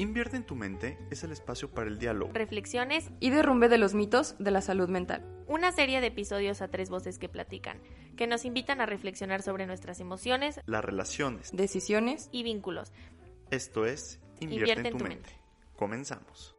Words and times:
Invierte 0.00 0.38
en 0.38 0.44
tu 0.44 0.54
mente 0.56 0.96
es 1.10 1.24
el 1.24 1.30
espacio 1.30 1.70
para 1.72 1.86
el 1.86 1.98
diálogo, 1.98 2.32
reflexiones 2.32 3.10
y 3.20 3.28
derrumbe 3.28 3.68
de 3.68 3.76
los 3.76 3.92
mitos 3.92 4.34
de 4.38 4.50
la 4.50 4.62
salud 4.62 4.88
mental. 4.88 5.22
Una 5.46 5.72
serie 5.72 6.00
de 6.00 6.06
episodios 6.06 6.62
a 6.62 6.68
tres 6.68 6.88
voces 6.88 7.18
que 7.18 7.28
platican, 7.28 7.82
que 8.16 8.26
nos 8.26 8.46
invitan 8.46 8.80
a 8.80 8.86
reflexionar 8.86 9.42
sobre 9.42 9.66
nuestras 9.66 10.00
emociones, 10.00 10.58
las 10.64 10.82
relaciones, 10.82 11.50
decisiones 11.52 12.30
y 12.32 12.44
vínculos. 12.44 12.94
Esto 13.50 13.84
es 13.84 14.20
Invierte, 14.40 14.88
en, 14.88 14.96
tu, 14.96 15.04
mente. 15.04 15.28
Comenzamos. 15.76 16.56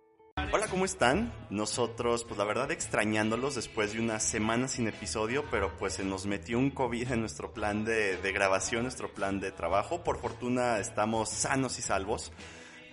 Hola, 0.53 0.67
¿cómo 0.67 0.85
están? 0.85 1.33
Nosotros, 1.49 2.25
pues 2.25 2.37
la 2.37 2.45
verdad, 2.45 2.69
extrañándolos 2.69 3.55
después 3.55 3.93
de 3.93 4.01
una 4.01 4.19
semana 4.19 4.67
sin 4.67 4.87
episodio, 4.87 5.45
pero 5.49 5.75
pues 5.79 5.93
se 5.93 6.05
nos 6.05 6.27
metió 6.27 6.59
un 6.59 6.69
COVID 6.69 7.11
en 7.11 7.21
nuestro 7.21 7.53
plan 7.53 7.85
de, 7.85 8.17
de 8.17 8.31
grabación, 8.33 8.83
nuestro 8.83 9.11
plan 9.11 9.39
de 9.39 9.51
trabajo. 9.51 10.03
Por 10.03 10.19
fortuna 10.19 10.77
estamos 10.77 11.29
sanos 11.29 11.79
y 11.79 11.81
salvos 11.81 12.31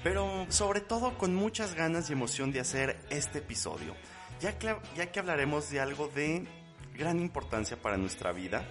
pero 0.02 0.46
sobre 0.48 0.80
todo 0.80 1.16
con 1.18 1.34
muchas 1.34 1.74
ganas 1.74 2.08
y 2.08 2.12
emoción 2.12 2.52
de 2.52 2.60
hacer 2.60 2.98
este 3.10 3.38
episodio, 3.38 3.94
ya 4.40 4.58
que, 4.58 4.76
ya 4.96 5.10
que 5.10 5.18
hablaremos 5.18 5.70
de 5.70 5.80
algo 5.80 6.08
de 6.08 6.46
gran 6.94 7.20
importancia 7.20 7.80
para 7.80 7.96
nuestra 7.96 8.32
vida. 8.32 8.66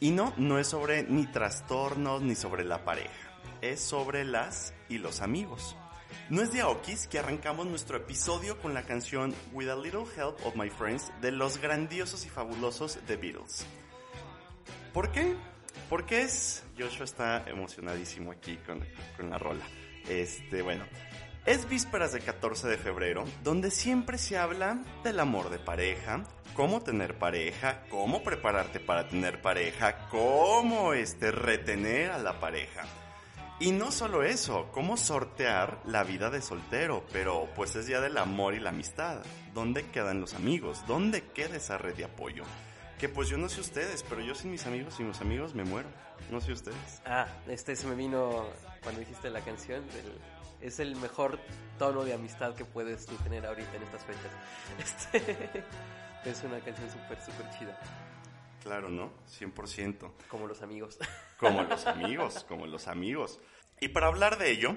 Y 0.00 0.12
no, 0.12 0.32
no 0.36 0.60
es 0.60 0.68
sobre 0.68 1.02
ni 1.02 1.26
trastornos 1.26 2.22
ni 2.22 2.36
sobre 2.36 2.64
la 2.64 2.84
pareja, 2.84 3.40
es 3.60 3.80
sobre 3.80 4.24
las 4.24 4.72
y 4.88 4.98
los 4.98 5.20
amigos. 5.20 5.76
No 6.30 6.42
es 6.42 6.52
de 6.52 6.60
Aokis 6.60 7.08
que 7.08 7.18
arrancamos 7.18 7.66
nuestro 7.66 7.96
episodio 7.96 8.58
con 8.60 8.74
la 8.74 8.84
canción 8.84 9.34
With 9.52 9.68
a 9.68 9.76
Little 9.76 10.04
Help 10.16 10.44
of 10.44 10.54
My 10.56 10.70
Friends 10.70 11.10
de 11.20 11.32
los 11.32 11.58
grandiosos 11.58 12.26
y 12.26 12.28
fabulosos 12.28 12.98
The 13.06 13.16
Beatles. 13.16 13.66
¿Por 14.92 15.10
qué? 15.10 15.34
Porque 15.88 16.22
es... 16.22 16.64
Joshua 16.78 17.04
está 17.04 17.44
emocionadísimo 17.48 18.30
aquí 18.30 18.56
con, 18.58 18.84
con 19.16 19.30
la 19.30 19.38
rola. 19.38 19.64
Este, 20.08 20.62
bueno, 20.62 20.84
es 21.46 21.68
vísperas 21.68 22.12
de 22.12 22.20
14 22.20 22.68
de 22.68 22.78
febrero, 22.78 23.24
donde 23.42 23.70
siempre 23.70 24.18
se 24.18 24.36
habla 24.36 24.82
del 25.04 25.20
amor 25.20 25.50
de 25.50 25.58
pareja, 25.58 26.24
cómo 26.54 26.82
tener 26.82 27.18
pareja, 27.18 27.84
cómo 27.88 28.22
prepararte 28.22 28.80
para 28.80 29.08
tener 29.08 29.40
pareja, 29.40 30.08
cómo 30.08 30.92
este, 30.92 31.30
retener 31.30 32.10
a 32.10 32.18
la 32.18 32.40
pareja. 32.40 32.84
Y 33.60 33.72
no 33.72 33.90
solo 33.90 34.22
eso, 34.22 34.68
cómo 34.72 34.96
sortear 34.96 35.80
la 35.84 36.04
vida 36.04 36.30
de 36.30 36.42
soltero, 36.42 37.04
pero 37.12 37.48
pues 37.56 37.74
es 37.76 37.86
día 37.86 38.00
del 38.00 38.16
amor 38.18 38.54
y 38.54 38.60
la 38.60 38.70
amistad. 38.70 39.22
¿Dónde 39.52 39.86
quedan 39.90 40.20
los 40.20 40.34
amigos? 40.34 40.84
¿Dónde 40.86 41.22
queda 41.22 41.56
esa 41.56 41.76
red 41.76 41.96
de 41.96 42.04
apoyo? 42.04 42.44
Que 42.98 43.08
pues 43.08 43.28
yo 43.28 43.36
no 43.36 43.48
sé 43.48 43.60
ustedes, 43.60 44.04
pero 44.08 44.20
yo 44.20 44.34
sin 44.34 44.52
mis 44.52 44.66
amigos, 44.66 44.94
sin 44.94 45.08
mis 45.08 45.20
amigos 45.20 45.54
me 45.54 45.64
muero. 45.64 45.88
No 46.30 46.40
sé 46.40 46.52
ustedes. 46.52 47.02
Ah, 47.06 47.26
este 47.46 47.74
se 47.74 47.86
me 47.86 47.94
vino 47.94 48.46
cuando 48.82 49.00
dijiste 49.00 49.30
la 49.30 49.40
canción. 49.40 49.84
es 50.60 50.78
el 50.80 50.96
mejor 50.96 51.38
tono 51.78 52.04
de 52.04 52.12
amistad 52.12 52.54
que 52.54 52.64
puedes 52.64 53.06
tú 53.06 53.14
tener 53.16 53.46
ahorita 53.46 53.76
en 53.76 53.82
estas 53.82 54.04
fechas. 54.04 54.32
Este, 54.78 55.64
es 56.24 56.42
una 56.44 56.60
canción 56.60 56.90
súper, 56.90 57.20
súper 57.22 57.50
chida. 57.58 57.78
Claro, 58.62 58.88
¿no? 58.90 59.10
100%. 59.38 60.10
Como 60.28 60.46
los 60.46 60.62
amigos. 60.62 60.98
Como 61.38 61.62
los 61.62 61.86
amigos, 61.86 62.44
como 62.48 62.66
los 62.66 62.88
amigos. 62.88 63.38
Y 63.80 63.90
para 63.90 64.08
hablar 64.08 64.38
de 64.38 64.50
ello, 64.50 64.74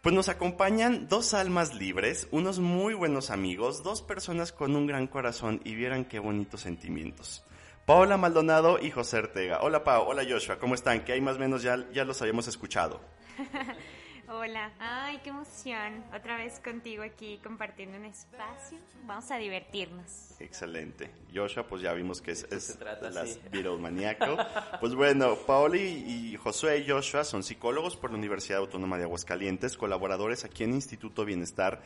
pues 0.00 0.14
nos 0.14 0.30
acompañan 0.30 1.06
dos 1.06 1.34
almas 1.34 1.74
libres, 1.74 2.28
unos 2.30 2.60
muy 2.60 2.94
buenos 2.94 3.28
amigos, 3.28 3.82
dos 3.82 4.00
personas 4.00 4.52
con 4.52 4.74
un 4.74 4.86
gran 4.86 5.06
corazón 5.06 5.60
y 5.64 5.74
vieran 5.74 6.06
qué 6.06 6.18
bonitos 6.18 6.62
sentimientos. 6.62 7.44
Paola 7.86 8.16
Maldonado 8.16 8.80
y 8.82 8.90
José 8.90 9.18
Ortega. 9.18 9.60
Hola 9.62 9.84
Pau, 9.84 10.08
hola 10.08 10.24
Joshua, 10.28 10.58
¿cómo 10.58 10.74
están? 10.74 11.04
Que 11.04 11.12
hay 11.12 11.20
más 11.20 11.36
o 11.36 11.38
menos 11.38 11.62
ya, 11.62 11.86
ya 11.92 12.04
los 12.04 12.20
habíamos 12.20 12.48
escuchado. 12.48 13.00
Hola, 14.28 14.72
ay, 14.80 15.20
qué 15.22 15.30
emoción. 15.30 16.04
Otra 16.12 16.36
vez 16.36 16.58
contigo 16.58 17.04
aquí 17.04 17.38
compartiendo 17.44 17.96
un 17.96 18.06
espacio. 18.06 18.76
Vamos 19.04 19.30
a 19.30 19.36
divertirnos. 19.36 20.32
Excelente. 20.40 21.12
Joshua, 21.32 21.64
pues 21.68 21.80
ya 21.80 21.92
vimos 21.92 22.20
que 22.20 22.32
es, 22.32 22.42
es 22.50 22.76
trata, 22.76 23.08
las 23.10 23.34
sí. 23.34 23.64
maníaco. 23.78 24.36
pues 24.80 24.96
bueno, 24.96 25.36
Paola 25.46 25.76
y, 25.76 26.32
y 26.32 26.36
Josué 26.38 26.78
y 26.78 26.90
Joshua 26.90 27.22
son 27.22 27.44
psicólogos 27.44 27.96
por 27.96 28.10
la 28.10 28.16
Universidad 28.16 28.58
Autónoma 28.58 28.98
de 28.98 29.04
Aguascalientes, 29.04 29.76
colaboradores 29.76 30.44
aquí 30.44 30.64
en 30.64 30.72
Instituto 30.72 31.24
Bienestar 31.24 31.84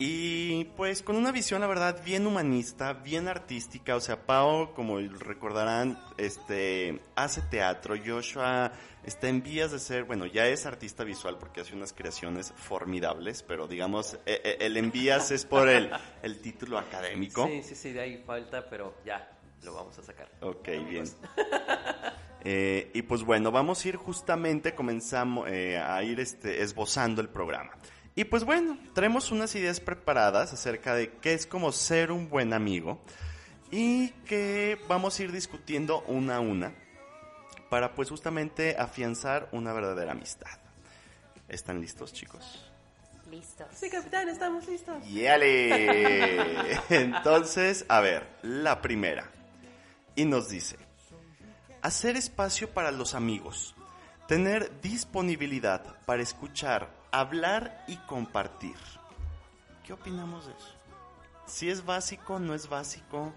y 0.00 0.64
pues 0.76 1.02
con 1.02 1.16
una 1.16 1.32
visión, 1.32 1.60
la 1.60 1.66
verdad, 1.66 2.00
bien 2.04 2.24
humanista, 2.24 2.92
bien 2.92 3.26
artística. 3.26 3.96
O 3.96 4.00
sea, 4.00 4.26
Pau, 4.26 4.72
como 4.72 4.98
recordarán, 4.98 5.98
este, 6.16 7.00
hace 7.16 7.42
teatro. 7.42 7.96
Joshua 8.04 8.70
está 9.04 9.28
en 9.28 9.42
vías 9.42 9.72
de 9.72 9.80
ser, 9.80 10.04
bueno, 10.04 10.26
ya 10.26 10.46
es 10.46 10.66
artista 10.66 11.02
visual 11.02 11.36
porque 11.38 11.62
hace 11.62 11.74
unas 11.74 11.92
creaciones 11.92 12.52
formidables, 12.56 13.42
pero 13.42 13.66
digamos, 13.66 14.16
e, 14.24 14.40
e, 14.44 14.66
el 14.66 14.76
en 14.76 14.92
vías 14.92 15.32
es 15.32 15.44
por 15.44 15.68
el, 15.68 15.90
el 16.22 16.40
título 16.40 16.78
académico. 16.78 17.48
Sí, 17.48 17.62
sí, 17.64 17.74
sí, 17.74 17.92
de 17.92 18.00
ahí 18.00 18.22
falta, 18.24 18.68
pero 18.70 18.94
ya, 19.04 19.36
lo 19.64 19.74
vamos 19.74 19.98
a 19.98 20.02
sacar. 20.04 20.30
Ok, 20.40 20.68
bien. 20.88 21.04
Eh, 22.44 22.92
y 22.94 23.02
pues 23.02 23.24
bueno, 23.24 23.50
vamos 23.50 23.84
a 23.84 23.88
ir 23.88 23.96
justamente, 23.96 24.72
comenzamos 24.72 25.48
eh, 25.50 25.76
a 25.76 26.00
ir 26.04 26.20
este, 26.20 26.62
esbozando 26.62 27.20
el 27.20 27.28
programa. 27.28 27.72
Y 28.18 28.24
pues 28.24 28.42
bueno, 28.42 28.76
traemos 28.94 29.30
unas 29.30 29.54
ideas 29.54 29.78
preparadas 29.78 30.52
acerca 30.52 30.92
de 30.92 31.12
qué 31.20 31.34
es 31.34 31.46
como 31.46 31.70
ser 31.70 32.10
un 32.10 32.28
buen 32.28 32.52
amigo 32.52 33.00
y 33.70 34.08
que 34.26 34.76
vamos 34.88 35.16
a 35.16 35.22
ir 35.22 35.30
discutiendo 35.30 36.00
una 36.08 36.34
a 36.34 36.40
una 36.40 36.74
para 37.70 37.94
pues 37.94 38.10
justamente 38.10 38.74
afianzar 38.76 39.48
una 39.52 39.72
verdadera 39.72 40.10
amistad. 40.10 40.50
¿Están 41.48 41.80
listos, 41.80 42.12
chicos? 42.12 42.68
Listos. 43.30 43.68
Sí, 43.72 43.88
capitán, 43.88 44.28
estamos 44.28 44.66
listos. 44.66 44.96
¡Yale! 45.06 46.76
Entonces, 46.90 47.84
a 47.88 48.00
ver, 48.00 48.26
la 48.42 48.82
primera. 48.82 49.30
Y 50.16 50.24
nos 50.24 50.48
dice, 50.48 50.76
hacer 51.82 52.16
espacio 52.16 52.68
para 52.70 52.90
los 52.90 53.14
amigos, 53.14 53.76
tener 54.26 54.80
disponibilidad 54.80 56.00
para 56.04 56.20
escuchar 56.20 56.97
hablar 57.10 57.84
y 57.86 57.96
compartir. 57.96 58.76
¿Qué 59.84 59.92
opinamos 59.92 60.46
de 60.46 60.52
eso? 60.52 60.74
Si 61.46 61.70
es 61.70 61.84
básico, 61.84 62.38
no 62.38 62.54
es 62.54 62.68
básico. 62.68 63.32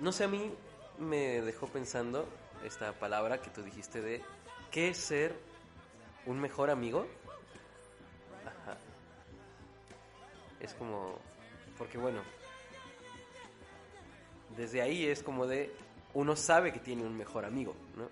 No 0.00 0.12
sé, 0.12 0.24
a 0.24 0.28
mí 0.28 0.52
me 0.98 1.40
dejó 1.40 1.66
pensando 1.68 2.28
esta 2.64 2.92
palabra 2.92 3.40
que 3.40 3.50
tú 3.50 3.62
dijiste 3.62 4.00
de 4.00 4.22
¿qué 4.70 4.88
es 4.88 4.98
ser 4.98 5.38
un 6.26 6.40
mejor 6.40 6.70
amigo? 6.70 7.06
Ajá. 8.44 8.76
Es 10.60 10.74
como, 10.74 11.16
porque 11.76 11.98
bueno, 11.98 12.22
desde 14.56 14.82
ahí 14.82 15.06
es 15.06 15.22
como 15.22 15.46
de, 15.46 15.74
uno 16.14 16.34
sabe 16.34 16.72
que 16.72 16.80
tiene 16.80 17.04
un 17.04 17.16
mejor 17.16 17.44
amigo, 17.44 17.74
¿no? 17.96 18.08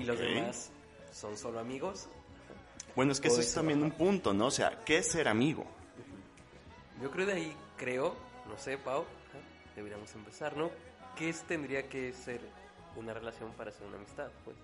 Y 0.00 0.04
los 0.04 0.18
demás 0.18 0.70
son 1.12 1.36
solo 1.36 1.60
amigos. 1.60 2.08
Bueno, 2.98 3.12
es 3.12 3.20
que 3.20 3.28
eso 3.28 3.40
es 3.40 3.54
también 3.54 3.80
un 3.80 3.92
punto, 3.92 4.34
¿no? 4.34 4.46
O 4.46 4.50
sea, 4.50 4.76
¿qué 4.84 4.98
es 4.98 5.06
ser 5.12 5.28
amigo? 5.28 5.64
Yo 7.00 7.12
creo 7.12 7.26
de 7.26 7.34
ahí, 7.34 7.56
creo, 7.76 8.16
no 8.48 8.58
sé, 8.58 8.76
Pau, 8.76 9.04
deberíamos 9.76 10.12
empezar, 10.16 10.56
¿no? 10.56 10.68
¿Qué 11.14 11.28
es- 11.28 11.42
tendría 11.44 11.88
que 11.88 12.12
ser 12.12 12.40
una 12.96 13.14
relación 13.14 13.52
para 13.52 13.70
ser 13.70 13.86
una 13.86 13.98
amistad? 13.98 14.26
Pues? 14.44 14.56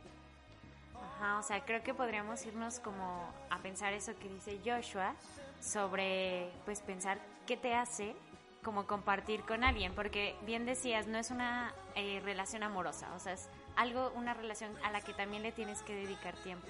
Ajá, 1.00 1.38
o 1.38 1.44
sea, 1.44 1.64
creo 1.64 1.84
que 1.84 1.94
podríamos 1.94 2.44
irnos 2.44 2.80
como 2.80 3.32
a 3.50 3.58
pensar 3.60 3.92
eso 3.92 4.16
que 4.16 4.28
dice 4.28 4.58
Joshua 4.64 5.14
sobre, 5.60 6.50
pues, 6.64 6.80
pensar 6.80 7.20
qué 7.46 7.56
te 7.56 7.72
hace 7.76 8.16
como 8.64 8.88
compartir 8.88 9.42
con 9.42 9.62
alguien, 9.62 9.94
porque 9.94 10.34
bien 10.44 10.66
decías, 10.66 11.06
no 11.06 11.18
es 11.18 11.30
una 11.30 11.72
eh, 11.94 12.20
relación 12.24 12.64
amorosa, 12.64 13.14
o 13.14 13.20
sea, 13.20 13.34
es 13.34 13.46
algo, 13.76 14.10
una 14.16 14.34
relación 14.34 14.72
a 14.82 14.90
la 14.90 15.02
que 15.02 15.14
también 15.14 15.44
le 15.44 15.52
tienes 15.52 15.82
que 15.82 15.94
dedicar 15.94 16.34
tiempo, 16.38 16.66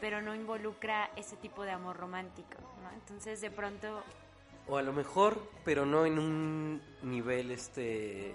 pero 0.00 0.22
no 0.22 0.34
involucra 0.34 1.10
ese 1.16 1.36
tipo 1.36 1.62
de 1.62 1.70
amor 1.70 1.96
romántico, 1.96 2.58
¿no? 2.82 2.90
Entonces, 2.92 3.40
de 3.40 3.50
pronto, 3.50 4.02
O 4.68 4.76
a 4.76 4.82
lo 4.82 4.92
mejor, 4.92 5.40
pero 5.64 5.86
no 5.86 6.06
en 6.06 6.18
un 6.18 6.82
nivel 7.02 7.50
este 7.50 8.34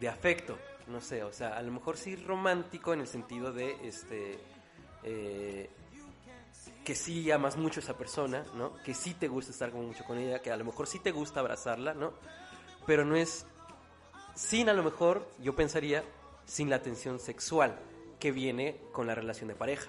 de 0.00 0.08
afecto, 0.08 0.58
no 0.88 1.00
sé, 1.00 1.22
o 1.22 1.32
sea, 1.32 1.56
a 1.56 1.62
lo 1.62 1.72
mejor 1.72 1.96
sí 1.96 2.16
romántico 2.16 2.92
en 2.92 3.00
el 3.00 3.06
sentido 3.06 3.52
de 3.52 3.86
este 3.86 4.38
eh, 5.04 5.70
que 6.84 6.94
sí 6.94 7.30
amas 7.30 7.56
mucho 7.56 7.80
a 7.80 7.82
esa 7.82 7.96
persona, 7.96 8.44
¿no? 8.54 8.76
Que 8.84 8.94
sí 8.94 9.14
te 9.14 9.28
gusta 9.28 9.52
estar 9.52 9.72
mucho 9.72 10.04
con 10.04 10.18
ella, 10.18 10.40
que 10.40 10.50
a 10.50 10.56
lo 10.56 10.64
mejor 10.64 10.86
sí 10.86 10.98
te 10.98 11.12
gusta 11.12 11.40
abrazarla, 11.40 11.94
¿no? 11.94 12.12
Pero 12.86 13.04
no 13.04 13.16
es 13.16 13.46
sin 14.34 14.68
a 14.68 14.74
lo 14.74 14.82
mejor, 14.82 15.26
yo 15.38 15.54
pensaría, 15.54 16.04
sin 16.44 16.68
la 16.68 16.82
tensión 16.82 17.18
sexual 17.18 17.78
que 18.18 18.32
viene 18.32 18.80
con 18.92 19.06
la 19.06 19.14
relación 19.14 19.48
de 19.48 19.54
pareja. 19.54 19.88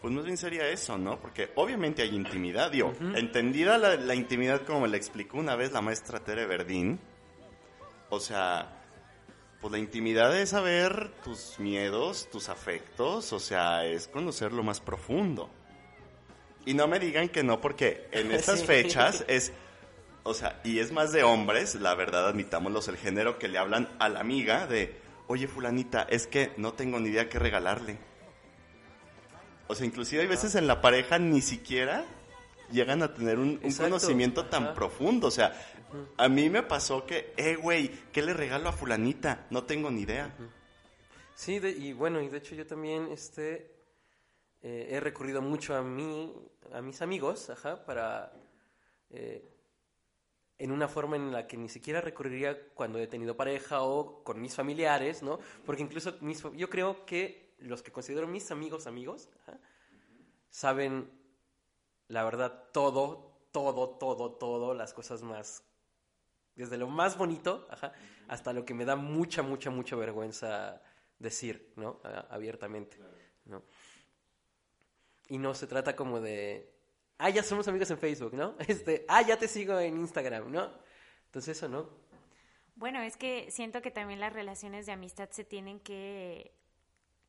Pues 0.00 0.14
más 0.14 0.24
bien 0.24 0.36
sería 0.36 0.68
eso, 0.68 0.96
¿no? 0.96 1.18
Porque 1.20 1.50
obviamente 1.56 2.02
hay 2.02 2.14
intimidad, 2.14 2.70
digo, 2.70 2.92
entendida 3.14 3.78
la, 3.78 3.96
la 3.96 4.14
intimidad 4.14 4.62
como 4.62 4.82
me 4.82 4.88
la 4.88 4.96
explicó 4.96 5.38
una 5.38 5.56
vez 5.56 5.72
la 5.72 5.80
maestra 5.80 6.20
Tere 6.20 6.46
Verdín, 6.46 7.00
o 8.10 8.20
sea, 8.20 8.78
pues 9.60 9.72
la 9.72 9.78
intimidad 9.78 10.36
es 10.38 10.50
saber 10.50 11.10
tus 11.24 11.58
miedos, 11.58 12.28
tus 12.30 12.48
afectos, 12.48 13.32
o 13.32 13.40
sea, 13.40 13.84
es 13.84 14.06
conocer 14.08 14.52
lo 14.52 14.62
más 14.62 14.80
profundo. 14.80 15.50
Y 16.64 16.74
no 16.74 16.86
me 16.86 17.00
digan 17.00 17.28
que 17.28 17.42
no, 17.42 17.60
porque 17.60 18.08
en 18.12 18.30
esas 18.32 18.64
fechas 18.64 19.24
es, 19.26 19.52
o 20.22 20.32
sea, 20.32 20.60
y 20.64 20.78
es 20.78 20.92
más 20.92 21.12
de 21.12 21.24
hombres, 21.24 21.74
la 21.74 21.94
verdad, 21.94 22.28
admitámoslos, 22.28 22.88
el 22.88 22.96
género 22.96 23.38
que 23.38 23.48
le 23.48 23.58
hablan 23.58 23.88
a 23.98 24.08
la 24.08 24.20
amiga 24.20 24.66
de, 24.66 24.96
oye, 25.26 25.48
fulanita, 25.48 26.02
es 26.02 26.26
que 26.26 26.52
no 26.56 26.72
tengo 26.74 27.00
ni 27.00 27.08
idea 27.08 27.28
qué 27.28 27.38
regalarle. 27.38 27.98
O 29.68 29.74
sea, 29.74 29.86
inclusive 29.86 30.22
hay 30.22 30.28
veces 30.28 30.54
en 30.54 30.66
la 30.66 30.80
pareja 30.80 31.18
ni 31.18 31.40
siquiera 31.42 32.04
llegan 32.70 33.02
a 33.02 33.14
tener 33.14 33.38
un, 33.38 33.58
conocimiento 33.58 34.46
tan 34.46 34.74
profundo. 34.74 35.28
O 35.28 35.30
sea, 35.30 35.54
a 36.16 36.28
mí 36.28 36.50
me 36.50 36.62
pasó 36.62 37.04
que, 37.06 37.32
eh, 37.36 37.56
güey, 37.56 37.90
¿qué 38.12 38.22
le 38.22 38.34
regalo 38.34 38.68
a 38.68 38.72
fulanita? 38.72 39.46
No 39.50 39.64
tengo 39.64 39.90
ni 39.90 40.02
idea. 40.02 40.34
Sí, 41.34 41.56
y 41.56 41.92
bueno, 41.92 42.20
y 42.20 42.28
de 42.28 42.38
hecho 42.38 42.54
yo 42.54 42.66
también 42.66 43.08
este, 43.12 43.70
eh, 44.62 44.88
he 44.90 45.00
recurrido 45.00 45.40
mucho 45.40 45.76
a 45.76 45.82
mí, 45.82 46.34
a 46.72 46.82
mis 46.82 47.00
amigos, 47.02 47.50
ajá, 47.50 47.84
para... 47.84 48.32
Eh, 49.10 49.54
en 50.58 50.72
una 50.72 50.88
forma 50.88 51.14
en 51.14 51.30
la 51.30 51.46
que 51.46 51.56
ni 51.56 51.68
siquiera 51.68 52.00
recurriría 52.00 52.58
cuando 52.74 52.98
he 52.98 53.06
tenido 53.06 53.36
pareja 53.36 53.82
o 53.82 54.24
con 54.24 54.40
mis 54.40 54.56
familiares, 54.56 55.22
¿no? 55.22 55.38
Porque 55.64 55.82
incluso 55.82 56.16
mis, 56.20 56.42
yo 56.56 56.68
creo 56.68 57.06
que 57.06 57.47
los 57.58 57.82
que 57.82 57.92
considero 57.92 58.26
mis 58.26 58.50
amigos 58.50 58.86
amigos 58.86 59.28
saben 60.50 61.10
la 62.08 62.24
verdad 62.24 62.64
todo, 62.72 63.38
todo, 63.52 63.90
todo, 63.90 64.32
todo, 64.32 64.74
las 64.74 64.94
cosas 64.94 65.22
más, 65.22 65.62
desde 66.54 66.78
lo 66.78 66.88
más 66.88 67.18
bonito 67.18 67.66
ajá, 67.70 67.92
hasta 68.28 68.52
lo 68.52 68.64
que 68.64 68.74
me 68.74 68.84
da 68.84 68.96
mucha, 68.96 69.42
mucha, 69.42 69.70
mucha 69.70 69.96
vergüenza 69.96 70.82
decir, 71.18 71.72
¿no? 71.76 72.00
abiertamente, 72.30 72.98
¿no? 73.44 73.62
Y 75.28 75.36
no 75.38 75.52
se 75.54 75.66
trata 75.66 75.94
como 75.94 76.20
de, 76.20 76.72
ah, 77.18 77.28
ya 77.28 77.42
somos 77.42 77.68
amigos 77.68 77.90
en 77.90 77.98
Facebook, 77.98 78.34
¿no? 78.34 78.56
Este, 78.66 79.04
ah, 79.08 79.22
ya 79.22 79.38
te 79.38 79.48
sigo 79.48 79.78
en 79.78 79.98
Instagram, 79.98 80.50
¿no? 80.50 80.72
Entonces 81.26 81.56
eso, 81.56 81.68
¿no? 81.68 81.90
Bueno, 82.76 83.02
es 83.02 83.16
que 83.16 83.50
siento 83.50 83.82
que 83.82 83.90
también 83.90 84.20
las 84.20 84.32
relaciones 84.32 84.86
de 84.86 84.92
amistad 84.92 85.28
se 85.30 85.44
tienen 85.44 85.80
que 85.80 86.54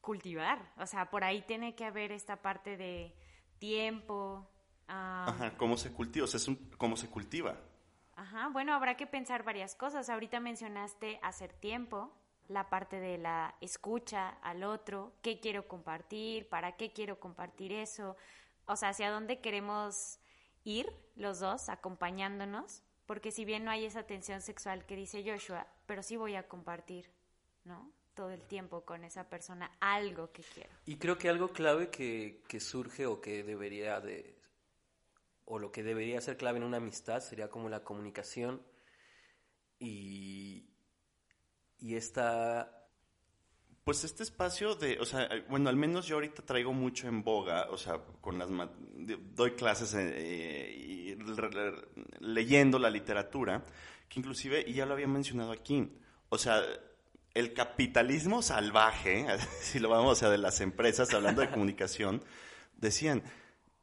cultivar, 0.01 0.73
o 0.77 0.85
sea, 0.85 1.09
por 1.09 1.23
ahí 1.23 1.41
tiene 1.41 1.75
que 1.75 1.85
haber 1.85 2.11
esta 2.11 2.41
parte 2.41 2.77
de 2.77 3.15
tiempo. 3.59 4.49
Ajá, 4.87 5.55
¿cómo 5.57 5.77
se 5.77 5.91
cultiva? 5.91 6.25
O 6.25 6.27
sea, 6.27 6.37
es 6.37 6.47
un, 6.47 6.55
¿cómo 6.77 6.97
se 6.97 7.09
cultiva? 7.09 7.55
Ajá, 8.15 8.49
bueno, 8.49 8.73
habrá 8.73 8.97
que 8.97 9.07
pensar 9.07 9.43
varias 9.43 9.75
cosas. 9.75 10.09
Ahorita 10.09 10.39
mencionaste 10.39 11.19
hacer 11.21 11.53
tiempo, 11.53 12.13
la 12.47 12.69
parte 12.69 12.99
de 12.99 13.17
la 13.17 13.55
escucha 13.61 14.29
al 14.41 14.63
otro, 14.63 15.13
qué 15.21 15.39
quiero 15.39 15.67
compartir, 15.67 16.49
para 16.49 16.75
qué 16.75 16.91
quiero 16.91 17.19
compartir 17.19 17.71
eso, 17.71 18.17
o 18.65 18.75
sea, 18.75 18.89
hacia 18.89 19.11
dónde 19.11 19.39
queremos 19.39 20.19
ir 20.63 20.91
los 21.15 21.39
dos 21.39 21.69
acompañándonos, 21.69 22.83
porque 23.05 23.31
si 23.31 23.45
bien 23.45 23.63
no 23.63 23.71
hay 23.71 23.85
esa 23.85 24.03
tensión 24.03 24.41
sexual 24.41 24.85
que 24.85 24.95
dice 24.95 25.23
Joshua, 25.25 25.67
pero 25.85 26.03
sí 26.03 26.17
voy 26.17 26.35
a 26.35 26.47
compartir, 26.47 27.11
¿no? 27.63 27.91
Todo 28.19 28.31
el 28.31 28.41
tiempo 28.41 28.83
con 28.83 29.05
esa 29.05 29.29
persona 29.29 29.71
algo 29.79 30.29
que 30.33 30.43
quiero. 30.43 30.69
Y 30.85 30.97
creo 30.97 31.17
que 31.17 31.29
algo 31.29 31.53
clave 31.53 31.89
que, 31.89 32.43
que 32.49 32.59
surge 32.59 33.05
o 33.05 33.21
que 33.21 33.43
debería 33.45 34.01
de, 34.01 34.35
o 35.45 35.57
lo 35.57 35.71
que 35.71 35.83
debería 35.83 36.19
ser 36.19 36.35
clave 36.35 36.57
en 36.57 36.65
una 36.65 36.75
amistad 36.75 37.21
sería 37.21 37.49
como 37.49 37.69
la 37.69 37.81
comunicación 37.81 38.61
y, 39.79 40.67
y 41.79 41.95
esta... 41.95 42.89
Pues 43.85 44.03
este 44.03 44.23
espacio 44.23 44.75
de, 44.75 44.99
o 44.99 45.05
sea, 45.05 45.29
bueno, 45.47 45.69
al 45.69 45.77
menos 45.77 46.05
yo 46.05 46.15
ahorita 46.15 46.43
traigo 46.43 46.73
mucho 46.73 47.07
en 47.07 47.23
boga, 47.23 47.69
o 47.69 47.77
sea, 47.77 48.03
con 48.19 48.37
las 48.37 48.49
doy 49.33 49.51
clases 49.51 49.95
eh, 49.95 50.75
y 50.77 51.15
leyendo 52.19 52.79
la 52.79 52.89
literatura, 52.89 53.65
que 54.09 54.19
inclusive, 54.19 54.65
y 54.67 54.73
ya 54.73 54.85
lo 54.85 54.95
había 54.95 55.07
mencionado 55.07 55.53
aquí, 55.53 55.89
o 56.27 56.37
sea, 56.37 56.61
el 57.33 57.53
capitalismo 57.53 58.41
salvaje, 58.41 59.25
si 59.61 59.79
lo 59.79 59.89
vamos, 59.89 60.17
sea, 60.19 60.29
de 60.29 60.37
las 60.37 60.61
empresas, 60.61 61.13
hablando 61.13 61.41
de 61.41 61.49
comunicación, 61.51 62.23
decían, 62.77 63.23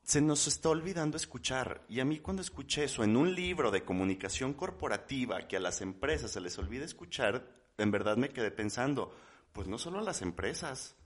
se 0.02 0.20
nos 0.20 0.46
está 0.46 0.68
olvidando 0.68 1.16
escuchar. 1.16 1.84
Y 1.88 2.00
a 2.00 2.04
mí 2.04 2.20
cuando 2.20 2.42
escuché 2.42 2.84
eso 2.84 3.02
en 3.02 3.16
un 3.16 3.34
libro 3.34 3.70
de 3.70 3.84
comunicación 3.84 4.54
corporativa, 4.54 5.48
que 5.48 5.56
a 5.56 5.60
las 5.60 5.80
empresas 5.80 6.30
se 6.30 6.40
les 6.40 6.58
olvida 6.58 6.84
escuchar, 6.84 7.46
en 7.78 7.90
verdad 7.90 8.16
me 8.16 8.30
quedé 8.30 8.50
pensando, 8.50 9.14
pues 9.52 9.68
no 9.68 9.78
solo 9.78 9.98
a 9.98 10.02
las 10.02 10.22
empresas, 10.22 10.96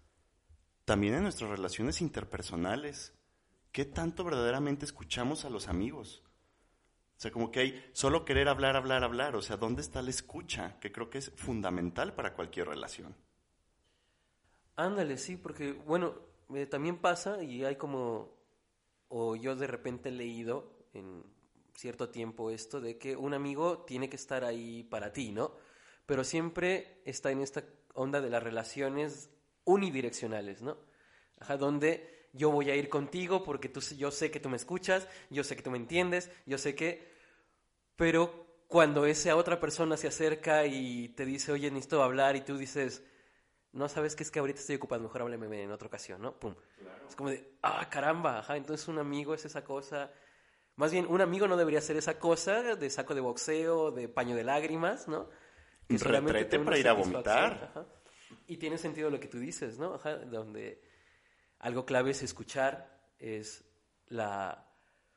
también 0.85 1.15
en 1.15 1.23
nuestras 1.23 1.51
relaciones 1.51 2.01
interpersonales. 2.01 3.15
¿Qué 3.73 3.85
tanto 3.85 4.25
verdaderamente 4.25 4.85
escuchamos 4.85 5.45
a 5.45 5.51
los 5.51 5.69
amigos? 5.69 6.23
O 7.21 7.23
sea, 7.23 7.31
como 7.31 7.53
que 7.53 7.61
hay 7.61 7.91
solo 7.93 8.25
querer 8.25 8.49
hablar, 8.49 8.77
hablar, 8.77 9.05
hablar. 9.05 9.37
O 9.37 9.43
sea, 9.43 9.59
¿dónde 9.59 9.83
está 9.83 10.01
la 10.01 10.09
escucha? 10.09 10.81
Que 10.81 10.91
creo 10.91 11.11
que 11.11 11.19
es 11.19 11.31
fundamental 11.37 12.15
para 12.15 12.33
cualquier 12.33 12.69
relación. 12.69 13.15
Ándale, 14.77 15.19
sí, 15.19 15.37
porque, 15.37 15.73
bueno, 15.73 16.15
eh, 16.55 16.65
también 16.65 16.97
pasa 16.97 17.43
y 17.43 17.63
hay 17.63 17.77
como, 17.77 18.35
o 19.09 19.37
yo 19.37 19.55
de 19.55 19.67
repente 19.67 20.09
he 20.09 20.13
leído 20.13 20.89
en 20.95 21.23
cierto 21.75 22.09
tiempo 22.09 22.51
esto 22.51 22.81
de 22.81 22.97
que 22.97 23.15
un 23.15 23.35
amigo 23.35 23.85
tiene 23.85 24.09
que 24.09 24.17
estar 24.17 24.43
ahí 24.43 24.83
para 24.85 25.13
ti, 25.13 25.31
¿no? 25.31 25.53
pero 26.11 26.25
siempre 26.25 27.01
está 27.05 27.31
en 27.31 27.41
esta 27.41 27.63
onda 27.95 28.21
de 28.21 28.31
las 28.31 28.43
relaciones 28.43 29.31
unidireccionales, 29.63 30.61
¿no? 30.61 30.77
Ajá, 31.39 31.57
donde 31.57 32.20
yo 32.33 32.51
voy 32.51 32.71
a 32.71 32.77
ir 32.77 32.89
contigo 32.89 33.43
porque 33.43 33.69
tú, 33.69 33.81
yo 33.97 34.11
sé 34.11 34.31
que 34.31 34.41
tú 34.41 34.49
me 34.49 34.57
escuchas, 34.57 35.09
yo 35.31 35.45
sé 35.45 35.57
que 35.57 35.63
tú 35.63 35.71
me 35.71 35.79
entiendes, 35.79 36.31
yo 36.47 36.59
sé 36.59 36.75
que... 36.75 37.11
Pero 37.97 38.47
cuando 38.69 39.05
esa 39.05 39.37
otra 39.37 39.61
persona 39.61 39.97
se 39.97 40.09
acerca 40.09 40.65
y 40.67 41.09
te 41.11 41.25
dice, 41.25 41.53
oye, 41.53 41.71
necesito 41.71 42.03
hablar, 42.03 42.37
y 42.37 42.43
tú 42.43 42.57
dices, 42.57 43.03
no 43.73 43.89
sabes 43.89 44.17
que 44.17 44.23
es 44.23 44.31
que 44.31 44.39
ahorita 44.39 44.61
estoy 44.61 44.77
ocupado, 44.77 45.03
mejor 45.03 45.23
háblame 45.23 45.63
en 45.63 45.73
otra 45.73 45.89
ocasión, 45.89 46.23
¿no? 46.23 46.39
Pum. 46.39 46.55
Es 47.09 47.17
como 47.17 47.31
de, 47.31 47.57
ah, 47.63 47.89
caramba, 47.91 48.39
ajá, 48.39 48.57
entonces 48.57 48.87
un 48.89 48.99
amigo 48.99 49.35
es 49.35 49.45
esa 49.45 49.65
cosa. 49.65 50.13
Más 50.77 50.93
bien, 50.93 51.07
un 51.09 51.21
amigo 51.21 51.47
no 51.49 51.57
debería 51.57 51.81
ser 51.81 51.97
esa 51.97 52.19
cosa 52.19 52.77
de 52.77 52.91
saco 52.91 53.15
de 53.15 53.21
boxeo, 53.21 53.91
de 53.91 54.09
paño 54.09 54.35
de 54.35 54.45
lágrimas, 54.45 55.09
¿no? 55.09 55.29
retrete 55.89 56.59
para 56.61 56.79
ir 56.79 56.89
a 56.89 56.93
vomitar. 56.93 57.87
Y 58.47 58.57
tiene 58.57 58.79
sentido 58.79 59.11
lo 59.11 59.19
que 59.19 59.29
tú 59.29 59.39
dices, 59.39 59.79
¿no? 59.79 59.99
donde 60.31 60.81
algo 61.61 61.87
clave 61.87 62.11
es 62.11 62.23
escuchar, 62.23 63.01
es 63.19 63.65
la, 64.07 64.67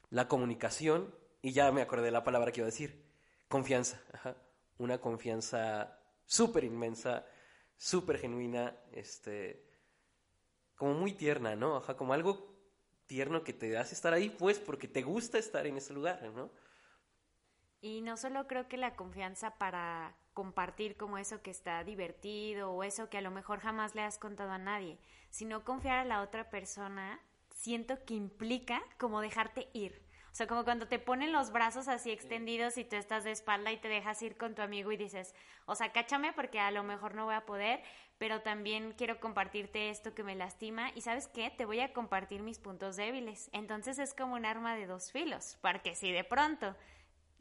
la 0.09 0.27
comunicación, 0.27 1.13
y 1.41 1.51
ya 1.51 1.71
me 1.71 1.81
acordé 1.81 2.05
de 2.05 2.12
la 2.12 2.23
palabra 2.23 2.51
que 2.51 2.62
iba 2.62 2.67
a 2.67 2.71
decir, 2.71 3.03
confianza, 3.47 4.00
una 4.77 5.00
confianza 5.00 6.00
súper 6.25 6.63
inmensa, 6.63 7.25
súper 7.75 8.19
genuina, 8.19 8.75
este, 8.91 9.65
como 10.75 10.93
muy 10.93 11.13
tierna, 11.13 11.55
¿no? 11.55 11.81
Como 11.97 12.13
algo 12.13 12.53
tierno 13.07 13.43
que 13.43 13.53
te 13.53 13.77
hace 13.77 13.95
estar 13.95 14.13
ahí, 14.13 14.29
pues, 14.29 14.59
porque 14.59 14.88
te 14.88 15.01
gusta 15.01 15.38
estar 15.38 15.65
en 15.67 15.77
ese 15.77 15.93
lugar, 15.93 16.23
¿no? 16.33 16.50
Y 17.81 18.01
no 18.01 18.15
solo 18.15 18.47
creo 18.47 18.67
que 18.67 18.77
la 18.77 18.95
confianza 18.95 19.57
para 19.57 20.15
compartir 20.33 20.97
como 20.97 21.17
eso 21.17 21.41
que 21.41 21.51
está 21.51 21.83
divertido 21.83 22.71
o 22.71 22.83
eso 22.83 23.09
que 23.09 23.17
a 23.17 23.21
lo 23.21 23.31
mejor 23.31 23.59
jamás 23.59 23.95
le 23.95 24.01
has 24.01 24.17
contado 24.17 24.51
a 24.51 24.57
nadie, 24.57 24.97
sino 25.29 25.63
confiar 25.63 25.99
a 25.99 26.05
la 26.05 26.21
otra 26.21 26.49
persona, 26.49 27.19
siento 27.49 28.03
que 28.05 28.15
implica 28.15 28.81
como 28.97 29.21
dejarte 29.21 29.69
ir. 29.73 30.03
O 30.33 30.35
sea, 30.35 30.47
como 30.47 30.63
cuando 30.63 30.87
te 30.87 30.97
ponen 30.97 31.31
los 31.31 31.51
brazos 31.51 31.87
así 31.87 32.09
extendidos 32.09 32.79
y 32.79 32.83
tú 32.83 32.95
estás 32.95 33.23
de 33.23 33.29
espalda 33.29 33.71
y 33.71 33.77
te 33.77 33.87
dejas 33.87 34.19
ir 34.23 34.35
con 34.35 34.55
tu 34.55 34.63
amigo 34.63 34.91
y 34.91 34.97
dices, 34.97 35.35
o 35.67 35.75
sea, 35.75 35.91
cáchame 35.91 36.33
porque 36.33 36.59
a 36.59 36.71
lo 36.71 36.81
mejor 36.81 37.13
no 37.13 37.25
voy 37.25 37.35
a 37.35 37.45
poder, 37.45 37.83
pero 38.17 38.41
también 38.41 38.93
quiero 38.97 39.19
compartirte 39.19 39.91
esto 39.91 40.15
que 40.15 40.23
me 40.23 40.35
lastima 40.35 40.91
y 40.95 41.01
sabes 41.01 41.27
qué, 41.27 41.51
te 41.51 41.65
voy 41.65 41.81
a 41.81 41.93
compartir 41.93 42.41
mis 42.41 42.57
puntos 42.57 42.95
débiles. 42.95 43.51
Entonces 43.53 43.99
es 43.99 44.15
como 44.15 44.33
un 44.33 44.45
arma 44.45 44.75
de 44.75 44.87
dos 44.87 45.11
filos, 45.11 45.59
porque 45.61 45.93
si 45.93 46.11
de 46.11 46.23
pronto 46.23 46.75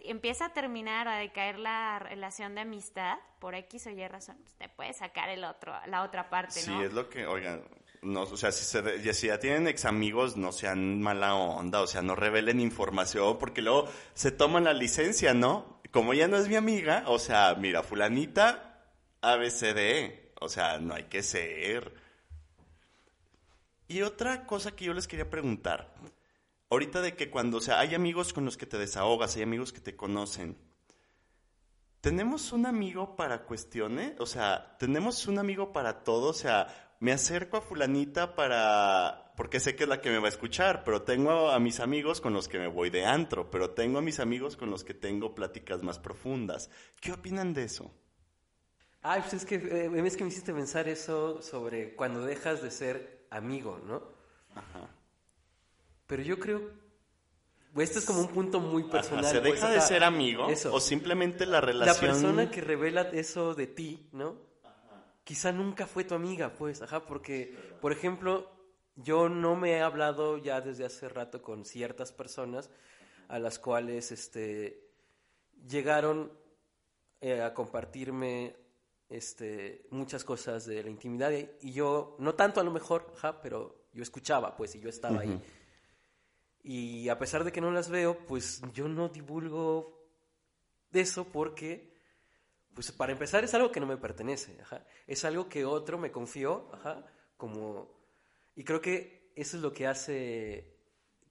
empieza 0.04 0.46
a 0.46 0.52
terminar 0.52 1.08
a 1.08 1.16
decaer 1.16 1.58
la 1.58 1.98
relación 1.98 2.54
de 2.54 2.62
amistad 2.62 3.18
por 3.38 3.54
X 3.54 3.86
o 3.86 3.90
Y 3.90 4.06
razón, 4.08 4.36
pues, 4.42 4.54
te 4.54 4.68
puede 4.68 4.92
sacar 4.92 5.28
el 5.28 5.44
otro, 5.44 5.74
la 5.86 6.02
otra 6.02 6.30
parte, 6.30 6.60
¿no? 6.66 6.78
Sí, 6.78 6.84
es 6.84 6.92
lo 6.92 7.08
que, 7.08 7.26
oigan, 7.26 7.62
no, 8.02 8.22
o 8.22 8.36
sea, 8.36 8.50
si, 8.50 8.64
se, 8.64 9.14
si 9.14 9.26
ya 9.28 9.38
tienen 9.38 9.68
ex 9.68 9.84
amigos, 9.84 10.36
no 10.36 10.50
sean 10.52 11.00
mala 11.00 11.34
onda, 11.34 11.80
o 11.80 11.86
sea, 11.86 12.02
no 12.02 12.16
revelen 12.16 12.60
información, 12.60 13.38
porque 13.38 13.62
luego 13.62 13.88
se 14.14 14.32
toman 14.32 14.64
la 14.64 14.72
licencia, 14.72 15.34
¿no? 15.34 15.80
Como 15.90 16.14
ya 16.14 16.26
no 16.26 16.36
es 16.36 16.48
mi 16.48 16.56
amiga, 16.56 17.04
o 17.06 17.18
sea, 17.18 17.54
mira, 17.54 17.82
fulanita, 17.82 18.80
ABCD, 19.20 20.34
o 20.40 20.48
sea, 20.48 20.78
no 20.78 20.94
hay 20.94 21.04
que 21.04 21.22
ser. 21.22 21.94
Y 23.86 24.02
otra 24.02 24.46
cosa 24.46 24.74
que 24.74 24.86
yo 24.86 24.94
les 24.94 25.06
quería 25.06 25.30
preguntar, 25.30 25.94
ahorita 26.72 27.02
de 27.02 27.14
que 27.14 27.30
cuando, 27.30 27.58
o 27.58 27.60
sea, 27.60 27.80
hay 27.80 27.94
amigos 27.94 28.32
con 28.32 28.46
los 28.46 28.56
que 28.56 28.64
te 28.64 28.78
desahogas, 28.78 29.36
hay 29.36 29.42
amigos 29.42 29.74
que 29.74 29.80
te 29.80 29.94
conocen. 29.94 30.56
¿Tenemos 32.00 32.50
un 32.52 32.64
amigo 32.64 33.14
para 33.14 33.44
cuestiones? 33.44 34.18
O 34.18 34.26
sea, 34.26 34.76
¿tenemos 34.78 35.26
un 35.26 35.38
amigo 35.38 35.70
para 35.72 36.02
todo? 36.02 36.30
O 36.30 36.32
sea, 36.32 36.96
me 36.98 37.12
acerco 37.12 37.58
a 37.58 37.60
fulanita 37.60 38.34
para, 38.34 39.34
porque 39.36 39.60
sé 39.60 39.76
que 39.76 39.82
es 39.84 39.88
la 39.88 40.00
que 40.00 40.08
me 40.08 40.18
va 40.18 40.26
a 40.26 40.30
escuchar, 40.30 40.82
pero 40.82 41.02
tengo 41.02 41.50
a 41.50 41.60
mis 41.60 41.78
amigos 41.78 42.22
con 42.22 42.32
los 42.32 42.48
que 42.48 42.58
me 42.58 42.68
voy 42.68 42.88
de 42.88 43.04
antro, 43.04 43.50
pero 43.50 43.70
tengo 43.70 43.98
a 43.98 44.02
mis 44.02 44.18
amigos 44.18 44.56
con 44.56 44.70
los 44.70 44.82
que 44.82 44.94
tengo 44.94 45.34
pláticas 45.34 45.82
más 45.82 45.98
profundas. 45.98 46.70
¿Qué 47.02 47.12
opinan 47.12 47.52
de 47.52 47.64
eso? 47.64 47.92
Ay, 49.02 49.20
pues 49.20 49.34
es 49.34 49.44
que, 49.44 49.56
eh, 49.56 50.06
es 50.06 50.16
que 50.16 50.24
me 50.24 50.30
hiciste 50.30 50.54
pensar 50.54 50.88
eso 50.88 51.42
sobre 51.42 51.94
cuando 51.94 52.24
dejas 52.24 52.62
de 52.62 52.70
ser 52.70 53.26
amigo, 53.30 53.78
¿no? 53.86 54.02
Ajá. 54.54 54.88
Pero 56.12 56.24
yo 56.24 56.38
creo, 56.38 56.60
este 57.74 58.00
es 58.00 58.04
como 58.04 58.20
un 58.20 58.28
punto 58.28 58.60
muy 58.60 58.84
personal. 58.84 59.24
¿Se 59.24 59.40
pues, 59.40 59.54
deja 59.54 59.70
de 59.70 59.80
ser 59.80 60.04
amigo? 60.04 60.46
O 60.70 60.78
simplemente 60.78 61.46
la 61.46 61.62
relación... 61.62 61.94
La 61.94 62.12
persona 62.12 62.50
que 62.50 62.60
revela 62.60 63.08
eso 63.12 63.54
de 63.54 63.66
ti, 63.66 64.10
¿no? 64.12 64.36
Quizá 65.24 65.52
nunca 65.52 65.86
fue 65.86 66.04
tu 66.04 66.14
amiga, 66.14 66.52
pues, 66.52 66.82
ajá, 66.82 67.06
porque, 67.06 67.56
por 67.80 67.92
ejemplo, 67.92 68.52
yo 68.94 69.30
no 69.30 69.56
me 69.56 69.70
he 69.70 69.80
hablado 69.80 70.36
ya 70.36 70.60
desde 70.60 70.84
hace 70.84 71.08
rato 71.08 71.40
con 71.40 71.64
ciertas 71.64 72.12
personas 72.12 72.68
a 73.28 73.38
las 73.38 73.58
cuales, 73.58 74.12
este, 74.12 74.90
llegaron 75.66 76.30
eh, 77.22 77.40
a 77.40 77.54
compartirme 77.54 78.54
este, 79.08 79.86
muchas 79.88 80.24
cosas 80.24 80.66
de 80.66 80.82
la 80.82 80.90
intimidad 80.90 81.32
y 81.62 81.72
yo, 81.72 82.16
no 82.18 82.34
tanto 82.34 82.60
a 82.60 82.64
lo 82.64 82.70
mejor, 82.70 83.14
pero 83.42 83.86
yo 83.94 84.02
escuchaba, 84.02 84.54
pues, 84.54 84.74
y 84.74 84.80
yo 84.80 84.90
estaba 84.90 85.22
ahí. 85.22 85.40
Y 86.62 87.08
a 87.08 87.18
pesar 87.18 87.44
de 87.44 87.52
que 87.52 87.60
no 87.60 87.70
las 87.70 87.88
veo, 87.88 88.26
pues 88.26 88.62
yo 88.72 88.88
no 88.88 89.08
divulgo 89.08 90.02
eso 90.92 91.24
porque, 91.24 91.92
pues 92.74 92.92
para 92.92 93.12
empezar 93.12 93.44
es 93.44 93.54
algo 93.54 93.72
que 93.72 93.80
no 93.80 93.86
me 93.86 93.96
pertenece, 93.96 94.56
es 95.06 95.24
algo 95.24 95.48
que 95.48 95.64
otro 95.64 95.98
me 95.98 96.12
confió, 96.12 96.70
como, 97.36 97.90
y 98.54 98.64
creo 98.64 98.80
que 98.80 99.32
eso 99.34 99.56
es 99.56 99.62
lo 99.62 99.72
que 99.72 99.86
hace, 99.86 100.76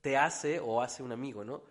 te 0.02 0.18
hace 0.18 0.60
o 0.60 0.82
hace 0.82 1.04
un 1.04 1.12
amigo, 1.12 1.46
¿no? 1.46 1.64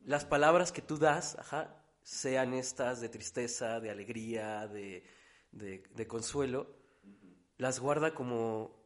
Las 0.00 0.24
palabras 0.24 0.72
que 0.72 0.82
tú 0.82 0.98
das, 0.98 1.36
ajá, 1.38 1.82
sean 2.02 2.52
estas 2.52 3.00
de 3.00 3.08
tristeza, 3.08 3.80
de 3.80 3.90
alegría, 3.90 4.68
de, 4.68 5.04
de, 5.50 6.06
consuelo, 6.06 6.66
las 7.56 7.80
guarda 7.80 8.14
como, 8.14 8.76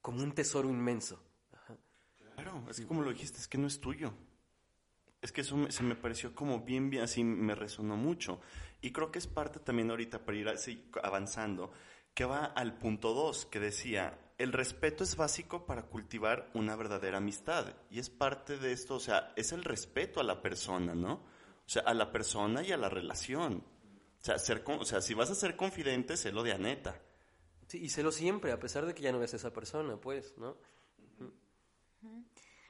como 0.00 0.22
un 0.22 0.32
tesoro 0.32 0.68
inmenso. 0.68 1.23
Claro, 2.54 2.70
es 2.70 2.78
que 2.78 2.86
como 2.86 3.02
lo 3.02 3.10
dijiste, 3.10 3.38
es 3.38 3.48
que 3.48 3.58
no 3.58 3.66
es 3.66 3.80
tuyo. 3.80 4.12
Es 5.20 5.32
que 5.32 5.40
eso 5.40 5.56
se 5.70 5.82
me 5.82 5.96
pareció 5.96 6.34
como 6.34 6.60
bien, 6.60 6.90
bien, 6.90 7.04
así 7.04 7.24
me 7.24 7.54
resonó 7.54 7.96
mucho. 7.96 8.40
Y 8.80 8.92
creo 8.92 9.10
que 9.10 9.18
es 9.18 9.26
parte 9.26 9.58
también 9.58 9.90
ahorita 9.90 10.24
para 10.24 10.36
ir 10.36 10.48
así, 10.48 10.90
avanzando, 11.02 11.72
que 12.12 12.24
va 12.24 12.44
al 12.44 12.76
punto 12.78 13.14
dos, 13.14 13.46
que 13.46 13.58
decía, 13.58 14.18
el 14.38 14.52
respeto 14.52 15.02
es 15.02 15.16
básico 15.16 15.64
para 15.66 15.84
cultivar 15.84 16.50
una 16.54 16.76
verdadera 16.76 17.18
amistad. 17.18 17.74
Y 17.90 17.98
es 17.98 18.10
parte 18.10 18.58
de 18.58 18.72
esto, 18.72 18.96
o 18.96 19.00
sea, 19.00 19.32
es 19.36 19.52
el 19.52 19.64
respeto 19.64 20.20
a 20.20 20.24
la 20.24 20.42
persona, 20.42 20.94
¿no? 20.94 21.14
O 21.14 21.68
sea, 21.68 21.82
a 21.82 21.94
la 21.94 22.12
persona 22.12 22.62
y 22.62 22.72
a 22.72 22.76
la 22.76 22.90
relación. 22.90 23.64
O 24.20 24.24
sea, 24.24 24.38
ser, 24.38 24.62
o 24.66 24.84
sea 24.84 25.00
si 25.00 25.14
vas 25.14 25.30
a 25.30 25.34
ser 25.34 25.56
confidente, 25.56 26.16
sélo 26.16 26.42
de 26.42 26.52
Aneta. 26.52 27.00
Sí, 27.66 27.78
y 27.78 27.88
sélo 27.88 28.12
siempre, 28.12 28.52
a 28.52 28.60
pesar 28.60 28.84
de 28.84 28.94
que 28.94 29.02
ya 29.02 29.10
no 29.10 29.18
ves 29.18 29.32
esa 29.34 29.52
persona, 29.52 29.96
pues, 29.96 30.36
¿no? 30.36 30.56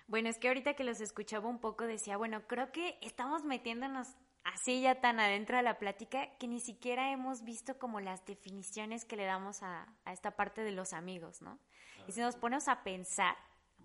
Bueno, 0.06 0.28
es 0.28 0.38
que 0.38 0.48
ahorita 0.48 0.74
que 0.74 0.84
los 0.84 1.00
escuchaba 1.00 1.48
un 1.48 1.60
poco 1.60 1.86
decía, 1.86 2.16
bueno, 2.16 2.46
creo 2.46 2.70
que 2.72 2.98
estamos 3.00 3.44
metiéndonos 3.44 4.08
así 4.44 4.82
ya 4.82 5.00
tan 5.00 5.18
adentro 5.18 5.56
de 5.56 5.62
la 5.62 5.78
plática 5.78 6.36
que 6.38 6.46
ni 6.46 6.60
siquiera 6.60 7.10
hemos 7.10 7.44
visto 7.44 7.78
como 7.78 8.00
las 8.00 8.24
definiciones 8.26 9.04
que 9.04 9.16
le 9.16 9.24
damos 9.24 9.62
a, 9.62 9.88
a 10.04 10.12
esta 10.12 10.32
parte 10.32 10.62
de 10.62 10.72
los 10.72 10.92
amigos, 10.92 11.40
¿no? 11.40 11.58
Y 12.06 12.12
si 12.12 12.20
nos 12.20 12.36
ponemos 12.36 12.68
a 12.68 12.82
pensar, 12.84 13.34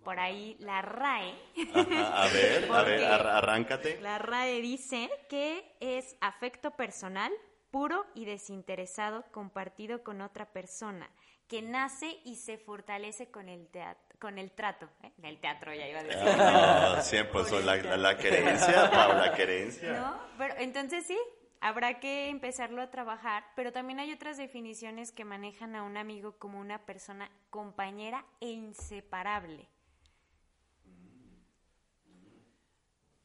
por 0.03 0.19
ahí 0.19 0.55
la 0.59 0.81
RAE. 0.81 1.33
a 1.75 2.27
ver, 2.27 2.71
a 2.71 2.83
ver, 2.83 3.03
arráncate. 3.05 3.99
La 4.01 4.17
RAE 4.17 4.61
dice 4.61 5.09
que 5.29 5.75
es 5.79 6.15
afecto 6.21 6.71
personal, 6.71 7.31
puro 7.71 8.05
y 8.15 8.25
desinteresado 8.25 9.23
compartido 9.31 10.03
con 10.03 10.21
otra 10.21 10.51
persona, 10.51 11.09
que 11.47 11.61
nace 11.61 12.19
y 12.23 12.37
se 12.37 12.57
fortalece 12.57 13.29
con 13.29 13.49
el 13.49 13.67
teatro. 13.69 14.08
Con 14.19 14.37
el 14.37 14.51
trato, 14.51 14.89
¿eh? 15.01 15.13
el 15.23 15.39
teatro 15.39 15.73
ya 15.73 15.87
iba 15.87 15.99
a 15.99 16.03
decir. 16.03 16.21
Ah, 16.21 16.99
siempre 17.03 17.45
son 17.45 17.65
la, 17.65 17.77
la, 17.77 18.17
querencia, 18.17 18.91
Paula, 18.91 19.33
querencia. 19.33 19.93
¿No? 19.93 20.19
Pero 20.37 20.55
entonces 20.57 21.05
sí, 21.05 21.17
habrá 21.61 22.01
que 22.01 22.27
empezarlo 22.27 22.81
a 22.81 22.91
trabajar, 22.91 23.45
pero 23.55 23.71
también 23.71 23.99
hay 23.99 24.11
otras 24.11 24.37
definiciones 24.37 25.13
que 25.13 25.23
manejan 25.23 25.75
a 25.75 25.83
un 25.83 25.95
amigo 25.95 26.37
como 26.37 26.59
una 26.59 26.85
persona 26.85 27.31
compañera 27.49 28.25
e 28.41 28.49
inseparable. 28.49 29.69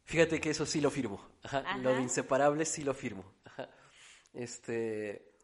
Fíjate 0.05 0.41
que 0.41 0.51
eso 0.51 0.65
sí 0.65 0.81
lo 0.81 0.91
firmo. 0.91 1.21
Lo 1.81 1.95
de 1.95 2.03
inseparable 2.03 2.65
sí 2.65 2.85
lo 2.85 2.95
firmo. 2.95 3.25
Este, 4.33 5.35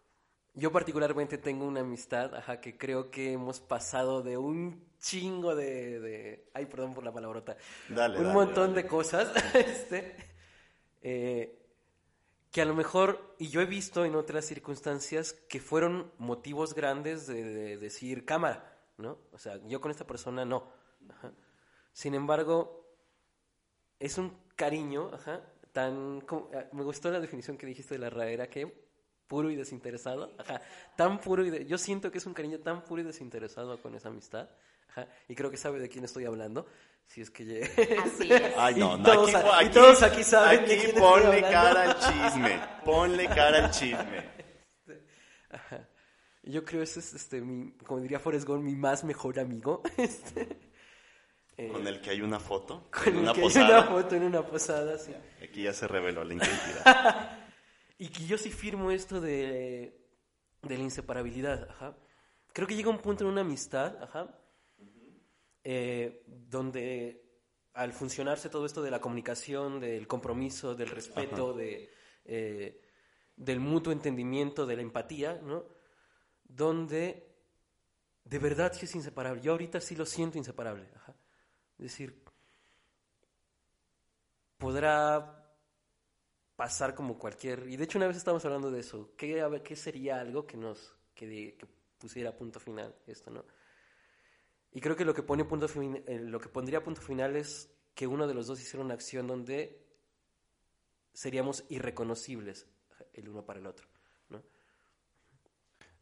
yo 0.55 0.71
particularmente 0.71 1.39
tengo 1.39 1.65
una 1.65 1.81
amistad, 1.81 2.35
ajá, 2.35 2.61
que 2.61 2.77
creo 2.77 3.11
que 3.11 3.33
hemos 3.33 3.61
pasado 3.61 4.23
de 4.23 4.37
un 4.37 4.90
chingo 5.01 5.55
de, 5.55 6.49
ay, 6.55 6.67
perdón 6.67 6.95
por 6.95 7.03
la 7.05 7.13
palabrota, 7.13 7.57
un 7.89 8.33
montón 8.33 8.75
de 8.75 8.87
cosas, 8.87 9.33
este, 9.55 10.15
eh, 11.01 11.59
que 12.51 12.61
a 12.61 12.65
lo 12.65 12.75
mejor, 12.75 13.35
y 13.39 13.49
yo 13.49 13.61
he 13.61 13.67
visto 13.67 14.05
en 14.05 14.15
otras 14.15 14.45
circunstancias 14.45 15.33
que 15.49 15.61
fueron 15.61 16.13
motivos 16.19 16.75
grandes 16.75 17.27
de, 17.27 17.79
decir 17.79 18.25
cámara, 18.25 18.77
¿no? 18.99 19.19
O 19.33 19.39
sea, 19.39 19.59
yo 19.67 19.81
con 19.81 19.91
esta 19.91 20.07
persona 20.07 20.45
no. 20.45 20.71
Sin 21.93 22.15
embargo, 22.15 22.87
es 23.99 24.19
un 24.19 24.37
cariño, 24.57 25.11
ajá, 25.13 25.43
tan... 25.73 26.25
Ah, 26.55 26.67
me 26.73 26.83
gustó 26.83 27.11
la 27.11 27.21
definición 27.21 27.57
que 27.57 27.67
dijiste 27.67 27.95
de 27.95 28.01
la 28.01 28.11
raera, 28.11 28.49
que 28.49 28.91
puro 29.29 29.49
y 29.49 29.57
desinteresado, 29.57 30.35
ajá, 30.39 30.61
tan 30.97 31.21
puro 31.21 31.47
y... 31.47 31.65
yo 31.67 31.79
siento 31.79 32.11
que 32.11 32.19
es 32.19 32.27
un 32.27 32.35
cariño 32.35 32.59
tan 32.59 32.83
puro 32.85 33.01
y 33.01 33.05
desinteresado 33.05 33.81
con 33.81 33.95
esa 33.95 34.09
amistad, 34.09 34.51
ajá, 34.91 35.09
y 35.29 35.35
creo 35.35 35.51
que 35.51 35.57
sabe 35.57 35.79
de 35.81 35.89
quién 35.89 36.05
estoy 36.05 36.25
hablando, 36.25 36.67
si 37.07 37.21
es 37.21 37.31
que 37.31 37.45
llegue... 37.45 37.99
Así 37.99 38.29
es. 38.33 38.43
Ay, 38.57 38.75
no, 38.77 38.97
no, 38.97 39.05
todos, 39.05 39.35
aquí, 39.35 39.67
y 39.67 39.71
todos 39.71 40.03
aquí 40.03 40.23
saben 40.23 40.61
aquí 40.61 40.93
ponle 40.99 41.41
cara 41.43 41.83
al 41.83 41.99
chisme, 41.99 42.61
ponle 42.85 43.27
cara 43.27 43.65
al 43.65 43.71
chisme. 43.71 44.31
Ajá. 45.51 45.89
Yo 46.43 46.65
creo 46.65 46.83
ese 46.83 47.01
es, 47.01 47.13
este, 47.13 47.41
mi, 47.41 47.73
como 47.85 48.01
diría 48.01 48.19
Forrest 48.19 48.47
Gump, 48.47 48.63
mi 48.63 48.75
más 48.75 49.05
mejor 49.05 49.39
amigo, 49.39 49.83
este... 49.97 50.71
Eh, 51.57 51.69
con 51.69 51.87
el 51.87 52.01
que 52.01 52.11
hay 52.11 52.23
una 52.23 52.41
foto. 52.41 52.89
Con 52.91 53.19
una 53.19 53.35
que 53.35 53.43
posada. 53.43 53.67
hay 53.67 53.73
una 53.73 53.83
foto 53.85 54.15
en 54.17 54.23
una 54.23 54.47
posada, 54.47 54.99
sí. 54.99 55.13
Aquí 55.43 55.65
ya 55.65 55.75
se 55.75 55.87
reveló 55.87 56.25
la 56.25 56.35
identidad. 56.35 57.39
y 57.99 58.09
que 58.09 58.25
yo 58.25 58.39
sí 58.39 58.51
firmo 58.51 58.91
esto 58.91 59.21
de, 59.21 60.01
de 60.63 60.77
la 60.79 60.83
inseparabilidad, 60.83 61.69
ajá. 61.69 61.97
Creo 62.53 62.67
que 62.67 62.75
llega 62.75 62.89
un 62.89 62.99
punto 62.99 63.25
en 63.25 63.31
una 63.31 63.43
amistad, 63.43 64.03
ajá, 64.03 64.29
eh, 65.65 66.25
donde 66.27 67.31
al 67.75 67.93
funcionarse 67.93 68.49
todo 68.49 68.67
esto 68.67 68.83
de 68.83 68.91
la 68.91 69.01
comunicación, 69.01 69.81
del 69.81 70.07
compromiso, 70.07 70.75
del 70.75 70.89
respeto, 70.89 71.53
de, 71.53 71.91
eh, 72.25 72.81
del 73.37 73.61
mutuo 73.61 73.93
entendimiento, 73.93 74.67
de 74.67 74.77
la 74.77 74.83
empatía, 74.83 75.41
¿no? 75.43 75.65
Donde 76.45 77.31
de 78.25 78.39
verdad 78.39 78.73
sí 78.73 78.87
es 78.87 78.95
inseparable. 78.95 79.43
Yo 79.43 79.53
ahorita 79.53 79.81
sí 79.81 79.97
lo 79.97 80.07
siento 80.07 80.39
inseparable. 80.39 80.89
Ajá. 80.95 81.15
Es 81.79 81.85
decir, 81.85 82.23
podrá 84.59 85.37
pasar 86.55 86.95
como 86.95 87.19
cualquier... 87.19 87.69
Y 87.69 87.77
de 87.77 87.85
hecho 87.85 87.99
una 87.99 88.07
vez 88.07 88.19
estábamos 88.19 88.45
hablando 88.45 88.71
de 88.71 88.81
eso. 88.81 89.15
¿Qué, 89.17 89.41
a 89.41 89.63
qué 89.63 89.77
sería 89.77 90.21
algo 90.21 90.47
que 90.47 90.57
nos... 90.57 90.95
Que, 91.15 91.57
pusiera 91.99 92.35
punto 92.35 92.59
final 92.61 92.95
esto, 93.07 93.31
¿no? 93.31 93.45
Y 94.73 94.81
creo 94.81 94.97
que 94.97 95.05
lo 95.05 95.15
que, 95.15 95.23
pone 95.23 95.45
punto 95.45 95.67
eh, 95.67 96.21
lo 96.21 96.41
que 96.41 96.49
pondría 96.49 96.83
punto 96.83 97.01
final 97.01 97.37
es 97.37 97.71
que 97.95 98.07
uno 98.07 98.27
de 98.27 98.35
los 98.35 98.47
dos 98.47 98.61
hiciera 98.61 98.85
una 98.85 98.95
acción 98.95 99.27
donde 99.27 99.85
seríamos 101.13 101.65
irreconocibles 101.69 102.67
el 103.13 103.29
uno 103.29 103.45
para 103.45 103.59
el 103.59 103.67
otro. 103.67 103.89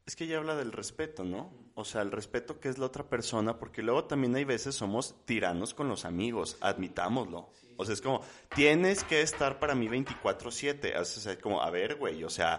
Es 0.09 0.17
que 0.17 0.25
ella 0.25 0.39
habla 0.39 0.57
del 0.57 0.73
respeto, 0.73 1.23
¿no? 1.23 1.53
O 1.75 1.85
sea, 1.85 2.01
el 2.01 2.11
respeto 2.11 2.59
que 2.61 2.71
es 2.71 2.79
la 2.79 2.87
otra 2.87 3.11
persona, 3.11 3.59
porque 3.59 3.83
luego 3.83 4.07
también 4.07 4.35
hay 4.37 4.45
veces 4.45 4.75
somos 4.75 5.23
tiranos 5.27 5.75
con 5.75 5.87
los 5.87 6.07
amigos, 6.07 6.57
admitámoslo. 6.63 7.51
O 7.77 7.85
sea, 7.85 7.93
es 7.93 8.01
como, 8.01 8.23
tienes 8.57 9.05
que 9.05 9.21
estar 9.21 9.59
para 9.59 9.75
mí 9.75 9.87
24/7. 9.87 11.37
O 11.37 11.43
como, 11.43 11.61
a 11.61 11.69
ver, 11.69 11.97
güey, 11.97 12.25
o 12.25 12.31
sea, 12.31 12.59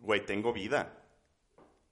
güey, 0.00 0.26
tengo 0.26 0.52
vida. 0.52 1.01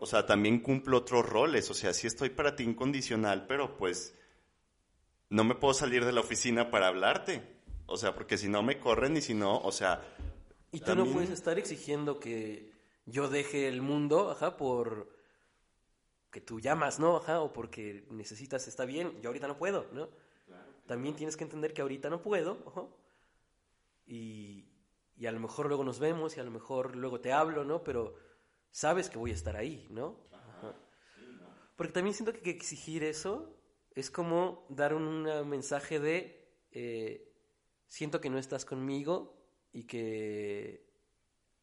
O 0.03 0.07
sea, 0.07 0.25
también 0.25 0.61
cumplo 0.61 0.97
otros 0.97 1.29
roles. 1.29 1.71
O 1.71 1.75
sea, 1.75 1.93
sí 1.93 2.07
estoy 2.07 2.31
para 2.31 2.57
ti 2.57 2.65
incondicional, 2.65 3.47
pero 3.47 3.77
pues 3.77 4.15
no 5.29 5.45
me 5.45 5.55
puedo 5.55 5.75
salir 5.75 6.07
de 6.07 6.13
la 6.13 6.23
oficina 6.23 6.71
para 6.71 6.89
hablarte. 6.89 7.43
O 7.85 7.99
sea, 7.99 8.15
porque 8.15 8.39
si 8.39 8.49
no 8.49 8.63
me 8.63 8.81
corren 8.81 9.17
y 9.19 9.21
si 9.21 9.35
no, 9.35 9.59
o 9.59 9.71
sea... 9.71 10.03
Y 10.73 10.81
tú 10.81 10.95
no 10.95 11.05
puedes 11.05 11.31
estar 11.31 11.59
exigiendo 11.59 12.19
que 12.19 12.73
yo 13.05 13.29
deje 13.29 13.69
el 13.69 13.83
mundo, 13.83 14.31
ajá, 14.31 14.57
por, 14.57 15.13
que 16.31 16.41
tú 16.41 16.61
llamas, 16.61 16.99
¿no? 16.99 17.17
Ajá, 17.17 17.41
o 17.41 17.53
porque 17.53 18.07
necesitas, 18.11 18.69
está 18.69 18.85
bien, 18.85 19.21
yo 19.21 19.29
ahorita 19.29 19.49
no 19.49 19.59
puedo, 19.59 19.87
¿no? 19.93 20.09
También 20.87 21.15
tienes 21.15 21.37
que 21.37 21.45
entender 21.45 21.75
que 21.75 21.83
ahorita 21.83 22.09
no 22.09 22.23
puedo, 22.23 22.59
ajá, 22.67 22.85
y, 24.07 24.65
y 25.17 25.27
a 25.27 25.33
lo 25.33 25.41
mejor 25.41 25.67
luego 25.67 25.85
nos 25.85 25.99
vemos 25.99 26.37
y 26.37 26.41
a 26.41 26.45
lo 26.45 26.51
mejor 26.53 26.95
luego 26.95 27.21
te 27.21 27.33
hablo, 27.33 27.65
¿no? 27.65 27.83
Pero 27.83 28.15
sabes 28.71 29.11
que 29.11 29.19
voy 29.19 29.31
a 29.31 29.35
estar 29.35 29.57
ahí, 29.57 29.87
¿no? 29.91 30.17
Porque 31.77 31.93
también 31.93 32.15
siento 32.15 32.33
que, 32.33 32.51
exigir 32.51 33.03
eso 33.05 33.57
es 33.95 34.11
como 34.11 34.67
dar 34.69 34.95
un, 34.95 35.23
mensaje 35.49 35.99
de 35.99 36.47
eh, 36.73 37.33
siento 37.87 38.21
que 38.21 38.29
no 38.29 38.39
estás 38.39 38.65
conmigo 38.65 39.35
y 39.73 39.85
que 39.85 40.87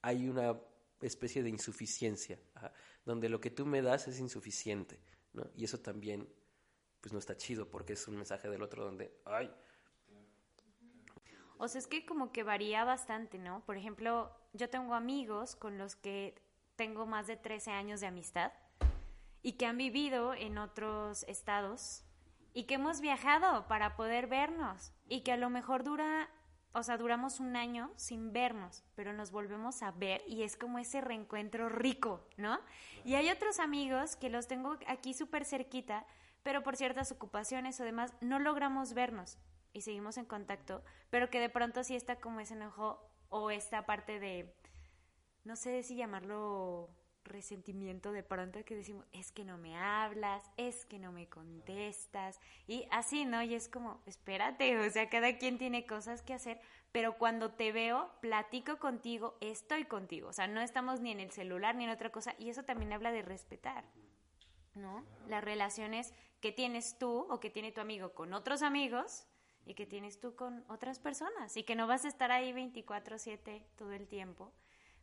hay 0.02 0.28
una 0.28 0.60
especie 1.02 1.44
de 1.44 1.50
insuficiencia, 1.50 2.40
donde 3.06 3.30
lo 3.30 3.40
que 3.40 3.52
tú 3.52 3.66
me 3.66 3.82
das 3.82 4.08
es 4.08 4.20
insuficiente, 4.20 5.00
¿no? 5.34 5.50
Y 5.56 5.66
eso 5.66 5.80
también, 5.80 6.28
pues 7.02 7.14
no 7.14 7.20
está 7.20 7.38
chido 7.38 7.70
porque 7.70 7.94
es 7.94 8.08
un 8.08 8.16
mensaje 8.16 8.50
del 8.50 8.64
otro 8.64 8.84
donde, 8.84 9.14
ay. 9.26 9.54
O 11.60 11.68
sea, 11.68 11.80
es 11.80 11.88
que 11.88 12.06
como 12.06 12.32
que 12.32 12.44
varía 12.44 12.84
bastante, 12.84 13.38
¿no? 13.38 13.64
Por 13.66 13.78
ejemplo, 13.78 14.32
yo 14.54 14.70
tengo 14.70 14.94
amigos 14.94 15.56
con 15.56 15.78
los 15.78 15.96
que 15.96 16.36
tengo 16.77 17.05
más 17.05 17.27
de 17.27 17.36
13 17.36 17.72
años 17.72 18.00
de 18.00 18.07
amistad 18.07 18.53
y 19.41 19.53
que 19.53 19.65
han 19.65 19.77
vivido 19.77 20.34
en 20.34 20.57
otros 20.57 21.24
estados 21.24 22.05
y 22.53 22.63
que 22.63 22.75
hemos 22.75 23.01
viajado 23.01 23.67
para 23.67 23.98
poder 23.98 24.27
vernos 24.27 24.93
y 25.10 25.22
que 25.22 25.34
a 25.34 25.38
lo 25.38 25.50
mejor 25.50 25.84
dura, 25.84 26.29
o 26.72 26.84
sea, 26.84 26.98
duramos 26.98 27.39
un 27.39 27.55
año 27.55 27.91
sin 27.98 28.31
vernos, 28.31 28.84
pero 28.96 29.12
nos 29.12 29.31
volvemos 29.31 29.81
a 29.84 29.91
ver 29.91 30.22
y 30.27 30.43
es 30.43 30.55
como 30.55 30.79
ese 30.79 31.01
reencuentro 31.01 31.67
rico, 31.67 32.27
¿no? 32.38 32.60
Y 33.03 33.15
hay 33.15 33.29
otros 33.29 33.60
amigos 33.60 34.15
que 34.15 34.29
los 34.29 34.48
tengo 34.48 34.77
aquí 34.88 35.13
súper 35.13 35.46
cerquita, 35.46 36.05
pero 36.43 36.63
por 36.63 36.75
ciertas 36.75 37.12
ocupaciones 37.12 37.79
o 37.79 37.84
demás 37.84 38.13
no 38.22 38.39
logramos 38.39 38.93
vernos 38.93 39.38
y 39.74 39.81
seguimos 39.81 40.17
en 40.17 40.25
contacto, 40.25 40.84
pero 41.10 41.29
que 41.29 41.39
de 41.39 41.50
pronto 41.50 41.84
sí 41.84 41.96
está 41.96 42.17
como 42.17 42.39
ese 42.39 42.53
enojo 42.53 43.03
o 43.29 43.51
esta 43.51 43.86
parte 43.86 44.19
de, 44.19 44.55
no 45.48 45.56
sé 45.56 45.82
si 45.82 45.96
llamarlo 45.96 46.89
resentimiento 47.24 48.12
de 48.12 48.24
pronto 48.24 48.63
que 48.66 48.75
decimos, 48.75 49.06
es 49.12 49.32
que 49.32 49.46
no 49.46 49.58
me 49.58 49.77
hablas, 49.77 50.44
es 50.58 50.86
que 50.86 51.00
no 51.00 51.12
me 51.12 51.27
contestas, 51.27 52.39
y 52.68 52.88
así, 52.92 53.25
¿no? 53.25 53.42
Y 53.44 53.56
es 53.56 53.70
como, 53.70 54.01
espérate, 54.06 54.77
o 54.77 54.89
sea, 54.89 55.10
cada 55.10 55.38
quien 55.38 55.58
tiene 55.58 55.86
cosas 55.86 56.22
que 56.22 56.34
hacer, 56.34 56.60
pero 56.92 57.18
cuando 57.18 57.51
te 57.51 57.72
veo, 57.72 58.12
platico 58.22 58.77
contigo, 58.77 59.38
estoy 59.42 59.86
contigo, 59.86 60.30
o 60.30 60.34
sea, 60.34 60.48
no 60.48 60.62
estamos 60.62 61.00
ni 61.00 61.12
en 61.12 61.20
el 61.20 61.32
celular 61.32 61.75
ni 61.75 61.86
en 61.86 61.92
otra 61.92 62.12
cosa, 62.12 62.36
y 62.38 62.50
eso 62.50 62.63
también 62.63 62.94
habla 62.94 63.12
de 63.12 63.22
respetar, 63.22 63.86
¿no? 64.75 65.06
Las 65.27 65.44
relaciones 65.44 66.13
que 66.42 66.51
tienes 66.51 66.98
tú 66.98 67.25
o 67.30 67.39
que 67.39 67.50
tiene 67.50 67.72
tu 67.72 67.82
amigo 67.82 68.13
con 68.13 68.34
otros 68.34 68.62
amigos 68.62 69.25
y 69.66 69.74
que 69.74 69.86
tienes 69.86 70.20
tú 70.20 70.36
con 70.36 70.63
otras 70.70 71.00
personas, 71.00 71.58
y 71.58 71.63
que 71.63 71.75
no 71.75 71.88
vas 71.88 72.06
a 72.06 72.10
estar 72.10 72.32
ahí 72.32 72.54
24/7 72.54 73.66
todo 73.75 73.92
el 73.92 74.08
tiempo 74.08 74.54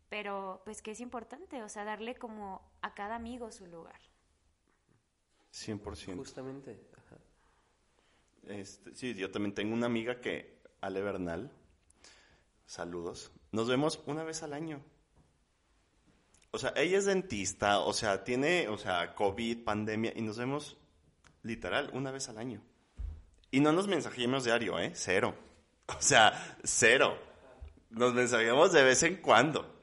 pero 0.09 0.63
pues 0.65 0.83
que 0.83 0.93
es 0.93 1.01
importante, 1.01 1.63
o 1.63 1.69
sea, 1.69 1.85
darle 1.85 2.15
como 2.15 2.63
a 2.83 2.95
cada 2.95 3.17
amigo 3.17 3.51
su 3.51 3.67
lugar. 3.67 4.01
100%. 5.53 6.17
Justamente. 6.17 6.81
Este, 8.49 8.95
sí, 8.95 9.15
yo 9.15 9.31
también 9.31 9.55
tengo 9.55 9.75
una 9.75 9.87
amiga 9.87 10.21
que, 10.21 10.61
Ale 10.81 11.01
Bernal, 11.01 11.51
saludos, 12.67 13.33
nos 13.53 13.69
vemos 13.69 14.03
una 14.07 14.23
vez 14.23 14.43
al 14.43 14.53
año. 14.53 14.83
O 16.51 16.59
sea, 16.59 16.73
ella 16.77 16.99
es 16.99 17.07
dentista, 17.07 17.81
o 17.81 17.93
sea, 17.93 18.23
tiene, 18.23 18.69
o 18.69 18.77
sea, 18.77 19.15
COVID, 19.15 19.65
pandemia, 19.65 20.13
y 20.15 20.23
nos 20.23 20.39
vemos 20.39 20.77
literal 21.43 21.91
una 21.95 22.11
vez 22.11 22.29
al 22.29 22.39
año. 22.39 22.63
Y 23.51 23.61
no 23.61 23.73
nos 23.73 23.89
mensajemos 23.89 24.45
diario, 24.45 24.79
¿eh? 24.79 24.93
Cero. 24.95 25.35
O 25.87 26.01
sea, 26.01 26.59
cero. 26.65 27.19
Nos 27.91 28.15
mensajemos 28.15 28.73
de 28.73 28.83
vez 28.83 29.03
en 29.03 29.17
cuando. 29.17 29.74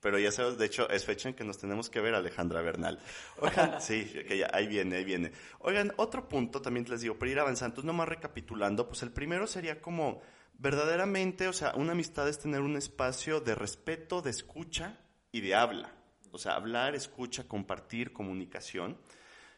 Pero 0.00 0.18
ya 0.18 0.30
sabes, 0.30 0.58
de 0.58 0.66
hecho, 0.66 0.88
es 0.90 1.04
fecha 1.04 1.28
en 1.28 1.34
que 1.34 1.44
nos 1.44 1.58
tenemos 1.58 1.90
que 1.90 2.00
ver, 2.00 2.14
Alejandra 2.14 2.62
Bernal. 2.62 3.00
Oigan, 3.38 3.80
sí, 3.80 4.04
que 4.04 4.38
ya, 4.38 4.50
ahí 4.52 4.66
viene, 4.68 4.96
ahí 4.96 5.04
viene. 5.04 5.32
Oigan, 5.60 5.92
otro 5.96 6.28
punto 6.28 6.62
también 6.62 6.86
les 6.88 7.00
digo, 7.00 7.18
para 7.18 7.30
ir 7.30 7.38
avanzando, 7.40 7.82
nomás 7.82 8.08
recapitulando, 8.08 8.86
pues 8.88 9.02
el 9.02 9.10
primero 9.10 9.46
sería 9.46 9.80
como, 9.80 10.22
verdaderamente, 10.54 11.48
o 11.48 11.52
sea, 11.52 11.74
una 11.74 11.92
amistad 11.92 12.28
es 12.28 12.38
tener 12.38 12.60
un 12.60 12.76
espacio 12.76 13.40
de 13.40 13.54
respeto, 13.54 14.22
de 14.22 14.30
escucha 14.30 14.98
y 15.32 15.40
de 15.40 15.54
habla. 15.54 15.92
O 16.30 16.38
sea, 16.38 16.54
hablar, 16.54 16.94
escucha, 16.94 17.48
compartir, 17.48 18.12
comunicación. 18.12 18.98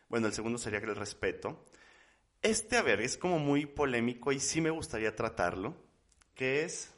Bueno, 0.08 0.26
el 0.26 0.32
segundo 0.32 0.58
sería 0.58 0.78
el 0.78 0.96
respeto. 0.96 1.64
Este, 2.42 2.76
a 2.78 2.82
ver, 2.82 3.00
es 3.00 3.18
como 3.18 3.38
muy 3.38 3.66
polémico 3.66 4.32
y 4.32 4.40
sí 4.40 4.60
me 4.60 4.70
gustaría 4.70 5.14
tratarlo, 5.14 5.76
que 6.34 6.64
es 6.64 6.94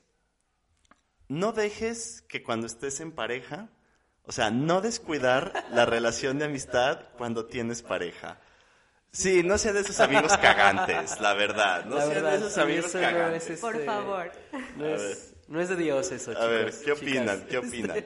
no 1.33 1.53
dejes 1.53 2.23
que 2.29 2.43
cuando 2.43 2.67
estés 2.67 3.01
en 3.01 3.11
pareja, 3.11 3.71
o 4.25 4.33
sea, 4.33 4.51
no 4.51 4.83
descuidar 4.83 5.65
la 5.71 5.87
relación 5.87 6.39
de 6.39 6.45
amistad 6.45 7.09
cuando 7.17 7.47
tienes 7.47 7.83
pareja. 7.83 8.39
Sí, 9.11 9.43
no 9.43 9.57
sean 9.57 9.75
de 9.75 9.81
esos 9.81 9.99
amigos 10.01 10.37
cagantes, 10.37 11.21
la 11.21 11.33
verdad. 11.33 11.87
No 11.87 11.99
sean 12.01 12.25
de 12.25 12.37
esos 12.37 12.59
amigos 12.59 12.93
cagantes. 12.93 13.49
Este, 13.49 13.61
Por 13.61 13.83
favor. 13.83 14.31
No 15.49 15.61
es, 15.61 15.69
de 15.69 15.77
Dios 15.77 16.13
eso, 16.13 16.33
chicos. 16.33 16.45
A 16.45 16.49
ver, 16.49 16.75
¿qué 16.85 16.93
opinan? 16.93 17.47
¿Qué 17.47 17.59
opinan? 17.59 18.05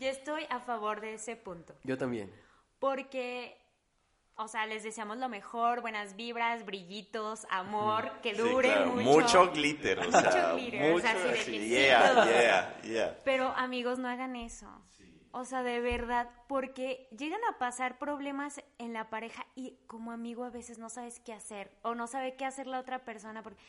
Yo 0.00 0.08
estoy 0.08 0.44
a 0.50 0.60
favor 0.60 1.00
de 1.00 1.14
ese 1.14 1.34
punto. 1.34 1.74
Yo 1.82 1.98
también. 1.98 2.32
Porque 2.78 3.56
o 4.36 4.48
sea, 4.48 4.66
les 4.66 4.82
deseamos 4.82 5.18
lo 5.18 5.28
mejor, 5.28 5.80
buenas 5.80 6.16
vibras, 6.16 6.64
brillitos, 6.64 7.46
amor, 7.50 8.10
que 8.22 8.34
dure 8.34 8.86
mucho. 8.86 9.02
Mucho 9.02 9.52
glitter, 9.52 10.00
o 10.00 10.10
sea, 10.10 10.20
mucho 10.20 10.56
glitter, 10.56 10.92
mucho, 10.92 11.06
así 11.06 11.68
yeah, 11.68 12.24
yeah, 12.24 12.82
yeah. 12.82 13.18
Pero 13.24 13.48
amigos, 13.56 13.98
no 13.98 14.08
hagan 14.08 14.36
eso. 14.36 14.66
O 15.36 15.44
sea, 15.44 15.64
de 15.64 15.80
verdad, 15.80 16.30
porque 16.46 17.08
llegan 17.16 17.40
a 17.50 17.58
pasar 17.58 17.98
problemas 17.98 18.62
en 18.78 18.92
la 18.92 19.10
pareja 19.10 19.44
y 19.56 19.78
como 19.88 20.12
amigo 20.12 20.44
a 20.44 20.50
veces 20.50 20.78
no 20.78 20.88
sabes 20.88 21.18
qué 21.18 21.32
hacer 21.32 21.72
o 21.82 21.96
no 21.96 22.06
sabe 22.06 22.36
qué 22.36 22.44
hacer 22.44 22.68
la 22.68 22.78
otra 22.78 23.04
persona 23.04 23.42
porque 23.42 23.60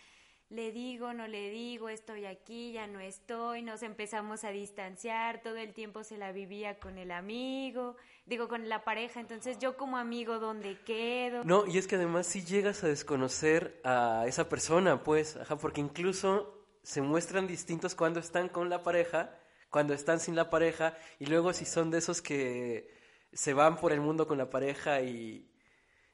le 0.49 0.71
digo, 0.71 1.13
no 1.13 1.27
le 1.27 1.49
digo, 1.49 1.89
estoy 1.89 2.25
aquí, 2.25 2.73
ya 2.73 2.85
no 2.87 2.99
estoy, 2.99 3.63
nos 3.63 3.81
empezamos 3.81 4.43
a 4.43 4.51
distanciar, 4.51 5.41
todo 5.41 5.57
el 5.57 5.73
tiempo 5.73 6.03
se 6.03 6.17
la 6.17 6.31
vivía 6.31 6.79
con 6.79 6.97
el 6.97 7.11
amigo, 7.11 7.95
digo, 8.25 8.47
con 8.47 8.69
la 8.69 8.83
pareja, 8.83 9.19
entonces 9.19 9.57
yo 9.57 9.75
como 9.75 9.97
amigo, 9.97 10.39
¿dónde 10.39 10.79
quedo? 10.85 11.43
No, 11.43 11.65
y 11.65 11.77
es 11.77 11.87
que 11.87 11.95
además 11.95 12.27
si 12.27 12.43
llegas 12.43 12.83
a 12.83 12.87
desconocer 12.87 13.81
a 13.83 14.25
esa 14.27 14.47
persona, 14.47 15.03
pues, 15.03 15.35
ajá, 15.35 15.57
porque 15.57 15.81
incluso 15.81 16.67
se 16.83 17.01
muestran 17.01 17.47
distintos 17.47 17.95
cuando 17.95 18.19
están 18.19 18.47
con 18.47 18.69
la 18.69 18.83
pareja, 18.83 19.35
cuando 19.71 19.95
están 19.95 20.19
sin 20.19 20.35
la 20.35 20.51
pareja, 20.51 20.95
y 21.17 21.25
luego 21.25 21.53
si 21.53 21.65
son 21.65 21.89
de 21.89 21.97
esos 21.97 22.21
que 22.21 22.93
se 23.33 23.53
van 23.53 23.77
por 23.77 23.91
el 23.91 23.99
mundo 23.99 24.27
con 24.27 24.37
la 24.37 24.49
pareja 24.49 25.01
y, 25.01 25.51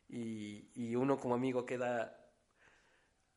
y, 0.07 0.71
y 0.73 0.95
uno 0.95 1.17
como 1.17 1.35
amigo 1.35 1.65
queda 1.65 2.20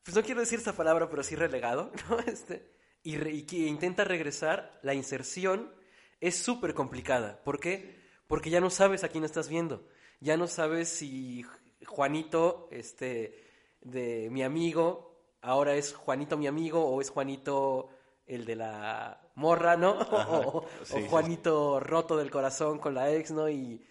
pues 0.05 0.15
no 0.15 0.21
quiero 0.21 0.39
decir 0.39 0.59
esta 0.59 0.73
palabra, 0.73 1.09
pero 1.09 1.23
sí 1.23 1.35
relegado, 1.35 1.91
¿no? 2.09 2.19
Este, 2.19 2.71
y, 3.01 3.41
que 3.43 3.57
intenta 3.57 4.03
regresar, 4.03 4.79
la 4.83 4.93
inserción 4.93 5.73
es 6.21 6.37
súper 6.37 6.75
complicada. 6.75 7.41
¿Por 7.43 7.59
qué? 7.59 7.99
Porque 8.27 8.51
ya 8.51 8.61
no 8.61 8.69
sabes 8.69 9.03
a 9.03 9.09
quién 9.09 9.23
estás 9.23 9.49
viendo. 9.49 9.87
Ya 10.19 10.37
no 10.37 10.47
sabes 10.47 10.89
si 10.89 11.43
Juanito, 11.85 12.69
este, 12.71 13.43
de 13.81 14.29
mi 14.29 14.43
amigo, 14.43 15.19
ahora 15.41 15.75
es 15.75 15.93
Juanito 15.93 16.37
mi 16.37 16.47
amigo 16.47 16.85
o 16.85 17.01
es 17.01 17.09
Juanito 17.09 17.89
el 18.27 18.45
de 18.45 18.55
la 18.55 19.31
morra, 19.33 19.75
¿no? 19.75 19.97
o, 20.11 20.65
Juanito 21.09 21.79
roto 21.79 22.15
del 22.15 22.29
corazón 22.29 22.77
con 22.77 22.93
la 22.93 23.11
ex, 23.11 23.31
¿no? 23.31 23.49
Y 23.49 23.83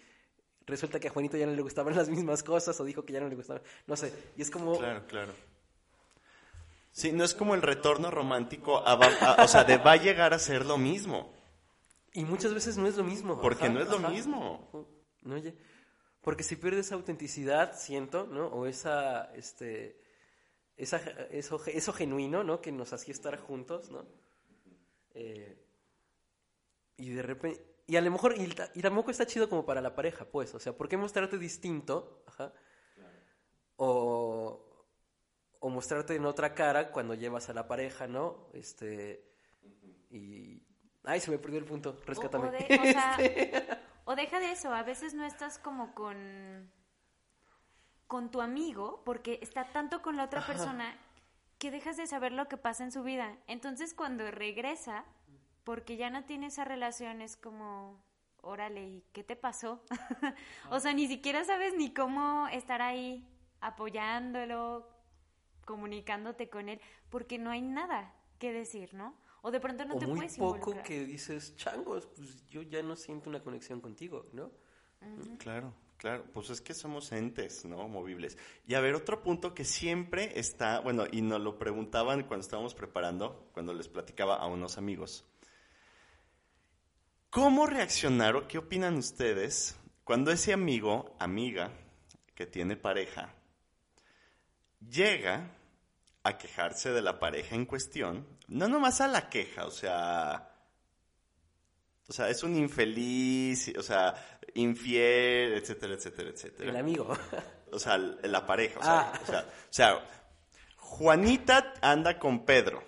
resulta 0.65 0.97
que 0.97 1.09
a 1.09 1.11
Juanito 1.11 1.35
ya 1.35 1.45
no 1.45 1.53
le 1.53 1.61
gustaban 1.61 1.93
las 1.93 2.07
mismas 2.07 2.41
cosas 2.41 2.79
o 2.79 2.85
dijo 2.85 3.03
que 3.03 3.13
ya 3.13 3.19
no 3.19 3.27
le 3.27 3.35
gustaban, 3.35 3.61
no 3.85 3.97
sé. 3.97 4.13
Y 4.37 4.41
es 4.41 4.49
como... 4.49 4.77
Claro, 4.77 5.05
claro 5.07 5.54
Sí, 6.95 7.11
no 7.11 7.25
es 7.25 7.35
como 7.35 7.55
el 7.55 7.61
retorno 7.61 8.09
romántico, 8.09 8.81
o 8.81 9.47
sea, 9.49 9.65
de 9.65 9.77
va 9.77 9.91
a 9.91 9.97
llegar 9.97 10.33
a 10.33 10.39
ser 10.39 10.65
lo 10.65 10.77
mismo. 10.77 11.29
Y 12.13 12.23
muchas 12.23 12.53
veces 12.53 12.77
no 12.77 12.87
es 12.87 12.95
lo 12.95 13.03
mismo. 13.03 13.41
Porque 13.41 13.67
no 13.67 13.81
es 13.81 13.89
lo 13.89 13.99
mismo. 13.99 14.87
No, 15.23 15.35
oye, 15.35 15.57
porque 16.21 16.43
si 16.43 16.55
pierdes 16.55 16.93
autenticidad, 16.93 17.77
siento, 17.77 18.27
¿no? 18.27 18.47
O 18.47 18.65
esa, 18.65 19.25
este, 19.35 19.99
esa, 20.77 20.99
eso, 21.31 21.61
eso 21.65 21.91
genuino, 21.91 22.45
¿no? 22.45 22.61
Que 22.61 22.71
nos 22.71 22.93
hacía 22.93 23.13
estar 23.13 23.37
juntos, 23.39 23.91
¿no? 23.91 24.05
Eh, 25.15 25.61
y 26.95 27.09
de 27.09 27.21
repente, 27.21 27.61
y 27.87 27.97
a 27.97 28.01
lo 28.01 28.09
mejor, 28.09 28.35
y, 28.37 28.45
y, 28.73 28.81
tampoco 28.81 29.11
está 29.11 29.25
chido 29.25 29.49
como 29.49 29.65
para 29.65 29.81
la 29.81 29.95
pareja, 29.95 30.23
pues, 30.23 30.55
o 30.55 30.61
sea, 30.61 30.71
¿por 30.71 30.87
qué 30.87 30.95
mostrarte 30.95 31.37
distinto? 31.37 32.23
Ajá. 32.25 32.53
O, 33.75 34.65
o 35.65 35.69
mostrarte 35.71 36.13
en 36.15 36.27
otra 36.27 36.53
cara 36.53 36.91
cuando 36.91 37.15
llevas 37.15 37.49
a 37.49 37.53
la 37.53 37.67
pareja, 37.67 38.05
¿no? 38.05 38.37
Este 38.53 39.25
y 40.11 40.61
ay, 41.03 41.19
se 41.19 41.31
me 41.31 41.39
perdió 41.39 41.57
el 41.57 41.65
punto, 41.65 41.99
rescátame. 42.05 42.49
O, 42.49 42.51
O 44.11 44.15
deja 44.15 44.39
de 44.39 44.51
eso, 44.51 44.71
a 44.71 44.83
veces 44.83 45.15
no 45.15 45.25
estás 45.25 45.57
como 45.57 45.95
con 45.95 46.69
con 48.05 48.29
tu 48.29 48.41
amigo 48.41 49.01
porque 49.05 49.39
está 49.41 49.71
tanto 49.71 50.03
con 50.03 50.17
la 50.17 50.25
otra 50.25 50.45
persona 50.45 50.95
que 51.57 51.71
dejas 51.71 51.97
de 51.97 52.05
saber 52.05 52.31
lo 52.31 52.47
que 52.47 52.57
pasa 52.57 52.83
en 52.83 52.91
su 52.91 53.01
vida. 53.01 53.35
Entonces 53.47 53.95
cuando 53.95 54.29
regresa, 54.29 55.03
porque 55.63 55.97
ya 55.97 56.11
no 56.11 56.25
tiene 56.25 56.45
esa 56.45 56.63
relación, 56.63 57.23
es 57.23 57.37
como, 57.37 58.05
órale, 58.41 58.87
¿y 58.87 59.03
qué 59.13 59.23
te 59.23 59.35
pasó? 59.35 59.83
o 60.69 60.79
sea, 60.79 60.93
ni 60.93 61.07
siquiera 61.07 61.43
sabes 61.43 61.73
ni 61.75 61.91
cómo 61.91 62.47
estar 62.49 62.83
ahí 62.83 63.27
apoyándolo, 63.61 64.94
comunicándote 65.65 66.49
con 66.49 66.69
él, 66.69 66.79
porque 67.09 67.37
no 67.37 67.49
hay 67.49 67.61
nada 67.61 68.13
que 68.39 68.53
decir, 68.53 68.93
¿no? 68.93 69.15
O 69.41 69.51
de 69.51 69.59
pronto 69.59 69.85
no 69.85 69.95
o 69.95 69.99
te 69.99 70.07
muy 70.07 70.17
puedes 70.17 70.37
poco 70.37 70.55
involucrar. 70.55 70.85
que 70.85 71.05
dices, 71.05 71.55
changos, 71.55 72.07
pues 72.15 72.47
yo 72.47 72.61
ya 72.63 72.81
no 72.81 72.95
siento 72.95 73.29
una 73.29 73.43
conexión 73.43 73.81
contigo, 73.81 74.27
¿no? 74.33 74.51
Claro, 75.37 75.71
claro, 75.97 76.25
pues 76.33 76.49
es 76.49 76.61
que 76.61 76.73
somos 76.73 77.11
entes, 77.11 77.63
¿no? 77.65 77.87
Movibles. 77.87 78.37
Y 78.65 78.73
a 78.73 78.79
ver, 78.79 78.95
otro 78.95 79.21
punto 79.21 79.53
que 79.53 79.63
siempre 79.63 80.39
está, 80.39 80.79
bueno, 80.79 81.05
y 81.11 81.21
nos 81.21 81.41
lo 81.41 81.59
preguntaban 81.59 82.23
cuando 82.23 82.43
estábamos 82.43 82.73
preparando, 82.73 83.49
cuando 83.53 83.73
les 83.73 83.87
platicaba 83.87 84.37
a 84.37 84.47
unos 84.47 84.79
amigos. 84.79 85.25
¿Cómo 87.29 87.67
reaccionar 87.67 88.35
o 88.35 88.47
qué 88.47 88.57
opinan 88.57 88.95
ustedes 88.97 89.77
cuando 90.03 90.31
ese 90.31 90.53
amigo, 90.53 91.15
amiga, 91.19 91.71
que 92.33 92.45
tiene 92.45 92.77
pareja, 92.77 93.33
llega 94.89 95.51
a 96.23 96.37
quejarse 96.37 96.91
de 96.91 97.01
la 97.01 97.19
pareja 97.19 97.55
en 97.55 97.65
cuestión? 97.65 98.27
No 98.47 98.67
nomás 98.67 99.01
a 99.01 99.07
la 99.07 99.29
queja, 99.29 99.65
o 99.65 99.71
sea, 99.71 100.49
o 102.07 102.13
sea, 102.13 102.29
es 102.29 102.43
un 102.43 102.55
infeliz, 102.55 103.73
o 103.77 103.81
sea, 103.83 104.13
infiel, 104.53 105.53
etcétera, 105.53 105.93
etcétera, 105.95 106.29
etcétera. 106.29 106.69
El 106.69 106.77
amigo. 106.77 107.17
O 107.71 107.79
sea, 107.79 107.97
la 107.97 108.45
pareja. 108.45 108.79
O 108.79 108.83
sea, 108.83 108.99
Ah. 108.99 109.19
o, 109.21 109.25
sea, 109.25 109.39
o 109.39 109.73
sea, 109.73 110.05
Juanita 110.77 111.73
anda 111.81 112.19
con 112.19 112.45
Pedro. 112.45 112.83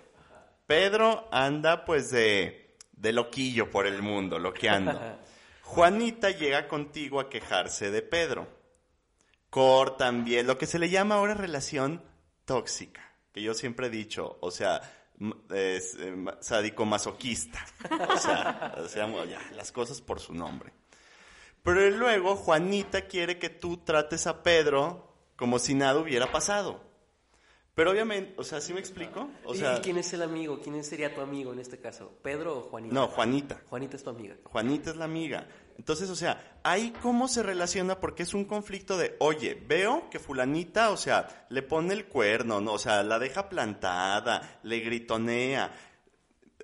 Pedro 0.66 1.28
anda 1.32 1.84
pues 1.84 2.10
de, 2.10 2.76
de 2.92 3.12
loquillo 3.12 3.70
por 3.70 3.86
el 3.86 4.02
mundo, 4.02 4.38
loqueando. 4.38 4.98
Juanita 5.62 6.30
llega 6.30 6.68
contigo 6.68 7.20
a 7.20 7.28
quejarse 7.28 7.90
de 7.90 8.02
Pedro. 8.02 8.46
Cor 9.50 9.96
también, 9.96 10.46
lo 10.46 10.58
que 10.58 10.66
se 10.66 10.78
le 10.78 10.90
llama 10.90 11.16
ahora 11.16 11.34
relación 11.34 12.02
tóxica, 12.44 13.02
que 13.32 13.42
yo 13.42 13.54
siempre 13.54 13.86
he 13.86 13.90
dicho, 13.90 14.36
o 14.40 14.50
sea, 14.50 14.80
es, 15.54 15.94
eh, 15.94 16.12
ma- 16.14 16.36
sádico-masoquista. 16.40 17.58
O 18.08 18.16
sea, 18.18 18.74
o 18.78 18.88
sea, 18.88 19.24
ya, 19.24 19.40
las 19.54 19.72
cosas 19.72 20.00
por 20.00 20.20
su 20.20 20.34
nombre. 20.34 20.72
Pero 21.62 21.88
luego 21.90 22.36
Juanita 22.36 23.02
quiere 23.02 23.38
que 23.38 23.48
tú 23.50 23.78
trates 23.78 24.26
a 24.26 24.42
Pedro 24.42 25.12
como 25.36 25.58
si 25.58 25.74
nada 25.74 25.98
hubiera 25.98 26.30
pasado. 26.30 26.86
Pero 27.74 27.92
obviamente, 27.92 28.34
o 28.38 28.42
sea, 28.44 28.60
¿sí 28.60 28.72
me 28.74 28.80
explico? 28.80 29.30
O 29.44 29.54
¿Y- 29.54 29.58
sea, 29.58 29.76
¿Y 29.78 29.80
quién 29.80 29.98
es 29.98 30.12
el 30.12 30.22
amigo? 30.22 30.60
¿Quién 30.60 30.82
sería 30.82 31.14
tu 31.14 31.20
amigo 31.20 31.52
en 31.52 31.60
este 31.60 31.78
caso? 31.78 32.18
¿Pedro 32.22 32.58
o 32.58 32.62
Juanita? 32.62 32.94
no, 32.94 33.06
Juanita. 33.08 33.60
Juanita 33.68 33.96
es 33.96 34.02
tu 34.02 34.10
amiga. 34.10 34.36
Juanita 34.44 34.90
es 34.90 34.96
la 34.96 35.04
amiga. 35.04 35.46
Entonces, 35.78 36.10
o 36.10 36.16
sea, 36.16 36.58
ahí 36.64 36.92
cómo 37.02 37.28
se 37.28 37.42
relaciona 37.42 37.98
porque 38.00 38.24
es 38.24 38.34
un 38.34 38.44
conflicto 38.44 38.98
de, 38.98 39.14
oye, 39.20 39.54
veo 39.66 40.10
que 40.10 40.18
fulanita, 40.18 40.90
o 40.90 40.96
sea, 40.96 41.46
le 41.48 41.62
pone 41.62 41.94
el 41.94 42.06
cuerno, 42.06 42.60
¿no? 42.60 42.72
O 42.74 42.78
sea, 42.78 43.02
la 43.04 43.18
deja 43.18 43.48
plantada, 43.48 44.58
le 44.64 44.80
gritonea. 44.80 45.72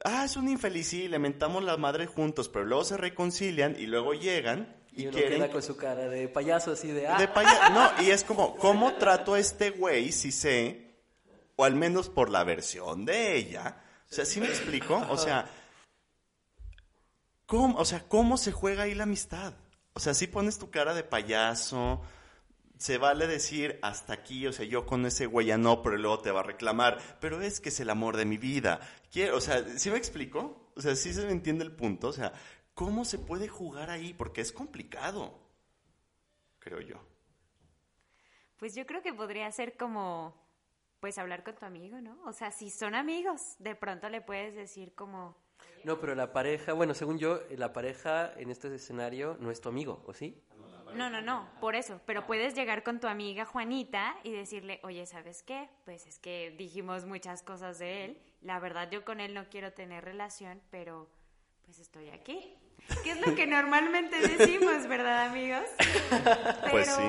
Ah, 0.05 0.25
es 0.25 0.37
un 0.37 0.49
infeliz, 0.49 0.89
sí, 0.89 1.09
le 1.09 1.19
mentamos 1.19 1.63
la 1.63 1.77
madre 1.77 2.07
juntos, 2.07 2.49
pero 2.49 2.65
luego 2.65 2.85
se 2.85 2.97
reconcilian 2.97 3.77
y 3.79 3.87
luego 3.87 4.13
llegan 4.15 4.77
y, 4.93 5.03
Y 5.05 5.07
uno 5.07 5.17
quieren 5.17 5.39
queda 5.39 5.51
con 5.51 5.63
su 5.63 5.77
cara 5.77 6.09
de 6.09 6.29
payaso 6.29 6.73
así 6.73 6.89
de... 6.89 7.07
¡Ah! 7.07 7.17
de 7.17 7.29
paya- 7.29 7.71
No, 7.71 8.03
y 8.05 8.11
es 8.11 8.25
como, 8.25 8.57
¿cómo 8.57 8.95
trato 8.95 9.35
a 9.35 9.39
este 9.39 9.71
güey 9.71 10.11
si 10.13 10.33
sé, 10.33 10.97
o 11.57 11.65
al 11.65 11.77
menos 11.77 12.09
por 12.11 12.29
la 12.31 12.43
versión 12.45 13.05
de 13.07 13.37
ella? 13.37 13.81
O 14.11 14.13
sea, 14.15 14.25
¿sí 14.25 14.41
me 14.41 14.47
explico? 14.49 15.03
O 15.09 15.17
sea, 15.17 15.47
¿cómo, 17.47 17.79
o 17.79 17.85
sea, 17.85 18.01
¿cómo 18.09 18.37
se 18.37 18.53
juega 18.53 18.85
ahí 18.85 18.95
la 18.95 19.05
amistad? 19.05 19.55
O 19.93 20.01
sea, 20.01 20.15
si 20.15 20.27
pones 20.27 20.59
tu 20.59 20.71
cara 20.71 20.95
de 20.95 21.05
payaso, 21.05 22.03
se 22.79 22.99
vale 22.99 23.27
decir 23.27 23.79
hasta 23.83 24.13
aquí, 24.13 24.47
o 24.47 24.53
sea, 24.53 24.67
yo 24.67 24.87
con 24.87 25.07
ese 25.07 25.27
güey 25.27 25.47
ya 25.47 25.59
no, 25.59 25.83
pero 25.83 25.97
luego 25.97 26.19
te 26.19 26.31
va 26.31 26.41
a 26.41 26.45
reclamar, 26.45 26.99
pero 27.21 27.41
es 27.41 27.61
que 27.61 27.69
es 27.69 27.81
el 27.81 27.91
amor 27.91 28.17
de 28.17 28.25
mi 28.25 28.37
vida. 28.37 28.81
Quiero, 29.11 29.37
o 29.37 29.41
sea, 29.41 29.63
¿sí 29.79 29.91
me 29.91 29.97
explico? 29.97 30.71
O 30.75 30.81
sea, 30.81 30.97
sí 30.97 31.13
se 31.13 31.25
me 31.25 31.33
entiende 31.33 31.65
el 31.65 31.73
punto, 31.73 32.09
o 32.09 32.13
sea, 32.13 32.33
¿cómo 32.75 33.05
se 33.05 33.19
puede 33.19 33.49
jugar 33.49 33.91
ahí? 33.91 34.13
Porque 34.13 34.41
es 34.41 34.53
complicado, 34.53 35.39
creo 36.59 36.81
yo. 36.81 36.97
Pues 38.57 38.75
yo 38.75 38.87
creo 38.87 39.03
que 39.03 39.15
podría 39.15 39.51
ser 39.53 39.77
como, 39.77 40.35
pues 41.01 41.19
hablar 41.19 41.45
con 41.45 41.55
tu 41.55 41.65
amigo, 41.65 42.01
¿no? 42.01 42.21
O 42.25 42.33
sea, 42.33 42.51
si 42.51 42.71
son 42.71 42.95
amigos, 42.95 43.57
de 43.59 43.75
pronto 43.75 44.09
le 44.09 44.21
puedes 44.21 44.55
decir 44.55 44.95
como, 44.95 45.37
No, 45.85 46.01
pero 46.01 46.15
la 46.15 46.33
pareja, 46.33 46.73
bueno, 46.73 46.95
según 46.95 47.19
yo, 47.19 47.41
la 47.51 47.73
pareja 47.73 48.33
en 48.37 48.51
este 48.51 48.75
escenario 48.75 49.37
no 49.41 49.51
es 49.51 49.61
tu 49.61 49.69
amigo, 49.69 50.03
¿o 50.07 50.15
sí? 50.15 50.41
no, 50.95 51.11
no, 51.11 51.21
no, 51.21 51.49
por 51.61 51.75
eso, 51.75 52.01
pero 52.07 52.25
puedes 52.25 52.55
llegar 52.55 52.85
con 52.85 53.01
tu 53.01 53.09
amiga 53.09 53.45
Juanita 53.45 54.15
y 54.23 54.31
decirle, 54.31 54.79
oye, 54.85 55.05
¿sabes 55.07 55.43
qué? 55.43 55.69
Pues 55.85 56.07
es 56.07 56.19
que 56.21 56.55
dijimos 56.57 57.05
muchas 57.05 57.43
cosas 57.43 57.79
de 57.81 58.05
él, 58.05 58.19
la 58.43 58.61
verdad 58.61 58.89
yo 58.91 59.05
con 59.05 59.21
él 59.21 59.35
no 59.35 59.49
quiero 59.51 59.73
tener 59.73 60.05
relación, 60.05 60.63
pero 60.71 61.09
pues 61.65 61.81
estoy 61.81 62.11
aquí. 62.11 62.57
¿Qué 63.03 63.13
es 63.13 63.27
lo 63.27 63.35
que 63.35 63.47
normalmente 63.47 64.17
decimos, 64.21 64.87
verdad, 64.89 65.27
amigos? 65.27 65.65
Pero, 66.11 66.71
Pues 66.71 66.87
sí. 66.95 67.03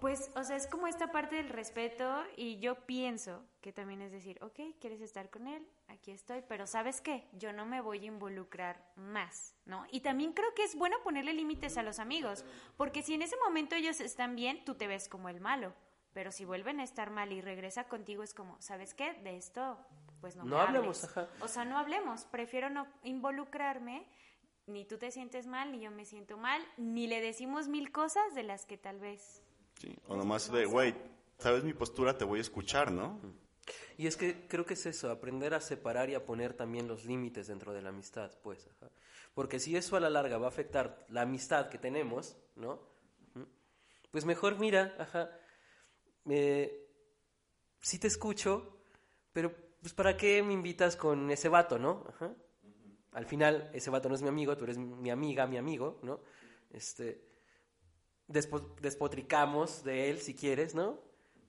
pues, 0.00 0.30
o 0.34 0.42
sea, 0.42 0.56
es 0.56 0.66
como 0.66 0.86
esta 0.86 1.12
parte 1.12 1.36
del 1.36 1.50
respeto 1.50 2.24
y 2.36 2.58
yo 2.58 2.74
pienso 2.86 3.44
que 3.60 3.72
también 3.72 4.00
es 4.00 4.10
decir, 4.10 4.38
ok, 4.42 4.58
¿quieres 4.80 5.00
estar 5.00 5.30
con 5.30 5.46
él? 5.46 5.64
Aquí 5.88 6.10
estoy, 6.10 6.42
pero 6.46 6.66
¿sabes 6.66 7.00
qué? 7.00 7.26
Yo 7.32 7.52
no 7.54 7.64
me 7.64 7.80
voy 7.80 8.00
a 8.04 8.08
involucrar 8.08 8.92
más, 8.94 9.54
¿no? 9.64 9.86
Y 9.90 10.00
también 10.00 10.34
creo 10.34 10.52
que 10.54 10.62
es 10.62 10.76
bueno 10.76 10.96
ponerle 11.02 11.32
límites 11.32 11.78
a 11.78 11.82
los 11.82 11.98
amigos, 11.98 12.44
porque 12.76 13.02
si 13.02 13.14
en 13.14 13.22
ese 13.22 13.36
momento 13.42 13.74
ellos 13.74 14.00
están 14.00 14.36
bien, 14.36 14.62
tú 14.66 14.74
te 14.74 14.86
ves 14.86 15.08
como 15.08 15.30
el 15.30 15.40
malo, 15.40 15.72
pero 16.12 16.30
si 16.30 16.44
vuelven 16.44 16.80
a 16.80 16.84
estar 16.84 17.10
mal 17.10 17.32
y 17.32 17.40
regresa 17.40 17.88
contigo 17.88 18.22
es 18.22 18.34
como, 18.34 18.60
¿sabes 18.60 18.92
qué? 18.92 19.14
De 19.14 19.38
esto, 19.38 19.78
pues 20.20 20.36
no, 20.36 20.44
No 20.44 20.56
me 20.56 20.62
hablemos, 20.62 21.04
ajá. 21.04 21.26
O 21.40 21.48
sea, 21.48 21.64
no 21.64 21.78
hablemos, 21.78 22.26
prefiero 22.26 22.68
no 22.68 22.86
involucrarme, 23.02 24.06
ni 24.66 24.84
tú 24.84 24.98
te 24.98 25.10
sientes 25.10 25.46
mal, 25.46 25.72
ni 25.72 25.80
yo 25.80 25.90
me 25.90 26.04
siento 26.04 26.36
mal, 26.36 26.62
ni 26.76 27.06
le 27.06 27.22
decimos 27.22 27.66
mil 27.66 27.90
cosas 27.92 28.34
de 28.34 28.42
las 28.42 28.66
que 28.66 28.76
tal 28.76 29.00
vez... 29.00 29.42
Sí, 29.80 29.96
o 30.06 30.16
nomás 30.16 30.52
de, 30.52 30.66
güey, 30.66 30.94
sabes 31.38 31.64
mi 31.64 31.72
postura, 31.72 32.18
te 32.18 32.26
voy 32.26 32.40
a 32.40 32.42
escuchar, 32.42 32.92
¿no? 32.92 33.18
Y 33.96 34.06
es 34.06 34.16
que 34.16 34.46
creo 34.48 34.64
que 34.64 34.74
es 34.74 34.86
eso, 34.86 35.10
aprender 35.10 35.54
a 35.54 35.60
separar 35.60 36.08
y 36.10 36.14
a 36.14 36.24
poner 36.24 36.54
también 36.54 36.88
los 36.88 37.04
límites 37.04 37.46
dentro 37.48 37.72
de 37.72 37.82
la 37.82 37.90
amistad, 37.90 38.30
pues. 38.42 38.66
ajá. 38.68 38.90
Porque 39.34 39.58
si 39.60 39.76
eso 39.76 39.96
a 39.96 40.00
la 40.00 40.10
larga 40.10 40.38
va 40.38 40.46
a 40.46 40.48
afectar 40.48 41.04
la 41.08 41.22
amistad 41.22 41.68
que 41.68 41.78
tenemos, 41.78 42.36
¿no? 42.56 42.80
Pues 44.10 44.24
mejor 44.24 44.58
mira, 44.58 44.94
ajá, 44.98 45.30
eh, 46.30 46.88
sí 47.80 47.98
te 47.98 48.06
escucho, 48.06 48.78
pero 49.32 49.52
pues 49.80 49.92
¿para 49.92 50.16
qué 50.16 50.42
me 50.42 50.54
invitas 50.54 50.96
con 50.96 51.30
ese 51.30 51.48
vato, 51.48 51.78
no? 51.78 52.04
Ajá. 52.08 52.34
Al 53.12 53.26
final, 53.26 53.70
ese 53.74 53.90
vato 53.90 54.08
no 54.08 54.14
es 54.14 54.22
mi 54.22 54.28
amigo, 54.28 54.56
tú 54.56 54.64
eres 54.64 54.78
mi 54.78 55.10
amiga, 55.10 55.46
mi 55.46 55.56
amigo, 55.58 55.98
¿no? 56.02 56.20
Este, 56.70 57.22
despo- 58.28 58.74
despotricamos 58.80 59.84
de 59.84 60.10
él 60.10 60.20
si 60.20 60.34
quieres, 60.34 60.74
¿no? 60.74 61.00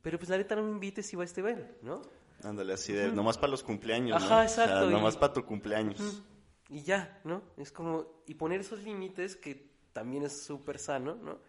Pero 0.01 0.17
pues 0.17 0.29
la 0.29 0.37
neta 0.37 0.55
no 0.55 0.63
me 0.63 0.71
invites 0.71 1.05
si 1.05 1.15
va 1.15 1.23
a 1.23 1.25
este 1.25 1.41
ver, 1.41 1.77
¿no? 1.81 2.01
Ándale, 2.43 2.73
así 2.73 2.93
de, 2.93 3.11
nomás 3.11 3.37
para 3.37 3.51
los 3.51 3.63
cumpleaños, 3.63 4.19
¿no? 4.19 4.25
Ajá, 4.25 4.43
exacto, 4.43 4.75
O 4.75 4.79
sea, 4.81 4.89
y- 4.89 4.93
nomás 4.93 5.17
para 5.17 5.33
tu 5.33 5.45
cumpleaños. 5.45 6.23
Y 6.69 6.83
ya, 6.83 7.19
¿no? 7.25 7.41
Es 7.57 7.71
como, 7.71 8.21
y 8.27 8.35
poner 8.35 8.61
esos 8.61 8.81
límites 8.83 9.35
que 9.35 9.69
también 9.91 10.23
es 10.23 10.41
súper 10.43 10.77
sano, 10.79 11.15
¿no? 11.15 11.39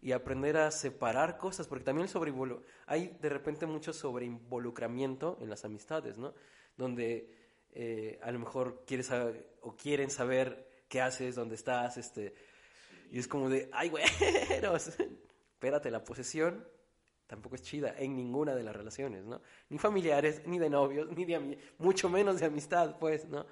Y 0.00 0.12
aprender 0.12 0.56
a 0.56 0.70
separar 0.70 1.36
cosas, 1.36 1.66
porque 1.68 1.84
también 1.84 2.06
el 2.08 2.12
sobreinvolu- 2.14 2.62
hay 2.86 3.18
de 3.20 3.28
repente 3.28 3.66
mucho 3.66 3.92
sobreinvolucramiento 3.92 5.36
en 5.40 5.50
las 5.50 5.64
amistades, 5.66 6.16
¿no? 6.18 6.32
Donde 6.76 7.34
eh, 7.72 8.18
a 8.22 8.30
lo 8.32 8.38
mejor 8.38 8.84
quieres 8.86 9.06
saber, 9.06 9.56
o 9.60 9.76
quieren 9.76 10.10
saber 10.10 10.68
qué 10.88 11.00
haces, 11.02 11.34
dónde 11.34 11.54
estás, 11.54 11.96
este, 11.98 12.34
y 13.10 13.18
es 13.18 13.28
como 13.28 13.48
de, 13.50 13.68
ay, 13.72 13.90
güeros, 13.90 14.88
espérate, 15.54 15.90
la 15.90 16.02
posesión 16.02 16.66
tampoco 17.30 17.54
es 17.54 17.62
chida 17.62 17.94
en 17.96 18.16
ninguna 18.16 18.56
de 18.56 18.64
las 18.64 18.74
relaciones, 18.74 19.24
¿no? 19.24 19.40
Ni 19.68 19.78
familiares, 19.78 20.42
ni 20.46 20.58
de 20.58 20.68
novios, 20.68 21.08
ni 21.16 21.24
de 21.24 21.58
mucho 21.78 22.08
menos 22.08 22.40
de 22.40 22.46
amistad, 22.46 22.98
pues, 22.98 23.24
¿no? 23.26 23.46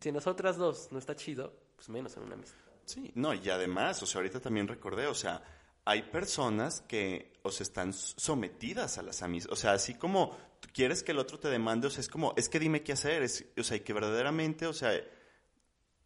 Si 0.00 0.10
nosotras 0.10 0.56
dos 0.56 0.88
no 0.90 0.98
está 0.98 1.14
chido, 1.14 1.54
pues 1.76 1.88
menos 1.90 2.16
en 2.16 2.24
una 2.24 2.34
amistad. 2.34 2.58
Sí, 2.84 3.12
no, 3.14 3.32
y 3.34 3.48
además, 3.50 4.02
o 4.02 4.06
sea, 4.06 4.18
ahorita 4.18 4.40
también 4.40 4.66
recordé, 4.66 5.06
o 5.06 5.14
sea, 5.14 5.40
hay 5.84 6.02
personas 6.02 6.80
que, 6.88 7.34
o 7.42 7.52
sea, 7.52 7.62
están 7.62 7.92
sometidas 7.92 8.98
a 8.98 9.02
las 9.02 9.22
amistades, 9.22 9.56
o 9.56 9.60
sea, 9.60 9.74
así 9.74 9.94
como 9.94 10.36
quieres 10.72 11.04
que 11.04 11.12
el 11.12 11.20
otro 11.20 11.38
te 11.38 11.48
demande, 11.48 11.86
o 11.86 11.90
sea, 11.90 12.00
es 12.00 12.08
como, 12.08 12.34
es 12.36 12.48
que 12.48 12.58
dime 12.58 12.82
qué 12.82 12.94
hacer, 12.94 13.22
es, 13.22 13.46
o 13.56 13.62
sea, 13.62 13.76
y 13.76 13.80
que 13.80 13.92
verdaderamente, 13.92 14.66
o 14.66 14.72
sea, 14.72 14.90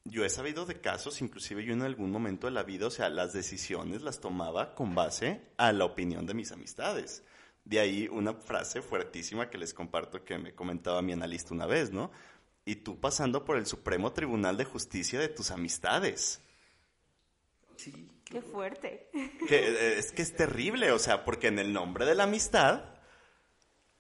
yo 0.05 0.25
he 0.25 0.31
sabido 0.31 0.67
de 0.67 0.81
casos, 0.81 1.23
inclusive 1.23 1.65
yo 1.65 1.73
en 1.73 1.83
algún 1.83 2.11
momento 2.11 2.47
de 2.47 2.53
la 2.53 2.63
vida, 2.63 2.87
o 2.87 2.91
sea, 2.91 3.09
las 3.09 3.33
decisiones 3.33 4.03
las 4.03 4.21
tomaba 4.21 4.75
con 4.75 4.95
base 4.95 5.43
a 5.57 5.73
la 5.73 5.85
opinión 5.85 6.27
de 6.27 6.35
mis 6.35 6.53
amistades. 6.53 7.25
De 7.65 7.79
ahí 7.79 8.09
una 8.09 8.35
frase 8.35 8.83
fuertísima 8.83 9.49
que 9.49 9.59
les 9.59 9.73
comparto 9.73 10.25
que 10.25 10.39
me 10.39 10.55
comentaba 10.55 11.03
mi 11.03 11.13
analista 11.13 11.55
una 11.55 11.67
vez, 11.67 11.93
¿no? 11.93 12.11
Y 12.65 12.77
tú 12.77 12.99
pasando 12.99 13.45
por 13.45 13.57
el 13.57 13.67
Supremo 13.67 14.13
Tribunal 14.13 14.57
de 14.57 14.65
Justicia 14.65 15.21
de 15.21 15.29
tus 15.29 15.51
amistades. 15.51 16.41
Sí. 17.77 18.09
Qué 18.33 18.41
fuerte. 18.41 19.11
Eh, 19.13 19.97
es 19.99 20.13
que 20.13 20.23
es 20.23 20.35
terrible, 20.35 20.91
o 20.93 20.99
sea, 20.99 21.27
porque 21.27 21.49
en 21.49 21.59
el 21.59 21.75
nombre 21.75 22.07
de 22.07 22.15
la 22.15 22.25
amistad 22.25 22.85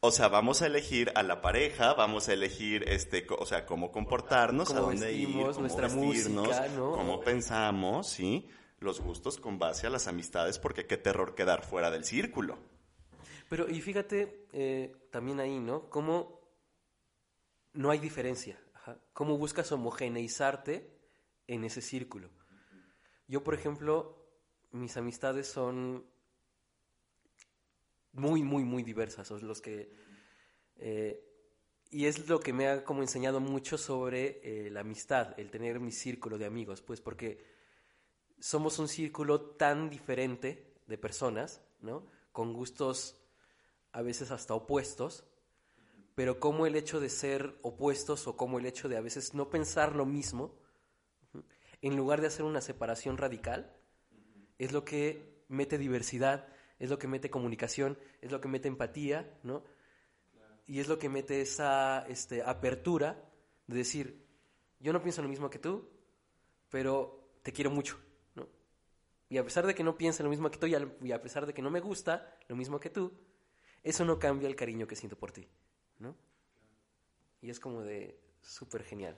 o 0.04 0.10
sea, 0.10 0.26
vamos 0.26 0.62
a 0.62 0.66
elegir 0.66 1.12
a 1.14 1.22
la 1.22 1.40
pareja, 1.40 1.94
vamos 1.94 2.28
a 2.28 2.32
elegir, 2.32 2.82
este, 2.88 3.24
o 3.38 3.46
sea, 3.46 3.64
cómo 3.64 3.92
comportarnos, 3.92 4.72
a 4.72 4.80
dónde 4.80 5.12
ir, 5.12 5.28
cómo 5.28 5.52
nuestra 5.60 5.86
vestirnos, 5.86 6.60
cómo 6.76 7.20
pensamos, 7.20 8.08
¿sí? 8.08 8.48
Los 8.80 9.00
gustos 9.00 9.38
con 9.38 9.60
base 9.60 9.86
a 9.86 9.90
las 9.90 10.08
amistades, 10.08 10.58
porque 10.58 10.88
qué 10.88 10.96
terror 10.96 11.36
quedar 11.36 11.62
fuera 11.64 11.88
del 11.92 12.04
círculo. 12.04 12.58
Pero, 13.48 13.70
y 13.70 13.80
fíjate, 13.80 14.48
eh, 14.52 14.92
también 15.12 15.38
ahí, 15.38 15.60
¿no? 15.60 15.88
Cómo 15.88 16.40
no 17.72 17.88
hay 17.92 18.00
diferencia. 18.00 18.58
Cómo 19.12 19.38
buscas 19.38 19.70
homogeneizarte 19.70 20.98
en 21.46 21.62
ese 21.62 21.80
círculo. 21.80 22.28
Yo, 23.28 23.44
por 23.44 23.54
ejemplo, 23.54 24.26
mis 24.72 24.96
amistades 24.96 25.46
son 25.46 26.04
muy, 28.12 28.42
muy, 28.42 28.64
muy 28.64 28.82
diversas. 28.82 29.30
los 29.30 29.60
que, 29.60 29.92
eh, 30.76 31.24
y 31.90 32.06
es 32.06 32.28
lo 32.28 32.40
que 32.40 32.52
me 32.52 32.68
ha 32.68 32.84
como 32.84 33.02
enseñado 33.02 33.40
mucho 33.40 33.78
sobre 33.78 34.40
eh, 34.42 34.70
la 34.70 34.80
amistad, 34.80 35.38
el 35.38 35.50
tener 35.50 35.80
mi 35.80 35.92
círculo 35.92 36.38
de 36.38 36.46
amigos, 36.46 36.82
pues 36.82 37.00
porque 37.00 37.44
somos 38.38 38.78
un 38.78 38.88
círculo 38.88 39.40
tan 39.40 39.90
diferente 39.90 40.74
de 40.86 40.98
personas, 40.98 41.62
¿no? 41.80 42.06
Con 42.32 42.52
gustos 42.52 43.16
a 43.92 44.02
veces 44.02 44.30
hasta 44.30 44.54
opuestos, 44.54 45.24
pero 46.14 46.40
como 46.40 46.66
el 46.66 46.76
hecho 46.76 47.00
de 47.00 47.08
ser 47.08 47.58
opuestos 47.62 48.26
o 48.26 48.36
como 48.36 48.58
el 48.58 48.66
hecho 48.66 48.88
de 48.88 48.96
a 48.96 49.00
veces 49.00 49.34
no 49.34 49.50
pensar 49.50 49.94
lo 49.94 50.06
mismo, 50.06 50.58
en 51.80 51.96
lugar 51.96 52.20
de 52.20 52.28
hacer 52.28 52.44
una 52.44 52.60
separación 52.60 53.18
radical, 53.18 53.76
es 54.58 54.72
lo 54.72 54.84
que 54.84 55.44
mete 55.48 55.78
diversidad 55.78 56.46
es 56.82 56.90
lo 56.90 56.98
que 56.98 57.06
mete 57.06 57.30
comunicación, 57.30 57.96
es 58.20 58.32
lo 58.32 58.40
que 58.40 58.48
mete 58.48 58.66
empatía, 58.66 59.38
¿no? 59.44 59.62
Y 60.66 60.80
es 60.80 60.88
lo 60.88 60.98
que 60.98 61.08
mete 61.08 61.40
esa 61.40 62.04
este, 62.08 62.42
apertura 62.42 63.22
de 63.68 63.76
decir, 63.76 64.26
yo 64.80 64.92
no 64.92 65.00
pienso 65.00 65.22
lo 65.22 65.28
mismo 65.28 65.48
que 65.48 65.60
tú, 65.60 65.88
pero 66.70 67.36
te 67.44 67.52
quiero 67.52 67.70
mucho, 67.70 68.00
¿no? 68.34 68.48
Y 69.28 69.38
a 69.38 69.44
pesar 69.44 69.64
de 69.64 69.76
que 69.76 69.84
no 69.84 69.96
piense 69.96 70.24
lo 70.24 70.28
mismo 70.28 70.50
que 70.50 70.58
tú 70.58 70.66
y 70.66 70.74
a, 71.12 71.22
pesar 71.22 71.46
de 71.46 71.54
que 71.54 71.62
no 71.62 71.70
me 71.70 71.78
gusta 71.78 72.36
lo 72.48 72.56
mismo 72.56 72.80
que 72.80 72.90
tú, 72.90 73.12
eso 73.84 74.04
no 74.04 74.18
cambia 74.18 74.48
el 74.48 74.56
cariño 74.56 74.88
que 74.88 74.96
siento 74.96 75.16
por 75.16 75.30
ti, 75.30 75.48
¿no? 76.00 76.16
Y 77.42 77.50
es 77.50 77.60
como 77.60 77.82
de 77.82 78.18
súper 78.40 78.82
genial. 78.82 79.16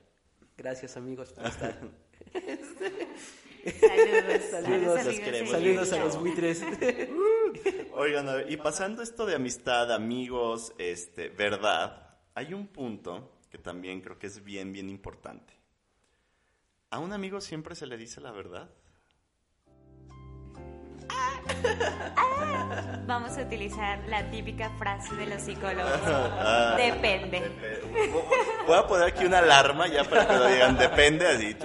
Gracias 0.59 0.99
amigos 0.99 1.33
por 1.33 1.47
estar. 1.47 1.81
Saludos. 3.81 4.34
Saludos, 4.63 5.51
saludos, 5.51 5.93
a 5.93 5.99
los 5.99 6.21
buitres. 6.21 6.63
Oigan, 7.95 8.29
y 8.49 8.57
pasando 8.57 9.03
esto 9.03 9.27
de 9.27 9.35
amistad, 9.35 9.93
amigos, 9.93 10.73
este, 10.79 11.29
verdad, 11.29 12.17
hay 12.35 12.55
un 12.55 12.67
punto 12.67 13.39
que 13.51 13.59
también 13.59 14.01
creo 14.01 14.19
que 14.19 14.27
es 14.27 14.43
bien, 14.43 14.73
bien 14.73 14.89
importante. 14.91 15.55
¿A 16.91 16.99
un 16.99 17.13
amigo 17.13 17.41
siempre 17.41 17.75
se 17.75 17.87
le 17.87 17.97
dice 17.97 18.21
la 18.21 18.33
verdad? 18.33 18.71
Vamos 23.07 23.37
a 23.37 23.43
utilizar 23.43 23.99
la 24.09 24.31
típica 24.31 24.71
frase 24.79 25.15
de 25.15 25.27
los 25.27 25.43
psicólogos. 25.43 26.01
Ah. 26.05 26.77
depende. 26.79 27.43
Voy 28.67 28.77
a 28.77 28.87
poner 28.87 29.09
aquí 29.09 29.25
una 29.25 29.39
alarma 29.39 29.87
ya 29.89 30.05
para 30.05 30.27
que 30.27 30.37
lo 30.37 30.47
digan. 30.49 30.79
Depende 30.79 31.27
así. 31.27 31.57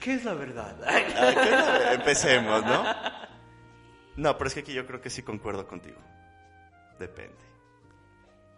¿Qué 0.00 0.14
es 0.14 0.24
la 0.24 0.34
verdad? 0.34 0.76
Ah, 0.86 1.92
Empecemos, 1.94 2.64
¿no? 2.64 2.84
No, 4.16 4.36
pero 4.36 4.48
es 4.48 4.54
que 4.54 4.60
aquí 4.60 4.72
yo 4.72 4.86
creo 4.86 5.00
que 5.00 5.10
sí 5.10 5.22
concuerdo 5.22 5.66
contigo. 5.66 5.98
Depende. 6.98 7.38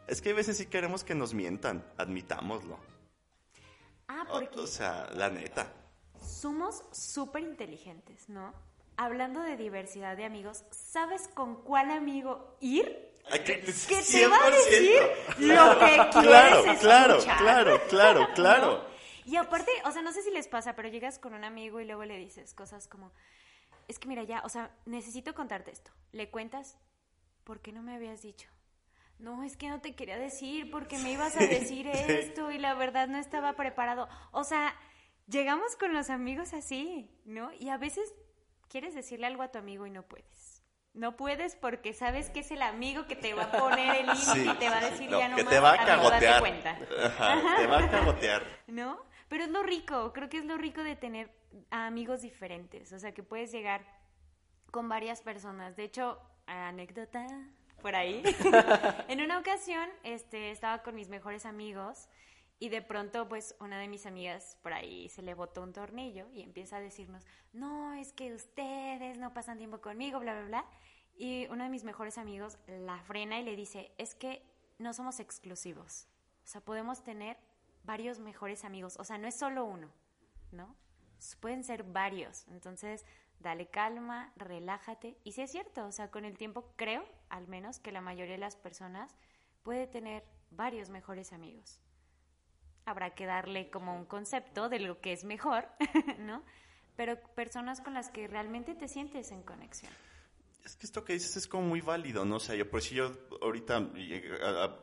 Es 0.07 0.20
que 0.20 0.31
a 0.31 0.35
veces 0.35 0.57
sí 0.57 0.66
queremos 0.66 1.05
que 1.05 1.14
nos 1.14 1.35
mientan, 1.35 1.85
admitámoslo. 1.96 2.79
Ah, 4.09 4.25
porque... 4.29 4.59
O, 4.59 4.66
sea, 4.66 5.09
la 5.14 5.31
neta. 5.31 5.72
Somos 6.20 6.83
súper 6.92 7.42
inteligentes, 7.42 8.29
¿no? 8.29 8.53
Hablando 8.96 9.40
de 9.40 9.57
diversidad 9.57 10.16
de 10.16 10.25
amigos, 10.25 10.64
¿sabes 10.70 11.29
con 11.35 11.62
cuál 11.62 11.90
amigo 11.90 12.57
ir? 12.61 13.12
Que, 13.44 13.59
te 13.59 14.27
va 14.27 14.44
a 14.44 14.51
decir 14.51 15.01
lo 15.38 15.79
que 15.79 15.87
quieres 15.87 16.11
Claro, 16.11 16.64
claro, 16.81 17.18
claro, 17.38 17.81
claro, 17.88 18.29
claro. 18.35 18.91
Y 19.25 19.37
aparte, 19.37 19.71
o 19.85 19.91
sea, 19.93 20.03
no 20.03 20.13
sé 20.13 20.23
si 20.23 20.31
les 20.31 20.49
pasa, 20.49 20.75
pero 20.75 20.89
llegas 20.89 21.19
con 21.19 21.35
un 21.35 21.45
amigo 21.45 21.81
y 21.81 21.87
luego 21.87 22.05
le 22.05 22.19
dices 22.19 22.55
cosas 22.55 22.89
como, 22.89 23.13
es 23.89 23.99
que 23.99 24.09
mira, 24.09 24.23
ya, 24.25 24.43
o 24.45 24.49
sea, 24.49 24.71
necesito 24.87 25.35
contarte 25.35 25.71
esto. 25.71 25.91
Le 26.13 26.31
cuentas, 26.31 26.79
¿por 27.45 27.61
qué 27.61 27.73
no 27.73 27.83
me 27.83 27.95
habías 27.95 28.23
dicho? 28.23 28.49
No, 29.19 29.45
es 29.45 29.57
que 29.57 29.69
no 29.69 29.81
te 29.81 29.95
quería 29.95 30.19
decir 30.19 30.71
porque 30.71 30.99
me 30.99 31.13
ibas 31.13 31.37
a 31.37 31.47
decir 31.47 31.87
esto 31.87 32.51
y 32.51 32.59
la 32.59 32.75
verdad 32.75 33.07
no 33.07 33.19
estaba 33.19 33.53
preparado. 33.53 34.09
O 34.33 34.43
sea, 34.43 34.75
llegamos 35.29 35.77
con 35.77 35.95
los 35.95 36.11
amigos 36.11 36.53
así, 36.53 37.09
¿no? 37.25 37.53
Y 37.61 37.69
a 37.69 37.77
veces 37.77 38.13
quieres 38.69 38.95
decirle 38.95 39.27
algo 39.27 39.43
a 39.43 39.53
tu 39.53 39.59
amigo 39.59 39.87
y 39.87 39.91
no 39.91 40.03
puedes. 40.03 40.63
No 40.95 41.17
puedes 41.17 41.57
porque 41.57 41.95
sabes 41.95 42.31
que 42.31 42.41
es 42.41 42.51
el 42.51 42.63
amigo 42.63 43.07
que 43.07 43.17
te 43.17 43.33
va 43.33 43.45
a 43.45 43.53
poner 43.53 43.97
el 43.97 44.07
límite 44.07 44.45
y 44.45 44.59
te 44.59 44.69
va 44.69 44.79
a 44.79 44.91
decir 44.91 45.09
ya 45.09 45.29
no 45.29 45.37
que 45.37 45.45
te 45.45 45.59
va 45.59 45.73
a 45.73 45.87
cagotear. 45.87 46.41
cuenta. 46.41 46.79
te 47.57 47.67
va 47.67 47.79
a 47.79 47.91
cagotear. 47.91 48.43
¿No? 48.67 49.12
Pero 49.33 49.45
es 49.45 49.51
lo 49.51 49.62
rico, 49.62 50.12
creo 50.12 50.29
que 50.29 50.37
es 50.37 50.45
lo 50.45 50.59
rico 50.59 50.83
de 50.83 50.95
tener 50.95 51.31
amigos 51.71 52.21
diferentes, 52.21 52.92
o 52.92 52.99
sea, 52.99 53.14
que 53.14 53.23
puedes 53.23 53.51
llegar 53.51 53.83
con 54.71 54.90
varias 54.90 55.23
personas. 55.23 55.75
De 55.75 55.85
hecho, 55.85 56.21
anécdota 56.45 57.27
por 57.81 57.97
ahí. 57.97 58.23
en 59.09 59.23
una 59.23 59.38
ocasión, 59.38 59.88
este, 60.03 60.51
estaba 60.51 60.83
con 60.83 60.95
mis 60.95 61.09
mejores 61.09 61.47
amigos 61.47 62.11
y 62.59 62.68
de 62.68 62.83
pronto, 62.83 63.27
pues, 63.27 63.57
una 63.59 63.81
de 63.81 63.88
mis 63.88 64.05
amigas 64.05 64.59
por 64.62 64.75
ahí 64.75 65.09
se 65.09 65.23
le 65.23 65.33
botó 65.33 65.62
un 65.62 65.73
tornillo 65.73 66.29
y 66.35 66.42
empieza 66.42 66.77
a 66.77 66.81
decirnos, 66.81 67.25
no, 67.55 67.95
es 67.95 68.12
que 68.12 68.35
ustedes 68.35 69.16
no 69.16 69.33
pasan 69.33 69.57
tiempo 69.57 69.81
conmigo, 69.81 70.21
bla, 70.21 70.35
bla, 70.35 70.45
bla. 70.45 70.66
Y 71.16 71.47
uno 71.47 71.64
de 71.64 71.71
mis 71.71 71.85
mejores 71.85 72.18
amigos 72.18 72.59
la 72.66 72.99
frena 72.99 73.40
y 73.40 73.45
le 73.45 73.57
dice, 73.57 73.92
es 73.97 74.14
que 74.14 74.42
no 74.77 74.92
somos 74.92 75.21
exclusivos. 75.21 76.07
O 76.45 76.47
sea, 76.47 76.61
podemos 76.61 77.03
tener 77.03 77.38
varios 77.85 78.18
mejores 78.18 78.64
amigos. 78.64 78.97
O 78.99 79.05
sea, 79.05 79.18
no 79.18 79.29
es 79.29 79.35
solo 79.35 79.64
uno, 79.64 79.88
¿no? 80.51 80.75
Pueden 81.40 81.64
ser 81.64 81.85
varios. 81.85 82.47
Entonces, 82.49 83.05
dale 83.40 83.66
calma, 83.68 84.33
relájate. 84.37 85.18
Y 85.25 85.33
sí 85.33 85.42
es 85.42 85.51
cierto, 85.51 85.87
o 85.87 85.92
sea, 85.92 86.11
con 86.11 86.25
el 86.25 86.37
tiempo 86.37 86.73
creo, 86.77 87.05
al 87.29 87.49
menos, 87.49 87.79
que 87.79 87.92
la 87.92 88.01
mayoría 88.01 88.35
de 88.35 88.38
las 88.38 88.57
personas 88.57 89.14
puede 89.62 89.87
tener 89.87 90.25
varios 90.51 90.90
mejores 90.90 91.33
amigos. 91.33 91.81
Habrá 92.85 93.14
que 93.14 93.27
darle 93.27 93.71
como 93.71 93.95
un 93.95 94.05
concepto 94.05 94.68
de 94.68 94.81
lo 94.81 95.01
que 95.01 95.12
es 95.12 95.25
mejor, 95.25 95.68
¿no? 96.18 96.42
Pero 96.97 97.21
personas 97.35 97.81
con 97.81 97.95
las 97.95 98.11
que 98.11 98.27
realmente 98.27 98.75
te 98.75 98.88
sientes 98.88 99.31
en 99.31 99.42
conexión. 99.42 99.92
Es 100.64 100.77
que 100.77 100.87
esto 100.87 101.05
que 101.05 101.14
dices 101.14 101.37
es 101.37 101.48
como 101.48 101.66
muy 101.66 101.81
válido, 101.81 102.25
¿no? 102.25 102.37
O 102.37 102.40
sea, 102.40 102.55
yo 102.55 102.70
por 102.70 102.83
si 102.83 102.94
yo 102.94 103.12
ahorita 103.40 103.90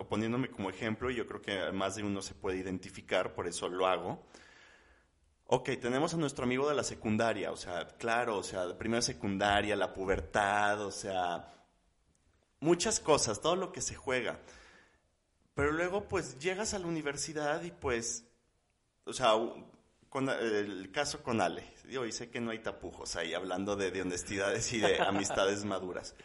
poniéndome 0.09 0.49
como 0.49 0.69
ejemplo, 0.69 1.09
yo 1.09 1.25
creo 1.25 1.41
que 1.41 1.71
más 1.71 1.95
de 1.95 2.03
uno 2.03 2.21
se 2.21 2.33
puede 2.33 2.57
identificar, 2.57 3.33
por 3.33 3.47
eso 3.47 3.69
lo 3.69 3.87
hago. 3.87 4.25
Ok, 5.45 5.69
tenemos 5.81 6.13
a 6.13 6.17
nuestro 6.17 6.43
amigo 6.43 6.69
de 6.69 6.75
la 6.75 6.83
secundaria, 6.83 7.51
o 7.51 7.57
sea, 7.57 7.87
claro, 7.97 8.37
o 8.37 8.43
sea, 8.43 8.77
primera 8.77 9.01
secundaria, 9.01 9.75
la 9.75 9.93
pubertad, 9.93 10.85
o 10.85 10.91
sea, 10.91 11.47
muchas 12.59 12.99
cosas, 12.99 13.41
todo 13.41 13.55
lo 13.55 13.71
que 13.71 13.81
se 13.81 13.95
juega. 13.95 14.39
Pero 15.55 15.71
luego, 15.71 16.07
pues, 16.07 16.37
llegas 16.39 16.73
a 16.73 16.79
la 16.79 16.87
universidad 16.87 17.63
y 17.63 17.71
pues, 17.71 18.25
o 19.05 19.13
sea, 19.13 19.31
con 20.09 20.29
el 20.29 20.91
caso 20.91 21.21
con 21.21 21.39
Ale, 21.39 21.63
yo 21.89 22.09
sé 22.11 22.29
que 22.29 22.41
no 22.41 22.51
hay 22.51 22.59
tapujos 22.59 23.15
ahí 23.15 23.33
hablando 23.33 23.75
de, 23.75 24.01
honestidades 24.01 24.73
y 24.73 24.79
de 24.79 24.99
amistades 25.01 25.65
maduras. 25.65 26.15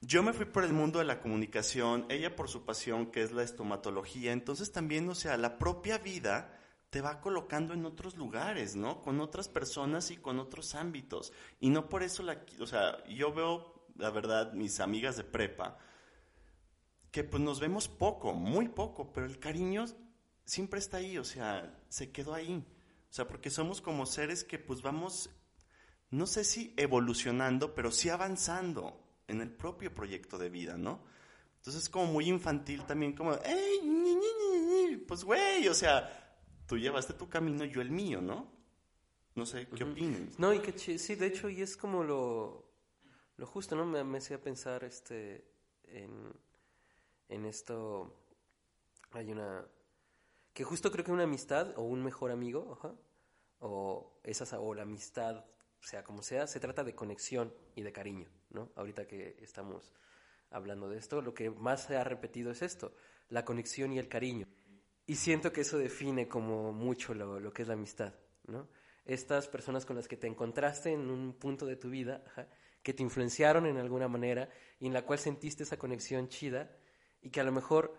Yo 0.00 0.22
me 0.22 0.32
fui 0.32 0.46
por 0.46 0.64
el 0.64 0.72
mundo 0.72 0.98
de 0.98 1.04
la 1.04 1.20
comunicación, 1.20 2.06
ella 2.08 2.34
por 2.34 2.48
su 2.48 2.64
pasión 2.64 3.12
que 3.12 3.22
es 3.22 3.32
la 3.32 3.42
estomatología, 3.42 4.32
entonces 4.32 4.72
también, 4.72 5.08
o 5.08 5.14
sea, 5.14 5.36
la 5.36 5.58
propia 5.58 5.98
vida 5.98 6.58
te 6.90 7.00
va 7.00 7.20
colocando 7.20 7.72
en 7.72 7.86
otros 7.86 8.16
lugares, 8.16 8.76
¿no? 8.76 9.00
Con 9.00 9.20
otras 9.20 9.48
personas 9.48 10.10
y 10.10 10.16
con 10.16 10.38
otros 10.38 10.74
ámbitos. 10.74 11.32
Y 11.60 11.70
no 11.70 11.88
por 11.88 12.02
eso 12.02 12.22
la, 12.22 12.44
o 12.60 12.66
sea, 12.66 13.02
yo 13.04 13.32
veo, 13.32 13.86
la 13.96 14.10
verdad, 14.10 14.52
mis 14.52 14.80
amigas 14.80 15.16
de 15.16 15.24
prepa, 15.24 15.78
que 17.10 17.24
pues 17.24 17.42
nos 17.42 17.60
vemos 17.60 17.88
poco, 17.88 18.32
muy 18.34 18.68
poco, 18.68 19.12
pero 19.12 19.26
el 19.26 19.38
cariño 19.38 19.84
siempre 20.44 20.80
está 20.80 20.96
ahí, 20.96 21.16
o 21.18 21.24
sea, 21.24 21.78
se 21.88 22.10
quedó 22.10 22.34
ahí. 22.34 22.64
O 23.12 23.14
sea, 23.14 23.28
porque 23.28 23.50
somos 23.50 23.82
como 23.82 24.06
seres 24.06 24.42
que 24.42 24.58
pues 24.58 24.80
vamos, 24.80 25.28
no 26.08 26.26
sé 26.26 26.44
si 26.44 26.72
evolucionando, 26.78 27.74
pero 27.74 27.90
sí 27.90 28.08
avanzando 28.08 28.98
en 29.28 29.42
el 29.42 29.50
propio 29.50 29.94
proyecto 29.94 30.38
de 30.38 30.48
vida, 30.48 30.78
¿no? 30.78 31.04
Entonces 31.56 31.82
es 31.82 31.88
como 31.90 32.06
muy 32.06 32.30
infantil 32.30 32.86
también, 32.86 33.12
como, 33.14 33.34
¡Ey, 33.44 35.04
pues 35.06 35.24
güey! 35.24 35.68
O 35.68 35.74
sea, 35.74 36.38
tú 36.66 36.78
llevaste 36.78 37.12
tu 37.12 37.28
camino, 37.28 37.66
yo 37.66 37.82
el 37.82 37.90
mío, 37.90 38.22
¿no? 38.22 38.50
No 39.34 39.44
sé, 39.44 39.68
¿qué 39.68 39.84
opinas? 39.84 40.38
No, 40.38 40.54
y 40.54 40.60
que 40.60 40.72
sí, 40.78 41.14
de 41.14 41.26
hecho, 41.26 41.50
y 41.50 41.60
es 41.60 41.76
como 41.76 42.02
lo, 42.02 42.66
lo 43.36 43.46
justo, 43.46 43.76
¿no? 43.76 43.84
Me, 43.84 44.02
me 44.04 44.18
hacía 44.18 44.40
pensar 44.40 44.84
este, 44.84 45.44
en, 45.84 46.32
en 47.28 47.44
esto. 47.44 48.16
Hay 49.10 49.30
una. 49.32 49.66
Que 50.52 50.64
justo 50.64 50.90
creo 50.90 51.04
que 51.04 51.12
una 51.12 51.24
amistad 51.24 51.72
o 51.76 51.82
un 51.82 52.02
mejor 52.02 52.30
amigo, 52.30 52.78
o, 53.60 54.18
esas, 54.22 54.52
o 54.52 54.74
la 54.74 54.82
amistad, 54.82 55.44
sea 55.80 56.04
como 56.04 56.22
sea, 56.22 56.46
se 56.46 56.60
trata 56.60 56.84
de 56.84 56.94
conexión 56.94 57.52
y 57.74 57.82
de 57.82 57.92
cariño, 57.92 58.28
¿no? 58.50 58.70
Ahorita 58.76 59.06
que 59.06 59.36
estamos 59.40 59.92
hablando 60.50 60.88
de 60.88 60.98
esto, 60.98 61.22
lo 61.22 61.34
que 61.34 61.50
más 61.50 61.84
se 61.84 61.96
ha 61.96 62.04
repetido 62.04 62.50
es 62.50 62.62
esto, 62.62 62.94
la 63.28 63.44
conexión 63.44 63.92
y 63.92 63.98
el 63.98 64.08
cariño. 64.08 64.46
Y 65.06 65.16
siento 65.16 65.52
que 65.52 65.62
eso 65.62 65.78
define 65.78 66.28
como 66.28 66.72
mucho 66.72 67.14
lo, 67.14 67.40
lo 67.40 67.52
que 67.52 67.62
es 67.62 67.68
la 67.68 67.74
amistad, 67.74 68.14
¿no? 68.46 68.68
Estas 69.04 69.48
personas 69.48 69.84
con 69.84 69.96
las 69.96 70.06
que 70.06 70.16
te 70.16 70.28
encontraste 70.28 70.92
en 70.92 71.10
un 71.10 71.32
punto 71.32 71.66
de 71.66 71.76
tu 71.76 71.90
vida, 71.90 72.22
que 72.82 72.94
te 72.94 73.02
influenciaron 73.02 73.66
en 73.66 73.78
alguna 73.78 74.08
manera 74.08 74.48
y 74.78 74.86
en 74.86 74.92
la 74.92 75.02
cual 75.02 75.18
sentiste 75.18 75.62
esa 75.64 75.76
conexión 75.76 76.28
chida 76.28 76.70
y 77.20 77.30
que 77.30 77.40
a 77.40 77.44
lo 77.44 77.52
mejor 77.52 77.94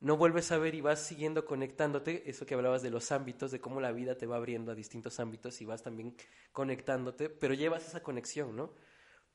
no 0.00 0.16
vuelves 0.16 0.52
a 0.52 0.58
ver 0.58 0.74
y 0.74 0.80
vas 0.80 1.00
siguiendo 1.00 1.44
conectándote, 1.44 2.28
eso 2.28 2.44
que 2.46 2.54
hablabas 2.54 2.82
de 2.82 2.90
los 2.90 3.12
ámbitos, 3.12 3.50
de 3.50 3.60
cómo 3.60 3.80
la 3.80 3.92
vida 3.92 4.16
te 4.16 4.26
va 4.26 4.36
abriendo 4.36 4.72
a 4.72 4.74
distintos 4.74 5.18
ámbitos 5.20 5.60
y 5.60 5.64
vas 5.64 5.82
también 5.82 6.14
conectándote, 6.52 7.30
pero 7.30 7.54
llevas 7.54 7.86
esa 7.86 8.02
conexión, 8.02 8.54
¿no? 8.54 8.72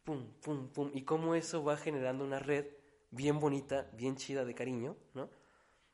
Pum, 0.04 0.34
pum, 0.42 0.72
pum, 0.72 0.92
y 0.94 1.04
cómo 1.04 1.36
eso 1.36 1.64
va 1.64 1.78
generando 1.78 2.24
una 2.24 2.40
red 2.40 2.66
bien 3.10 3.40
bonita, 3.40 3.90
bien 3.94 4.16
chida 4.16 4.46
de 4.46 4.54
cariño, 4.54 4.98
¿no? 5.14 5.30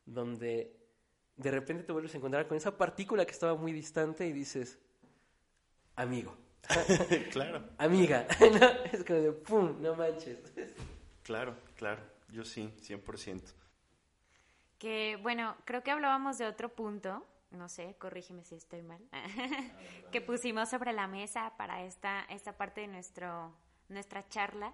Donde 0.04 0.76
de 1.36 1.50
repente 1.50 1.84
te 1.84 1.92
vuelves 1.92 2.14
a 2.14 2.18
encontrar 2.18 2.46
con 2.46 2.56
esa 2.56 2.76
partícula 2.76 3.24
que 3.24 3.32
estaba 3.32 3.54
muy 3.54 3.72
distante 3.72 4.26
y 4.26 4.32
dices, 4.32 4.78
amigo. 5.96 6.36
claro. 7.30 7.64
Amiga. 7.78 8.26
es 8.92 9.04
como 9.04 9.20
de, 9.20 9.32
pum, 9.32 9.80
no 9.80 9.94
manches. 9.94 10.38
claro, 11.22 11.56
claro. 11.76 12.02
Yo 12.30 12.44
sí, 12.44 12.74
100%. 12.82 13.40
Que 14.78 15.18
bueno, 15.22 15.56
creo 15.64 15.82
que 15.82 15.90
hablábamos 15.90 16.38
de 16.38 16.46
otro 16.46 16.68
punto, 16.68 17.26
no 17.50 17.68
sé, 17.68 17.96
corrígeme 17.98 18.44
si 18.44 18.54
estoy 18.54 18.82
mal, 18.82 19.02
que 20.12 20.20
pusimos 20.20 20.68
sobre 20.68 20.92
la 20.92 21.06
mesa 21.06 21.52
para 21.56 21.82
esta, 21.82 22.24
esta 22.28 22.56
parte 22.56 22.82
de 22.82 22.86
nuestro, 22.88 23.52
nuestra 23.88 24.28
charla, 24.28 24.72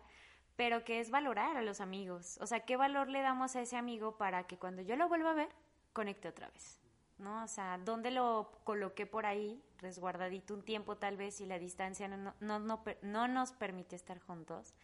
pero 0.57 0.85
que 0.85 1.01
es 1.01 1.11
valorar 1.11 1.57
a 1.57 1.63
los 1.63 1.81
amigos. 1.81 2.39
O 2.41 2.47
sea, 2.47 2.61
¿qué 2.61 2.77
valor 2.77 3.09
le 3.09 3.23
damos 3.23 3.57
a 3.57 3.63
ese 3.63 3.77
amigo 3.77 4.17
para 4.17 4.45
que 4.45 4.59
cuando 4.59 4.83
yo 4.83 4.97
lo 4.97 5.09
vuelva 5.09 5.31
a 5.31 5.35
ver, 5.35 5.49
conecte 5.93 6.29
otra 6.29 6.49
vez? 6.49 6.81
¿No? 7.17 7.45
O 7.45 7.49
sea, 7.49 7.79
¿dónde 7.79 8.11
lo 8.11 8.61
coloqué 8.65 9.07
por 9.07 9.25
ahí, 9.25 9.63
resguardadito 9.79 10.53
un 10.53 10.65
tiempo 10.65 10.97
tal 10.97 11.17
vez, 11.17 11.41
y 11.41 11.47
la 11.47 11.59
distancia 11.59 12.09
no, 12.09 12.35
no, 12.41 12.59
no, 12.59 12.83
no 13.03 13.29
nos 13.29 13.53
permite 13.53 13.97
estar 13.97 14.19
juntos? 14.19 14.75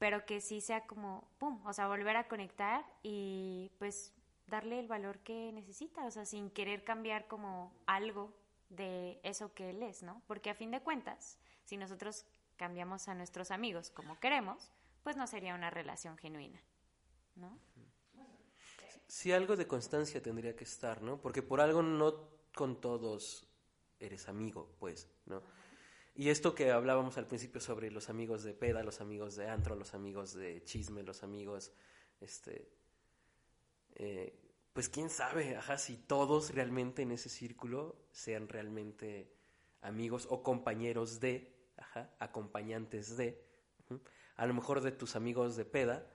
pero 0.00 0.24
que 0.24 0.40
sí 0.40 0.62
sea 0.62 0.86
como, 0.86 1.28
¡pum!, 1.36 1.60
o 1.66 1.74
sea, 1.74 1.86
volver 1.86 2.16
a 2.16 2.26
conectar 2.26 2.86
y 3.02 3.70
pues 3.78 4.14
darle 4.50 4.78
el 4.78 4.88
valor 4.88 5.20
que 5.20 5.52
necesita, 5.52 6.04
o 6.04 6.10
sea, 6.10 6.26
sin 6.26 6.50
querer 6.50 6.84
cambiar 6.84 7.26
como 7.28 7.72
algo 7.86 8.34
de 8.68 9.20
eso 9.22 9.54
que 9.54 9.70
él 9.70 9.82
es, 9.82 10.02
¿no? 10.02 10.22
Porque 10.26 10.50
a 10.50 10.54
fin 10.54 10.70
de 10.70 10.80
cuentas, 10.80 11.38
si 11.64 11.76
nosotros 11.76 12.26
cambiamos 12.56 13.08
a 13.08 13.14
nuestros 13.14 13.50
amigos 13.50 13.90
como 13.90 14.20
queremos, 14.20 14.70
pues 15.02 15.16
no 15.16 15.26
sería 15.26 15.54
una 15.54 15.70
relación 15.70 16.18
genuina, 16.18 16.60
¿no? 17.36 17.58
Sí, 19.06 19.32
algo 19.32 19.56
de 19.56 19.66
constancia 19.66 20.22
tendría 20.22 20.54
que 20.54 20.64
estar, 20.64 21.02
¿no? 21.02 21.20
Porque 21.20 21.42
por 21.42 21.60
algo 21.60 21.82
no 21.82 22.28
con 22.54 22.80
todos 22.80 23.48
eres 23.98 24.28
amigo, 24.28 24.72
pues, 24.78 25.08
¿no? 25.26 25.42
Y 26.14 26.28
esto 26.28 26.54
que 26.54 26.70
hablábamos 26.70 27.16
al 27.18 27.26
principio 27.26 27.60
sobre 27.60 27.90
los 27.90 28.10
amigos 28.10 28.42
de 28.42 28.52
peda, 28.52 28.82
los 28.82 29.00
amigos 29.00 29.36
de 29.36 29.48
antro, 29.48 29.74
los 29.74 29.94
amigos 29.94 30.34
de 30.34 30.62
chisme, 30.64 31.02
los 31.02 31.22
amigos, 31.22 31.72
este, 32.20 32.68
eh, 33.94 34.38
pues 34.72 34.88
quién 34.88 35.10
sabe, 35.10 35.56
ajá, 35.56 35.78
si 35.78 35.96
todos 35.96 36.54
realmente 36.54 37.02
en 37.02 37.12
ese 37.12 37.28
círculo 37.28 37.96
sean 38.12 38.48
realmente 38.48 39.32
amigos 39.82 40.26
o 40.30 40.42
compañeros 40.42 41.20
de, 41.20 41.70
ajá, 41.76 42.14
acompañantes 42.18 43.16
de, 43.16 43.44
a 44.36 44.46
lo 44.46 44.54
mejor 44.54 44.80
de 44.80 44.92
tus 44.92 45.16
amigos 45.16 45.56
de 45.56 45.64
peda, 45.64 46.06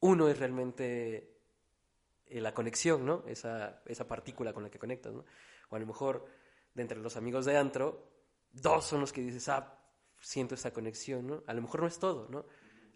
uno 0.00 0.28
es 0.28 0.38
realmente 0.38 1.40
eh, 2.26 2.40
la 2.40 2.54
conexión, 2.54 3.04
¿no? 3.04 3.24
Esa, 3.26 3.82
esa 3.86 4.06
partícula 4.06 4.52
con 4.52 4.62
la 4.62 4.70
que 4.70 4.78
conectas, 4.78 5.12
¿no? 5.12 5.24
O 5.70 5.76
a 5.76 5.78
lo 5.78 5.86
mejor 5.86 6.26
de 6.74 6.82
entre 6.82 6.98
los 6.98 7.16
amigos 7.16 7.44
de 7.44 7.56
antro, 7.56 8.10
dos 8.52 8.84
son 8.84 9.00
los 9.00 9.12
que 9.12 9.20
dices, 9.20 9.48
ah, 9.48 9.78
siento 10.20 10.54
esa 10.54 10.72
conexión, 10.72 11.26
¿no? 11.26 11.44
A 11.46 11.54
lo 11.54 11.62
mejor 11.62 11.80
no 11.80 11.86
es 11.86 11.98
todo, 11.98 12.28
¿no? 12.28 12.46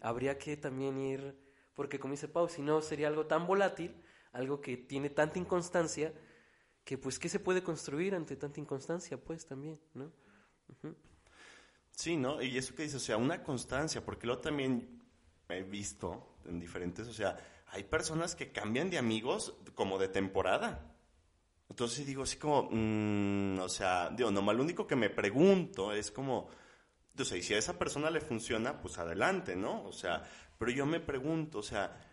Habría 0.01 0.37
que 0.37 0.57
también 0.57 0.97
ir, 0.97 1.35
porque 1.79 1.97
como 1.97 2.11
dice 2.11 2.27
Pau, 2.27 2.49
si 2.49 2.61
no 2.61 2.81
sería 2.81 3.07
algo 3.07 3.25
tan 3.25 3.47
volátil, 3.47 3.95
algo 4.33 4.59
que 4.59 4.75
tiene 4.75 5.09
tanta 5.09 5.39
inconstancia, 5.39 6.13
que 6.83 6.97
pues, 6.97 7.17
¿qué 7.17 7.29
se 7.29 7.39
puede 7.39 7.63
construir 7.63 8.15
ante 8.15 8.35
tanta 8.35 8.59
inconstancia? 8.59 9.15
Pues 9.15 9.45
también, 9.45 9.79
¿no? 9.93 10.11
Sí, 11.91 12.17
¿no? 12.17 12.41
Y 12.41 12.57
eso 12.57 12.75
que 12.75 12.83
dices, 12.83 13.01
o 13.01 13.05
sea, 13.05 13.15
una 13.15 13.43
constancia, 13.43 14.03
porque 14.03 14.27
lo 14.27 14.39
también 14.39 15.01
he 15.47 15.63
visto 15.63 16.35
en 16.43 16.59
diferentes, 16.59 17.07
o 17.07 17.13
sea, 17.13 17.37
hay 17.67 17.85
personas 17.85 18.35
que 18.35 18.51
cambian 18.51 18.89
de 18.89 18.97
amigos 18.97 19.55
como 19.73 19.97
de 19.97 20.09
temporada. 20.09 20.93
Entonces 21.69 22.05
digo 22.05 22.23
así 22.23 22.35
como, 22.35 22.67
mm, 22.69 23.59
o 23.59 23.69
sea, 23.69 24.09
digo, 24.09 24.31
nomás 24.31 24.57
lo 24.57 24.63
único 24.63 24.85
que 24.85 24.97
me 24.97 25.09
pregunto 25.09 25.93
es 25.93 26.11
como, 26.11 26.49
o 27.17 27.23
sea, 27.23 27.37
y 27.37 27.41
si 27.41 27.53
a 27.53 27.57
esa 27.57 27.79
persona 27.79 28.09
le 28.09 28.19
funciona, 28.19 28.81
pues 28.81 28.97
adelante, 28.97 29.55
¿no? 29.55 29.83
O 29.85 29.93
sea, 29.93 30.25
pero 30.59 30.71
yo 30.71 30.85
me 30.85 30.99
pregunto, 30.99 31.59
o 31.59 31.63
sea, 31.63 32.05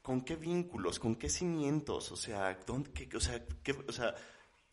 ¿con 0.00 0.22
qué 0.22 0.36
vínculos, 0.36 1.00
con 1.00 1.16
qué 1.16 1.28
cimientos? 1.28 2.12
O 2.12 2.16
sea, 2.16 2.58
¿dónde, 2.64 2.92
qué, 2.92 3.14
o 3.16 3.20
sea, 3.20 3.44
qué, 3.64 3.72
o 3.72 3.92
sea, 3.92 4.14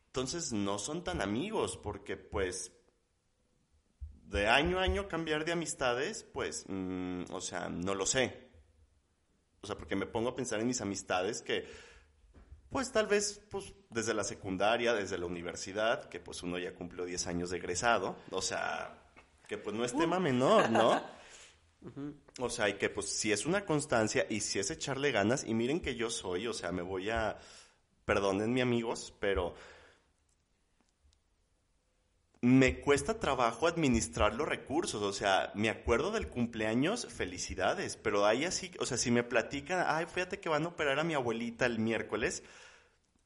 entonces 0.06 0.54
no 0.54 0.78
son 0.78 1.04
tan 1.04 1.22
amigos 1.22 1.76
porque 1.76 2.16
pues 2.16 2.72
de 4.28 4.48
año 4.48 4.80
a 4.80 4.84
año 4.84 5.08
cambiar 5.08 5.44
de 5.44 5.52
amistades, 5.52 6.24
pues, 6.24 6.66
mm, 6.68 7.24
o 7.32 7.42
sea, 7.42 7.70
no 7.70 7.96
lo 7.96 8.06
sé. 8.06 8.52
O 9.62 9.68
sea, 9.68 9.76
porque 9.76 9.96
me 9.96 10.06
pongo 10.06 10.30
a 10.30 10.36
pensar 10.36 10.60
en 10.60 10.68
mis 10.68 10.82
amistades 10.82 11.42
que 11.42 11.66
pues 12.70 12.92
tal 12.92 13.08
vez 13.08 13.42
pues, 13.50 13.74
desde 13.90 14.14
la 14.14 14.24
secundaria, 14.24 14.94
desde 14.94 15.18
la 15.18 15.26
universidad, 15.26 16.10
que 16.10 16.20
pues 16.20 16.44
uno 16.44 16.60
ya 16.60 16.76
cumplió 16.76 17.06
10 17.06 17.28
años 17.28 17.50
de 17.50 17.58
egresado, 17.58 18.16
o 18.30 18.42
sea, 18.42 19.12
que 19.48 19.58
pues 19.58 19.76
no 19.76 19.84
es 19.86 19.96
tema 19.96 20.20
menor, 20.20 20.70
¿no? 20.70 21.02
O 22.40 22.50
sea, 22.50 22.70
y 22.70 22.74
que 22.74 22.90
pues 22.90 23.10
si 23.10 23.32
es 23.32 23.46
una 23.46 23.66
constancia 23.66 24.26
y 24.30 24.40
si 24.40 24.60
es 24.60 24.72
echarle 24.72 25.12
ganas, 25.12 25.44
y 25.44 25.54
miren 25.54 25.80
que 25.82 25.96
yo 25.96 26.10
soy, 26.10 26.48
o 26.48 26.54
sea, 26.54 26.72
me 26.72 26.82
voy 26.82 27.10
a, 27.10 27.38
perdonen 28.06 28.54
mi 28.54 28.62
amigos, 28.62 29.14
pero 29.20 29.56
me 32.42 32.82
cuesta 32.82 33.20
trabajo 33.20 33.68
administrar 33.68 34.36
los 34.36 34.48
recursos, 34.48 35.02
o 35.02 35.14
sea, 35.14 35.54
me 35.56 35.70
acuerdo 35.70 36.12
del 36.12 36.28
cumpleaños, 36.28 37.08
felicidades, 37.08 37.96
pero 37.96 38.26
ahí 38.26 38.44
así, 38.44 38.72
o 38.80 38.86
sea, 38.86 38.98
si 38.98 39.12
me 39.12 39.24
platican, 39.24 39.86
ay, 39.88 40.06
fíjate 40.08 40.42
que 40.42 40.50
van 40.50 40.66
a 40.66 40.68
operar 40.70 41.00
a 41.00 41.06
mi 41.06 41.14
abuelita 41.14 41.66
el 41.66 41.80
miércoles, 41.80 42.44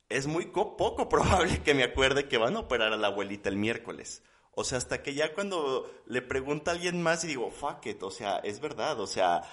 es 0.09 0.27
muy 0.27 0.45
poco 0.47 1.09
probable 1.09 1.63
que 1.63 1.73
me 1.73 1.83
acuerde 1.83 2.27
que 2.27 2.37
van 2.37 2.55
a 2.55 2.59
operar 2.59 2.93
a 2.93 2.97
la 2.97 3.07
abuelita 3.07 3.49
el 3.49 3.57
miércoles. 3.57 4.21
O 4.59 4.63
sea, 4.63 4.79
hasta 4.79 5.03
que 5.03 5.13
ya 5.13 5.35
cuando 5.35 6.01
le 6.07 6.23
pregunta 6.23 6.71
a 6.71 6.73
alguien 6.73 7.03
más 7.03 7.23
y 7.23 7.27
digo, 7.27 7.51
fuck 7.51 7.85
it, 7.85 8.01
o 8.01 8.09
sea, 8.09 8.37
es 8.37 8.59
verdad, 8.59 8.99
o 8.99 9.05
sea, 9.05 9.43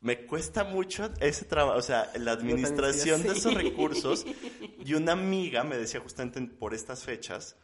me 0.00 0.26
cuesta 0.26 0.64
mucho 0.64 1.08
ese 1.20 1.44
trabajo, 1.44 1.78
o 1.78 1.82
sea, 1.82 2.10
la 2.18 2.32
administración 2.32 3.22
de 3.22 3.32
esos 3.32 3.54
recursos. 3.54 4.26
Y 4.84 4.94
una 4.94 5.12
amiga 5.12 5.62
me 5.62 5.78
decía 5.78 6.00
justamente 6.00 6.40
por 6.42 6.74
estas 6.74 7.04
fechas, 7.04 7.54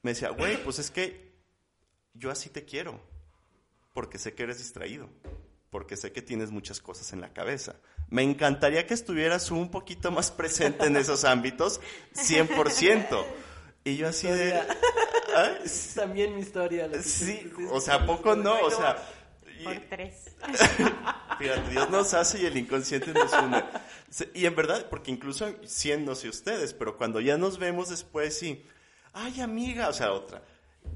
me 0.00 0.12
decía, 0.12 0.30
güey, 0.30 0.56
pues 0.64 0.78
es 0.78 0.90
que 0.90 1.34
yo 2.14 2.30
así 2.30 2.48
te 2.48 2.64
quiero, 2.64 2.98
porque 3.92 4.16
sé 4.16 4.32
que 4.32 4.44
eres 4.44 4.56
distraído 4.56 5.10
porque 5.70 5.96
sé 5.96 6.12
que 6.12 6.20
tienes 6.22 6.50
muchas 6.50 6.80
cosas 6.80 7.12
en 7.12 7.20
la 7.20 7.32
cabeza. 7.32 7.76
Me 8.08 8.22
encantaría 8.22 8.86
que 8.86 8.94
estuvieras 8.94 9.50
un 9.50 9.70
poquito 9.70 10.10
más 10.10 10.32
presente 10.32 10.86
en 10.86 10.96
esos 10.96 11.24
ámbitos, 11.24 11.80
100%. 12.14 13.24
Y 13.84 13.96
yo 13.96 14.08
así 14.08 14.26
de... 14.26 14.60
También 15.94 16.34
mi 16.34 16.40
historia. 16.40 16.88
Sí, 17.02 17.50
o 17.70 17.80
sea, 17.80 17.94
¿a 17.96 18.06
poco 18.06 18.36
no? 18.36 18.58
O 18.60 18.70
sea, 18.70 18.96
por 19.64 19.74
tres. 19.88 20.36
Fíjate, 21.38 21.70
Dios 21.70 21.90
nos 21.90 22.14
hace 22.14 22.42
y 22.42 22.46
el 22.46 22.56
inconsciente 22.56 23.12
nos 23.12 23.32
une. 23.32 23.64
Y 24.34 24.46
en 24.46 24.56
verdad, 24.56 24.86
porque 24.90 25.10
incluso 25.10 25.54
siéndose 25.64 26.28
ustedes, 26.28 26.74
pero 26.74 26.96
cuando 26.96 27.20
ya 27.20 27.36
nos 27.36 27.58
vemos 27.58 27.88
después, 27.88 28.38
sí, 28.38 28.64
ay 29.12 29.40
amiga, 29.40 29.88
o 29.88 29.92
sea, 29.92 30.12
otra. 30.12 30.42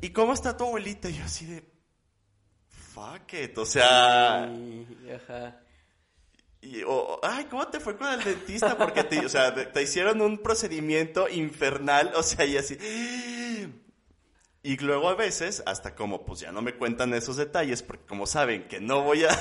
¿Y 0.01 0.11
cómo 0.11 0.32
está 0.32 0.57
tu 0.57 0.64
abuelita? 0.64 1.09
Y 1.09 1.18
yo 1.18 1.24
así 1.24 1.47
de, 1.47 1.64
fuck 2.68 3.32
it, 3.35 3.57
o 3.59 3.66
sea... 3.66 4.45
ajá. 5.14 5.61
Y, 6.61 6.82
o, 6.82 7.20
ay, 7.22 7.45
¿cómo 7.45 7.68
te 7.68 7.78
fue 7.78 7.97
con 7.97 8.11
el 8.11 8.24
dentista? 8.24 8.76
Porque 8.78 9.05
te, 9.05 9.24
o 9.24 9.28
sea, 9.28 9.55
te, 9.55 9.82
hicieron 9.82 10.22
un 10.22 10.39
procedimiento 10.39 11.28
infernal, 11.28 12.12
o 12.16 12.22
sea, 12.22 12.47
y 12.47 12.57
así. 12.57 12.78
Y 14.64 14.78
luego 14.78 15.10
a 15.10 15.14
veces, 15.14 15.62
hasta 15.66 15.94
como, 15.94 16.24
pues 16.24 16.40
ya 16.40 16.50
no 16.50 16.62
me 16.62 16.74
cuentan 16.74 17.12
esos 17.12 17.36
detalles, 17.36 17.82
porque 17.82 18.06
como 18.06 18.26
saben 18.26 18.66
que 18.66 18.80
no 18.80 19.02
voy 19.02 19.24
a 19.24 19.38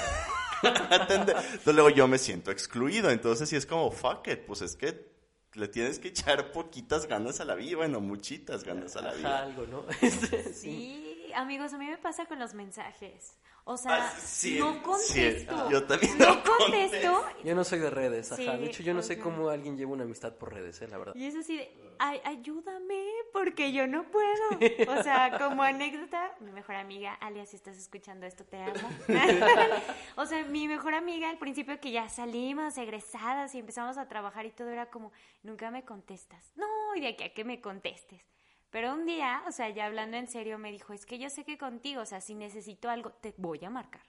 atender, 0.91 1.38
entonces 1.38 1.74
luego 1.74 1.89
yo 1.89 2.09
me 2.09 2.17
siento 2.17 2.51
excluido. 2.51 3.09
Entonces, 3.09 3.47
sí 3.47 3.55
es 3.55 3.65
como, 3.65 3.89
fuck 3.89 4.28
it, 4.28 4.41
pues 4.41 4.61
es 4.61 4.76
que 4.76 5.13
le 5.53 5.69
tienes 5.69 5.99
que 5.99 6.09
echar 6.09 6.51
poquitas 6.51 7.07
ganas 7.07 7.39
a 7.39 7.45
la 7.45 7.55
vida, 7.55 7.78
bueno, 7.78 8.01
muchitas 8.01 8.65
ganas 8.65 8.97
a 8.97 9.01
la 9.01 9.13
vida. 9.13 9.43
Algo, 9.43 9.65
¿no? 9.65 9.86
sí, 10.53 11.32
amigos, 11.34 11.71
a 11.71 11.78
mí 11.78 11.88
me 11.88 11.97
pasa 11.97 12.26
con 12.26 12.38
los 12.38 12.53
mensajes. 12.53 13.38
O 13.66 13.78
sea, 13.78 14.09
ah, 14.09 14.14
no 14.59 14.84
contesto. 14.84 15.70
yo 15.70 15.86
también 15.86 16.18
no, 16.18 16.43
contesto. 16.43 17.26
Yo 17.43 17.55
no 17.55 17.64
soy 17.64 17.80
de 17.80 17.89
redes, 17.89 18.32
ajá. 18.32 18.57
de 18.57 18.66
hecho, 18.66 18.84
yo 18.84 18.93
no 18.93 19.01
sé 19.01 19.18
cómo 19.18 19.49
alguien 19.49 19.78
lleva 19.78 19.91
una 19.91 20.03
amistad 20.03 20.34
por 20.34 20.53
redes, 20.53 20.82
eh, 20.82 20.88
la 20.88 20.97
verdad. 20.97 21.16
Y 21.16 21.26
es 21.26 21.36
así 21.36 21.57
de, 21.57 21.72
Ay, 21.99 22.20
ayúdame, 22.26 23.05
porque 23.32 23.72
yo 23.72 23.88
no 23.88 24.09
puedo. 24.09 24.49
O 24.89 25.03
sea, 25.03 25.38
como 25.39 25.64
anécdota, 25.64 26.36
mi 26.39 26.51
mejor 26.51 26.76
amiga, 26.76 27.14
alias, 27.14 27.49
si 27.49 27.55
estás 27.55 27.78
escuchando 27.78 28.26
esto, 28.26 28.43
te 28.43 28.57
amo. 28.57 28.89
o 30.16 30.26
sea, 30.26 30.43
mi 30.45 30.68
mejor 30.68 30.93
amiga, 30.93 31.30
al 31.30 31.38
principio 31.38 31.80
que 31.80 31.91
ya 31.91 32.09
salimos 32.09 32.78
egresadas 32.78 33.55
y 33.55 33.59
empezamos 33.59 33.97
a 33.97 34.07
trabajar 34.07 34.45
y 34.45 34.51
todo 34.51 34.70
era 34.70 34.89
como, 34.89 35.11
nunca 35.43 35.72
me 35.72 35.84
contestas. 35.84 36.51
No, 36.55 36.68
y 36.95 37.01
de 37.01 37.07
aquí 37.07 37.24
a 37.24 37.34
que 37.34 37.43
me 37.43 37.61
contestes. 37.61 38.22
Pero 38.74 38.91
un 38.91 39.05
día, 39.05 39.43
o 39.47 39.51
sea, 39.51 39.69
ya 39.69 39.86
hablando 39.86 40.17
en 40.17 40.28
serio, 40.28 40.57
me 40.57 40.71
dijo, 40.71 40.93
es 40.93 41.05
que 41.05 41.19
yo 41.19 41.30
sé 41.30 41.45
que 41.45 41.59
contigo, 41.59 42.01
o 42.01 42.05
sea, 42.07 42.21
si 42.21 42.34
necesito 42.34 42.89
algo, 42.89 43.11
te 43.11 43.36
voy 43.38 43.63
a 43.63 43.69
marcar. 43.69 44.01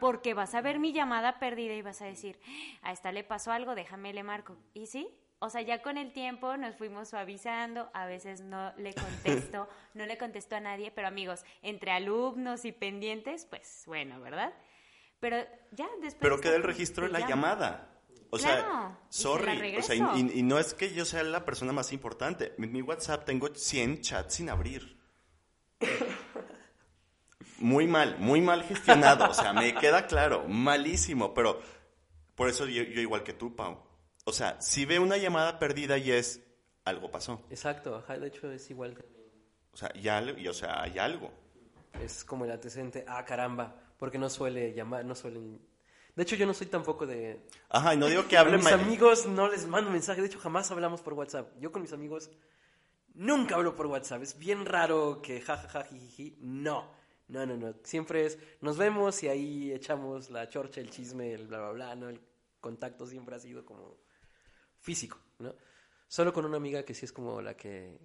Porque 0.00 0.32
vas 0.32 0.54
a 0.54 0.62
ver 0.62 0.78
mi 0.78 0.94
llamada 0.94 1.38
perdida 1.38 1.74
y 1.74 1.82
vas 1.82 2.00
a 2.00 2.06
decir, 2.06 2.40
a 2.80 2.92
esta 2.92 3.12
le 3.12 3.24
pasó 3.24 3.52
algo, 3.52 3.74
déjame 3.74 4.14
le 4.14 4.22
marco. 4.22 4.56
¿Y 4.72 4.86
sí? 4.86 5.06
O 5.38 5.50
sea, 5.50 5.60
ya 5.60 5.82
con 5.82 5.98
el 5.98 6.14
tiempo 6.14 6.56
nos 6.56 6.76
fuimos 6.76 7.10
suavizando, 7.10 7.90
a 7.92 8.06
veces 8.06 8.40
no 8.40 8.72
le 8.78 8.94
contesto, 8.94 9.68
no 9.92 10.06
le 10.06 10.16
contesto 10.16 10.56
a 10.56 10.60
nadie, 10.60 10.90
pero 10.90 11.06
amigos, 11.06 11.44
entre 11.60 11.90
alumnos 11.90 12.64
y 12.64 12.72
pendientes, 12.72 13.44
pues 13.44 13.82
bueno, 13.86 14.18
¿verdad? 14.18 14.54
Pero 15.18 15.36
ya 15.72 15.90
después... 16.00 16.22
Pero 16.22 16.40
queda 16.40 16.56
el 16.56 16.62
registro 16.62 17.04
de 17.04 17.12
la 17.12 17.28
llamada. 17.28 17.99
O 18.30 18.38
sea, 18.38 18.98
sorry, 19.08 19.76
o 19.76 19.82
sea, 19.82 19.96
y, 19.96 20.42
no 20.42 20.58
es 20.58 20.74
que 20.74 20.94
yo 20.94 21.04
sea 21.04 21.22
la 21.24 21.44
persona 21.44 21.72
más 21.72 21.92
importante. 21.92 22.54
En 22.58 22.72
mi 22.72 22.80
WhatsApp 22.80 23.24
tengo 23.24 23.48
100 23.52 24.00
chats 24.00 24.34
sin 24.34 24.48
abrir. 24.48 24.98
Muy 27.58 27.86
mal, 27.86 28.16
muy 28.18 28.40
mal 28.40 28.62
gestionado, 28.62 29.28
o 29.28 29.34
sea, 29.34 29.52
me 29.52 29.74
queda 29.74 30.06
claro, 30.06 30.44
malísimo, 30.48 31.34
pero 31.34 31.60
por 32.34 32.48
eso 32.48 32.66
yo, 32.66 32.82
igual 32.82 33.22
que 33.22 33.34
tú, 33.34 33.54
Pau. 33.54 33.82
O 34.24 34.32
sea, 34.32 34.60
si 34.60 34.86
ve 34.86 34.98
una 34.98 35.16
llamada 35.16 35.58
perdida 35.58 35.98
y 35.98 36.12
es 36.12 36.40
algo 36.84 37.10
pasó. 37.10 37.44
Exacto, 37.50 38.02
de 38.08 38.26
hecho 38.26 38.50
es 38.50 38.70
igual. 38.70 38.96
O 39.72 39.76
sea, 39.76 39.92
ya, 39.94 40.22
y, 40.22 40.48
o 40.48 40.54
sea, 40.54 40.82
hay 40.82 40.98
algo. 40.98 41.30
Es 42.00 42.24
como 42.24 42.44
el 42.44 42.52
antecedente, 42.52 43.04
ah, 43.08 43.24
caramba, 43.24 43.74
porque 43.98 44.18
no 44.18 44.30
suele 44.30 44.72
llamar, 44.72 45.04
no 45.04 45.14
suelen 45.14 45.60
de 46.16 46.22
hecho, 46.22 46.36
yo 46.36 46.46
no 46.46 46.54
soy 46.54 46.66
tampoco 46.66 47.06
de... 47.06 47.40
Ajá, 47.68 47.94
y 47.94 47.96
no 47.96 48.06
digo 48.06 48.26
que 48.26 48.36
hablen... 48.36 48.60
mis 48.60 48.72
amigos 48.72 49.26
no 49.26 49.48
les 49.48 49.66
mando 49.66 49.90
mensaje. 49.90 50.20
De 50.20 50.26
hecho, 50.26 50.38
jamás 50.38 50.70
hablamos 50.70 51.00
por 51.02 51.14
WhatsApp. 51.14 51.52
Yo 51.60 51.70
con 51.72 51.82
mis 51.82 51.92
amigos 51.92 52.30
nunca 53.14 53.54
hablo 53.54 53.76
por 53.76 53.86
WhatsApp. 53.86 54.22
Es 54.22 54.38
bien 54.38 54.66
raro 54.66 55.22
que 55.22 55.40
jajaja, 55.40 55.84
jiji. 55.84 56.36
No, 56.40 56.90
no, 57.28 57.46
no, 57.46 57.56
no. 57.56 57.74
Siempre 57.84 58.26
es, 58.26 58.38
nos 58.60 58.76
vemos 58.76 59.22
y 59.22 59.28
ahí 59.28 59.72
echamos 59.72 60.30
la 60.30 60.48
chorcha, 60.48 60.80
el 60.80 60.90
chisme, 60.90 61.32
el 61.32 61.46
bla, 61.46 61.58
bla, 61.58 61.70
bla, 61.72 61.94
¿no? 61.94 62.08
El 62.08 62.20
contacto 62.60 63.06
siempre 63.06 63.36
ha 63.36 63.40
sido 63.40 63.64
como 63.64 63.96
físico, 64.80 65.18
¿no? 65.38 65.54
Solo 66.08 66.32
con 66.32 66.44
una 66.44 66.56
amiga 66.56 66.84
que 66.84 66.94
sí 66.94 67.04
es 67.04 67.12
como 67.12 67.40
la 67.40 67.56
que... 67.56 67.98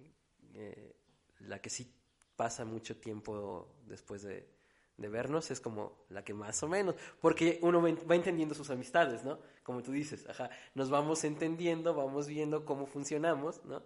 Eh, 0.54 0.96
la 1.40 1.60
que 1.60 1.68
sí 1.68 1.92
pasa 2.34 2.64
mucho 2.64 2.96
tiempo 2.96 3.76
después 3.86 4.22
de 4.22 4.55
de 4.96 5.08
vernos 5.08 5.50
es 5.50 5.60
como 5.60 6.04
la 6.08 6.24
que 6.24 6.32
más 6.32 6.62
o 6.62 6.68
menos, 6.68 6.94
porque 7.20 7.58
uno 7.62 7.82
va 7.82 8.14
entendiendo 8.14 8.54
sus 8.54 8.70
amistades, 8.70 9.24
¿no? 9.24 9.38
Como 9.62 9.82
tú 9.82 9.92
dices, 9.92 10.26
ajá, 10.28 10.50
nos 10.74 10.88
vamos 10.88 11.24
entendiendo, 11.24 11.94
vamos 11.94 12.26
viendo 12.26 12.64
cómo 12.64 12.86
funcionamos, 12.86 13.64
¿no? 13.64 13.82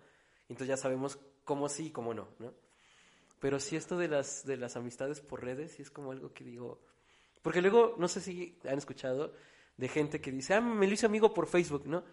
Entonces 0.49 0.69
ya 0.69 0.77
sabemos 0.77 1.19
cómo 1.45 1.69
sí 1.69 1.87
y 1.87 1.91
cómo 1.91 2.15
no, 2.15 2.29
¿no? 2.39 2.53
Pero 3.41 3.59
sí 3.59 3.75
esto 3.77 3.97
de 3.97 4.09
las, 4.09 4.45
de 4.45 4.57
las 4.57 4.77
amistades 4.77 5.21
por 5.21 5.43
redes, 5.43 5.73
sí 5.73 5.83
es 5.83 5.91
como 5.91 6.13
algo 6.13 6.33
que 6.33 6.45
digo, 6.45 6.81
porque 7.43 7.61
luego, 7.63 7.97
no 7.99 8.07
sé 8.07 8.21
si 8.21 8.59
han 8.69 8.79
escuchado 8.79 9.33
de 9.77 9.89
gente 9.89 10.21
que 10.21 10.31
dice, 10.31 10.55
ah, 10.55 10.61
me 10.61 10.87
lo 10.87 10.93
hice 10.93 11.07
amigo 11.07 11.33
por 11.33 11.47
Facebook, 11.47 11.87
¿no? 11.87 12.05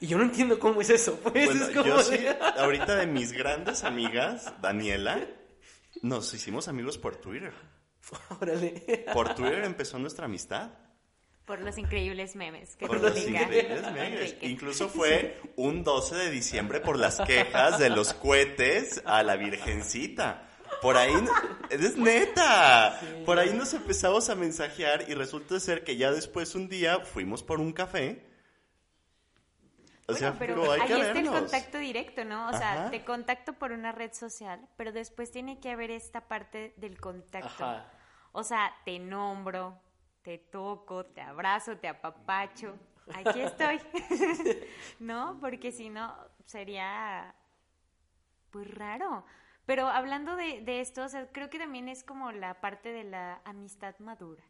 Y 0.00 0.08
yo 0.08 0.18
no 0.18 0.24
entiendo 0.24 0.58
cómo 0.58 0.80
es 0.80 0.90
eso. 0.90 1.18
Pues, 1.22 1.46
bueno, 1.46 1.82
yo 1.84 2.02
sí, 2.02 2.18
ahorita 2.56 2.96
de 2.96 3.06
mis 3.06 3.32
grandes 3.32 3.84
amigas, 3.84 4.52
Daniela, 4.60 5.24
nos 6.00 6.32
hicimos 6.32 6.68
amigos 6.68 6.98
por 6.98 7.16
Twitter. 7.16 7.52
Órale. 8.40 9.04
Por 9.12 9.34
Twitter 9.34 9.64
empezó 9.64 9.98
nuestra 9.98 10.26
amistad. 10.26 10.70
Por 11.44 11.60
los 11.60 11.76
increíbles 11.76 12.36
memes. 12.36 12.76
Que 12.76 12.86
por 12.86 13.00
los 13.00 13.16
increíbles 13.16 13.82
memes. 13.92 14.36
Incluso 14.42 14.88
fue 14.88 15.40
un 15.56 15.82
12 15.82 16.14
de 16.14 16.30
diciembre 16.30 16.80
por 16.80 16.98
las 16.98 17.20
quejas 17.20 17.78
de 17.78 17.90
los 17.90 18.14
cohetes 18.14 19.02
a 19.04 19.22
la 19.22 19.36
Virgencita. 19.36 20.48
Por 20.80 20.96
ahí, 20.96 21.12
es 21.70 21.96
neta. 21.96 22.98
por 23.26 23.38
ahí 23.38 23.52
nos 23.52 23.74
empezamos 23.74 24.30
a 24.30 24.34
mensajear 24.34 25.04
y 25.08 25.14
resulta 25.14 25.60
ser 25.60 25.84
que 25.84 25.96
ya 25.96 26.10
después 26.10 26.54
un 26.54 26.68
día 26.68 27.00
fuimos 27.00 27.42
por 27.42 27.60
un 27.60 27.72
café. 27.72 28.31
O 30.08 30.14
sea, 30.14 30.34
pero, 30.38 30.70
ahí 30.72 30.80
está 30.80 31.18
el 31.18 31.28
contacto 31.28 31.78
directo, 31.78 32.24
¿no? 32.24 32.48
O 32.48 32.52
sea, 32.52 32.90
te 32.90 33.04
contacto 33.04 33.52
por 33.52 33.72
una 33.72 33.92
red 33.92 34.12
social, 34.12 34.68
pero 34.76 34.92
después 34.92 35.30
tiene 35.30 35.60
que 35.60 35.70
haber 35.70 35.90
esta 35.90 36.22
parte 36.22 36.74
del 36.76 37.00
contacto. 37.00 37.82
O 38.32 38.42
sea, 38.42 38.74
te 38.84 38.98
nombro, 38.98 39.80
te 40.22 40.38
toco, 40.38 41.06
te 41.06 41.20
abrazo, 41.20 41.76
te 41.76 41.88
apapacho. 41.88 42.76
Aquí 43.14 43.40
estoy. 43.40 43.80
¿No? 44.98 45.38
Porque 45.40 45.70
si 45.70 45.88
no, 45.88 46.14
sería 46.46 47.34
pues 48.50 48.72
raro. 48.74 49.24
Pero 49.66 49.88
hablando 49.88 50.34
de, 50.34 50.62
de 50.62 50.80
esto, 50.80 51.04
o 51.04 51.08
sea, 51.08 51.30
creo 51.30 51.48
que 51.48 51.58
también 51.58 51.88
es 51.88 52.02
como 52.02 52.32
la 52.32 52.60
parte 52.60 52.92
de 52.92 53.04
la 53.04 53.40
amistad 53.44 53.96
madura. 53.98 54.42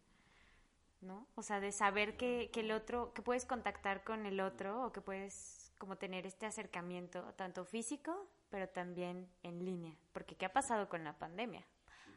¿No? 1.03 1.27
O 1.35 1.43
sea, 1.43 1.61
de 1.61 1.73
saber 1.73 2.17
que, 2.17 2.51
que, 2.53 2.61
el 2.61 2.73
otro, 2.73 3.13
que 3.13 3.23
puedes 3.23 3.45
contactar 3.45 4.05
con 4.05 4.27
el 4.27 4.41
otro 4.41 4.87
o 4.87 4.93
que 4.93 5.01
puedes 5.01 5.73
como 5.79 5.97
tener 5.97 6.27
este 6.27 6.47
acercamiento 6.47 7.35
tanto 7.35 7.65
físico, 7.65 8.29
pero 8.51 8.69
también 8.69 9.29
en 9.43 9.65
línea. 9.65 9.97
Porque 10.13 10.37
¿qué 10.37 10.47
ha 10.47 10.53
pasado 10.53 10.89
con 10.89 11.05
la 11.05 11.19
pandemia? 11.19 11.67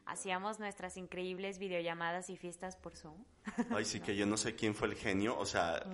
hacíamos 0.06 0.58
nuestras 0.60 0.96
increíbles 0.96 1.58
videollamadas 1.58 2.30
y 2.30 2.36
fiestas 2.36 2.76
por 2.76 2.96
Zoom. 2.96 3.24
Ay, 3.70 3.84
sí, 3.84 4.00
que 4.00 4.16
yo 4.16 4.24
no 4.24 4.36
sé 4.36 4.54
quién 4.54 4.74
fue 4.74 4.88
el 4.88 4.94
genio, 4.94 5.36
o 5.38 5.44
sea, 5.44 5.84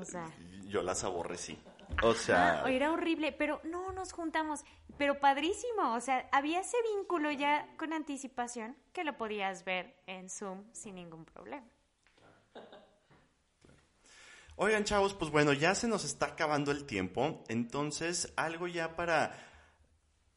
yo 0.67 0.83
las 0.83 1.03
aborrecí. 1.03 1.59
O 2.03 2.15
sea... 2.15 2.63
era 2.69 2.93
horrible, 2.93 3.33
pero 3.33 3.61
no 3.65 3.93
nos 3.93 4.13
juntamos, 4.13 4.65
pero 4.97 5.19
padrísimo, 5.19 5.95
o 5.95 6.01
sea, 6.01 6.29
había 6.33 6.61
ese 6.61 6.77
vínculo 6.95 7.31
ya 7.31 7.69
con 7.77 7.93
anticipación 7.93 8.77
que 8.93 9.05
lo 9.05 9.17
podías 9.17 9.65
ver 9.65 9.97
en 10.07 10.29
Zoom 10.31 10.65
sin 10.73 10.95
ningún 10.95 11.25
problema. 11.25 11.67
Oigan, 14.57 14.85
chavos, 14.85 15.15
pues 15.15 15.31
bueno, 15.31 15.53
ya 15.53 15.75
se 15.75 15.89
nos 15.89 16.05
está 16.05 16.27
acabando 16.27 16.71
el 16.71 16.85
tiempo, 16.85 17.43
entonces 17.49 18.33
algo 18.37 18.69
ya 18.69 18.97
para 18.97 19.53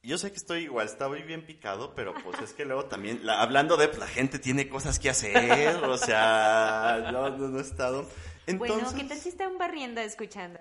yo 0.06 0.20
sé 0.20 0.30
que 0.30 0.38
estoy 0.38 0.64
igual, 0.64 0.86
estaba 0.86 1.16
bien 1.16 1.46
picado, 1.46 1.96
pero 1.96 2.14
pues 2.24 2.40
es 2.40 2.54
que 2.54 2.64
luego 2.64 2.86
también, 2.86 3.28
hablando 3.28 3.76
de, 3.76 3.88
pues, 3.88 4.00
la 4.00 4.08
gente 4.08 4.38
tiene 4.38 4.70
cosas 4.70 5.00
que 5.00 5.10
hacer, 5.10 5.84
o 5.84 5.98
sea, 5.98 7.10
no, 7.12 7.30
no, 7.32 7.58
he 7.58 7.62
estado. 7.62 8.08
Entonces, 8.46 8.84
bueno, 8.84 8.98
¿qué 8.98 9.04
tal 9.06 9.18
si 9.18 9.30
están 9.30 9.58
barriendo 9.58 10.02
escuchando? 10.02 10.60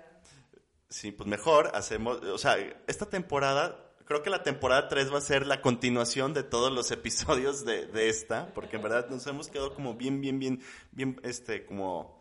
Sí, 0.89 1.11
pues 1.11 1.29
mejor 1.29 1.71
hacemos, 1.75 2.21
o 2.23 2.37
sea, 2.39 2.57
esta 2.87 3.07
temporada, 3.07 3.93
creo 4.05 4.23
que 4.23 4.31
la 4.31 4.41
temporada 4.41 4.87
3 4.87 5.13
va 5.13 5.19
a 5.19 5.21
ser 5.21 5.45
la 5.45 5.61
continuación 5.61 6.33
de 6.33 6.41
todos 6.41 6.71
los 6.71 6.89
episodios 6.89 7.65
de, 7.65 7.85
de 7.85 8.09
esta, 8.09 8.51
porque 8.53 8.77
en 8.77 8.81
verdad 8.81 9.09
nos 9.09 9.27
hemos 9.27 9.49
quedado 9.49 9.75
como 9.75 9.93
bien, 9.93 10.21
bien, 10.21 10.39
bien, 10.39 10.63
bien, 10.91 11.19
este, 11.23 11.65
como, 11.65 12.14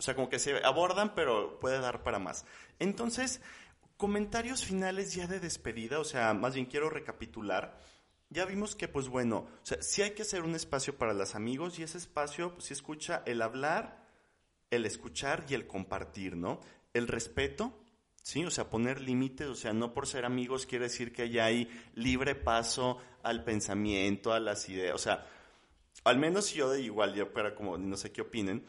o 0.00 0.02
sea, 0.02 0.14
como 0.14 0.30
que 0.30 0.38
se 0.38 0.64
abordan, 0.64 1.14
pero 1.14 1.60
puede 1.60 1.78
dar 1.78 2.02
para 2.02 2.18
más. 2.18 2.46
Entonces, 2.78 3.42
comentarios 3.98 4.64
finales 4.64 5.12
ya 5.12 5.26
de 5.26 5.40
despedida, 5.40 6.00
o 6.00 6.04
sea, 6.04 6.32
más 6.32 6.54
bien 6.54 6.64
quiero 6.64 6.88
recapitular. 6.88 7.78
ya 8.30 8.46
vimos 8.46 8.74
que, 8.74 8.88
pues 8.88 9.08
bueno, 9.08 9.46
o 9.62 9.66
sea, 9.66 9.82
sí 9.82 10.00
hay 10.00 10.12
que 10.12 10.22
hacer 10.22 10.40
un 10.40 10.54
espacio 10.54 10.96
para 10.96 11.12
los 11.12 11.34
amigos 11.34 11.78
y 11.78 11.82
ese 11.82 11.98
espacio, 11.98 12.54
pues 12.54 12.64
sí 12.64 12.72
escucha 12.72 13.22
el 13.26 13.42
hablar, 13.42 14.06
el 14.70 14.86
escuchar 14.86 15.44
y 15.50 15.54
el 15.54 15.66
compartir, 15.66 16.34
¿no? 16.34 16.60
El 16.94 17.06
respeto, 17.06 17.78
¿sí? 18.22 18.42
O 18.46 18.50
sea, 18.50 18.70
poner 18.70 19.02
límites, 19.02 19.48
o 19.48 19.54
sea, 19.54 19.74
no 19.74 19.92
por 19.92 20.06
ser 20.06 20.24
amigos 20.24 20.64
quiere 20.64 20.86
decir 20.86 21.12
que 21.12 21.28
ya 21.28 21.44
hay 21.44 21.68
libre 21.94 22.34
paso 22.34 22.96
al 23.22 23.44
pensamiento, 23.44 24.32
a 24.32 24.40
las 24.40 24.66
ideas, 24.70 24.94
o 24.94 24.98
sea, 24.98 25.26
al 26.04 26.18
menos 26.18 26.54
yo 26.54 26.70
de 26.70 26.80
igual, 26.80 27.14
yo 27.14 27.34
para 27.34 27.54
como, 27.54 27.76
no 27.76 27.98
sé 27.98 28.12
qué 28.12 28.22
opinen, 28.22 28.64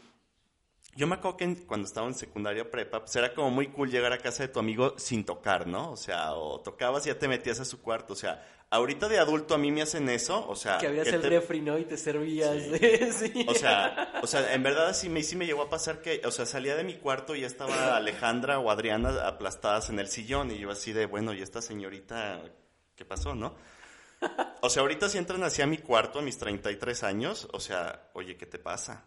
yo 0.96 1.08
me 1.08 1.16
acuerdo 1.16 1.38
que 1.38 1.56
cuando 1.66 1.88
estaba 1.88 2.08
en 2.08 2.14
secundaria 2.14 2.70
prepa, 2.70 3.00
pues 3.00 3.16
era 3.16 3.34
como 3.34 3.50
muy 3.50 3.68
cool 3.68 3.90
llegar 3.90 4.12
a 4.12 4.18
casa 4.18 4.44
de 4.44 4.50
tu 4.50 4.60
amigo 4.60 4.96
sin 4.98 5.24
tocar, 5.24 5.66
¿no? 5.66 5.92
O 5.92 5.98
sea, 5.98 6.34
o 6.34 6.60
tocabas 6.60 7.06
y 7.06 7.10
ya 7.10 7.18
te 7.18 7.28
metías 7.28 7.60
a 7.60 7.66
su 7.66 7.82
cuarto. 7.82 8.14
O 8.14 8.16
sea, 8.16 8.46
ahorita 8.70 9.08
de 9.08 9.20
adulto 9.20 9.54
a 9.56 9.58
mí 9.58 9.72
me 9.72 9.82
hacen 9.82 10.10
eso, 10.10 10.46
o 10.48 10.56
sea... 10.56 10.80
Que 10.80 10.88
abrías 10.88 11.08
el 11.08 11.24
refri, 11.24 11.62
¿no? 11.62 11.78
Y 11.78 11.86
te 11.86 11.98
servías. 11.98 12.58
Sí. 13.12 13.46
O 13.48 13.54
sea, 13.54 14.20
o 14.22 14.28
sea, 14.28 14.54
en 14.54 14.64
verdad 14.64 14.94
sí 14.94 15.08
me, 15.10 15.24
sí 15.24 15.36
me 15.36 15.46
llegó 15.46 15.62
a 15.62 15.70
pasar 15.70 16.02
que, 16.02 16.22
o 16.26 16.32
sea, 16.32 16.46
salía 16.46 16.76
de 16.76 16.84
mi 16.84 16.96
cuarto 16.96 17.36
y 17.36 17.42
ya 17.42 17.48
estaba 17.48 17.96
Alejandra 17.96 18.60
o 18.60 18.70
Adriana 18.70 19.28
aplastadas 19.28 19.90
en 19.90 20.00
el 20.00 20.08
sillón 20.08 20.52
y 20.52 20.60
yo 20.60 20.72
así 20.72 20.94
de, 20.94 21.06
bueno, 21.06 21.34
¿y 21.34 21.42
esta 21.42 21.62
señorita 21.62 22.42
qué 22.96 23.06
pasó, 23.06 23.36
no? 23.36 23.56
O 24.62 24.70
sea, 24.70 24.82
ahorita 24.82 25.10
si 25.10 25.18
entran 25.18 25.44
hacia 25.44 25.66
mi 25.66 25.80
cuarto 25.80 26.20
a 26.20 26.22
mis 26.22 26.38
33 26.38 27.04
años, 27.04 27.48
o 27.54 27.60
sea, 27.60 28.10
oye, 28.14 28.38
¿qué 28.38 28.46
te 28.46 28.60
pasa? 28.60 29.06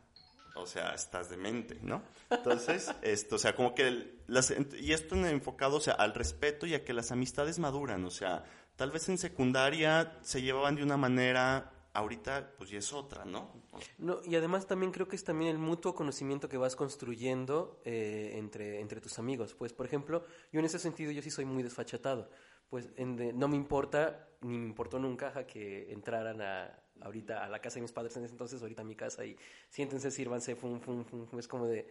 O 0.56 0.66
sea, 0.66 0.94
estás 0.94 1.30
demente, 1.30 1.78
¿no? 1.82 2.02
Entonces, 2.30 2.92
esto, 3.02 3.36
o 3.36 3.38
sea, 3.38 3.54
como 3.54 3.74
que, 3.74 4.20
las, 4.26 4.52
y 4.80 4.92
esto 4.92 5.14
enfocado, 5.16 5.76
o 5.76 5.80
sea, 5.80 5.94
al 5.94 6.14
respeto 6.14 6.66
y 6.66 6.74
a 6.74 6.84
que 6.84 6.92
las 6.92 7.12
amistades 7.12 7.58
maduran, 7.58 8.04
o 8.04 8.10
sea, 8.10 8.44
tal 8.76 8.90
vez 8.90 9.08
en 9.08 9.18
secundaria 9.18 10.18
se 10.22 10.42
llevaban 10.42 10.76
de 10.76 10.82
una 10.82 10.96
manera, 10.96 11.72
ahorita 11.92 12.54
pues 12.58 12.70
ya 12.70 12.78
es 12.78 12.92
otra, 12.92 13.24
¿no? 13.24 13.50
no 13.98 14.20
y 14.24 14.34
además 14.36 14.66
también 14.66 14.92
creo 14.92 15.08
que 15.08 15.16
es 15.16 15.24
también 15.24 15.50
el 15.50 15.58
mutuo 15.58 15.94
conocimiento 15.94 16.48
que 16.48 16.56
vas 16.56 16.76
construyendo 16.76 17.80
eh, 17.84 18.32
entre, 18.36 18.80
entre 18.80 19.00
tus 19.00 19.18
amigos. 19.18 19.54
Pues, 19.54 19.72
por 19.72 19.86
ejemplo, 19.86 20.24
yo 20.52 20.60
en 20.60 20.66
ese 20.66 20.78
sentido 20.78 21.12
yo 21.12 21.22
sí 21.22 21.30
soy 21.30 21.44
muy 21.44 21.62
desfachatado. 21.62 22.28
Pues 22.68 22.90
no 22.98 23.46
me 23.46 23.56
importa, 23.56 24.28
ni 24.40 24.58
me 24.58 24.66
importó 24.66 24.98
nunca 24.98 25.46
que 25.46 25.92
entraran 25.92 26.40
a, 26.40 26.83
ahorita 27.00 27.44
a 27.44 27.48
la 27.48 27.60
casa 27.60 27.76
de 27.76 27.82
mis 27.82 27.92
padres 27.92 28.16
en 28.16 28.24
ese 28.24 28.32
entonces, 28.32 28.60
ahorita 28.62 28.82
a 28.82 28.84
mi 28.84 28.96
casa 28.96 29.24
y 29.24 29.36
siéntense, 29.68 30.10
sírvanse, 30.10 30.56
fum, 30.56 30.80
fum, 30.80 31.04
fum, 31.04 31.38
es 31.38 31.48
como 31.48 31.66
de, 31.66 31.90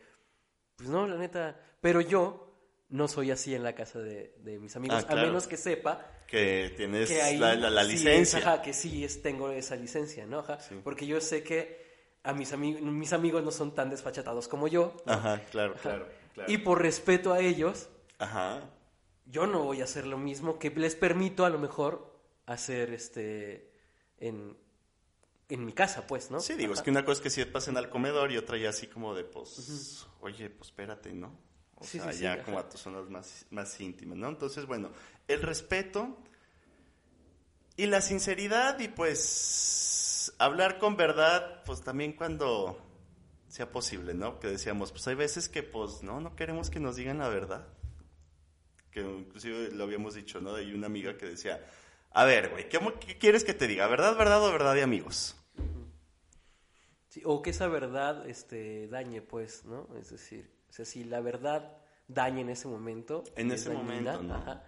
pues 0.75 0.89
no, 0.89 1.07
la 1.07 1.15
neta, 1.15 1.59
pero 1.81 2.01
yo 2.01 2.53
no 2.89 3.07
soy 3.07 3.31
así 3.31 3.55
en 3.55 3.63
la 3.63 3.73
casa 3.73 3.99
de, 3.99 4.33
mis 4.59 4.75
amigos, 4.75 5.05
ah, 5.07 5.13
a 5.13 5.15
menos 5.15 5.47
que 5.47 5.57
sepa 5.57 6.05
que 6.27 6.73
tienes 6.75 7.11
la, 7.39 7.83
licencia. 7.83 8.61
que 8.61 8.73
sí 8.73 9.03
es, 9.03 9.21
tengo 9.21 9.49
esa 9.51 9.75
licencia, 9.75 10.25
¿no? 10.25 10.43
Porque 10.83 11.05
yo 11.05 11.21
sé 11.21 11.43
que 11.43 11.83
a 12.23 12.33
mis, 12.33 12.53
amigos 12.53 12.81
mis 12.81 13.13
amigos 13.13 13.43
no 13.43 13.51
son 13.51 13.75
tan 13.75 13.89
desfachatados 13.89 14.47
como 14.47 14.67
yo. 14.67 14.95
Ajá, 15.05 15.41
claro, 15.51 15.75
claro, 15.81 16.07
Y 16.47 16.59
por 16.59 16.81
respeto 16.81 17.33
a 17.33 17.39
ellos, 17.39 17.89
Ajá. 18.17 18.61
yo 19.25 19.45
no 19.45 19.63
voy 19.63 19.81
a 19.81 19.83
hacer 19.83 20.07
lo 20.07 20.17
mismo 20.17 20.57
que 20.57 20.69
les 20.71 20.95
permito 20.95 21.45
a 21.45 21.49
lo 21.49 21.59
mejor 21.59 22.13
hacer 22.45 22.93
este 22.93 23.71
en, 24.17 24.57
en 25.53 25.65
mi 25.65 25.73
casa, 25.73 26.07
pues, 26.07 26.31
¿no? 26.31 26.39
Sí, 26.39 26.55
digo, 26.55 26.73
es 26.73 26.81
que 26.81 26.89
una 26.89 27.05
cosa 27.05 27.19
es 27.19 27.21
que 27.21 27.29
si 27.29 27.45
pasen 27.45 27.77
al 27.77 27.89
comedor 27.89 28.31
y 28.31 28.37
otra 28.37 28.57
ya 28.57 28.69
así 28.69 28.87
como 28.87 29.13
de, 29.13 29.23
pues, 29.23 30.07
oye, 30.21 30.49
pues 30.49 30.69
espérate, 30.69 31.13
¿no? 31.13 31.37
O 31.75 31.85
sea, 31.85 32.11
ya 32.11 32.43
como 32.43 32.59
a 32.59 32.69
tus 32.69 32.81
zonas 32.81 33.09
más, 33.09 33.45
más 33.51 33.79
íntimas, 33.79 34.17
¿no? 34.17 34.29
Entonces, 34.29 34.65
bueno, 34.65 34.91
el 35.27 35.41
respeto 35.41 36.17
y 37.75 37.87
la 37.87 38.01
sinceridad 38.01 38.79
y 38.79 38.87
pues 38.87 40.33
hablar 40.37 40.79
con 40.79 40.95
verdad, 40.95 41.63
pues 41.65 41.81
también 41.81 42.13
cuando 42.13 42.79
sea 43.47 43.71
posible, 43.71 44.13
¿no? 44.13 44.39
Que 44.39 44.47
decíamos, 44.47 44.91
pues 44.91 45.07
hay 45.07 45.15
veces 45.15 45.49
que 45.49 45.61
pues 45.61 46.03
no, 46.03 46.21
no 46.21 46.35
queremos 46.35 46.69
que 46.69 46.79
nos 46.79 46.95
digan 46.95 47.19
la 47.19 47.29
verdad. 47.29 47.67
Que 48.91 49.01
inclusive 49.01 49.71
lo 49.71 49.83
habíamos 49.83 50.15
dicho, 50.15 50.39
¿no? 50.39 50.55
Hay 50.55 50.73
una 50.73 50.87
amiga 50.87 51.17
que 51.17 51.25
decía, 51.25 51.63
a 52.11 52.25
ver, 52.25 52.49
güey, 52.49 52.69
¿qué, 52.69 52.79
¿qué, 53.05 53.17
quieres 53.17 53.43
que 53.43 53.53
te 53.53 53.67
diga? 53.67 53.87
¿Verdad, 53.87 54.15
verdad 54.15 54.43
o 54.43 54.51
verdad 54.51 54.73
de 54.73 54.83
amigos? 54.83 55.35
O 57.25 57.41
que 57.41 57.51
esa 57.51 57.67
verdad 57.67 58.27
este, 58.27 58.87
dañe, 58.87 59.21
pues, 59.21 59.65
¿no? 59.65 59.87
Es 59.97 60.09
decir, 60.09 60.51
o 60.69 60.73
sea, 60.73 60.85
si 60.85 61.03
la 61.03 61.21
verdad 61.21 61.77
daña 62.07 62.41
en 62.41 62.49
ese 62.49 62.67
momento. 62.67 63.23
En 63.35 63.51
ese 63.51 63.69
momento, 63.69 64.21
¿no? 64.23 64.61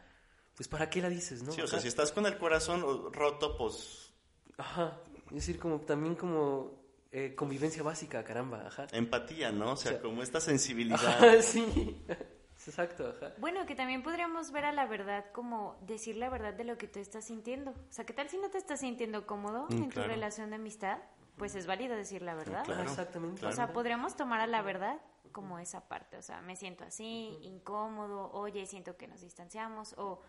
pues 0.56 0.70
¿para 0.70 0.90
qué 0.90 1.02
la 1.02 1.10
dices, 1.10 1.44
no? 1.44 1.52
Sí, 1.52 1.62
o 1.62 1.68
sea, 1.68 1.80
si 1.80 1.88
estás 1.88 2.12
con 2.12 2.26
el 2.26 2.38
corazón 2.38 3.12
roto, 3.12 3.58
pues... 3.58 4.14
Ajá, 4.58 5.02
es 5.28 5.34
decir, 5.36 5.60
como 5.60 5.82
también 5.82 6.16
como 6.16 6.86
eh, 7.12 7.36
convivencia 7.36 7.84
básica, 7.84 8.24
caramba, 8.24 8.68
ajá. 8.68 8.88
Empatía, 8.92 9.52
¿no? 9.52 9.72
O 9.72 9.76
sea, 9.76 10.02
como 10.02 10.24
esta 10.24 10.40
sensibilidad. 10.40 11.00
Ajá, 11.06 11.42
sí, 11.42 12.02
exacto, 12.68 13.08
ajá. 13.10 13.34
Bueno, 13.38 13.66
que 13.66 13.76
también 13.76 14.02
podríamos 14.02 14.52
ver 14.52 14.66
a 14.66 14.72
la 14.72 14.86
verdad 14.86 15.26
como 15.34 15.78
decir 15.82 16.16
la 16.16 16.30
verdad 16.30 16.54
de 16.54 16.64
lo 16.64 16.78
que 16.78 16.88
tú 16.88 17.00
estás 17.00 17.26
sintiendo. 17.26 17.72
O 17.72 17.92
sea, 17.92 18.06
¿qué 18.06 18.14
tal 18.14 18.30
si 18.30 18.38
no 18.38 18.50
te 18.50 18.58
estás 18.58 18.80
sintiendo 18.80 19.26
cómodo 19.26 19.68
mm, 19.70 19.84
en 19.84 19.90
tu 19.90 20.02
relación 20.02 20.50
de 20.52 20.56
amistad? 20.56 21.00
Pues 21.38 21.56
es 21.56 21.68
válido 21.68 21.96
decir 21.96 22.22
la 22.22 22.36
verdad. 22.36 22.64
Claro, 22.66 22.84
exactamente. 22.84 23.46
O 23.46 23.52
sea, 23.52 23.74
podríamos 23.74 24.16
tomar 24.16 24.42
a 24.42 24.48
la 24.48 24.62
verdad 24.62 25.00
como 25.32 25.60
esa 25.60 25.88
parte, 25.88 26.16
o 26.16 26.22
sea, 26.22 26.42
me 26.42 26.56
siento 26.56 26.86
así, 26.86 27.38
incómodo, 27.42 28.32
oye, 28.32 28.66
siento 28.66 28.96
que 28.96 29.06
nos 29.06 29.20
distanciamos, 29.20 29.94
o 29.98 30.22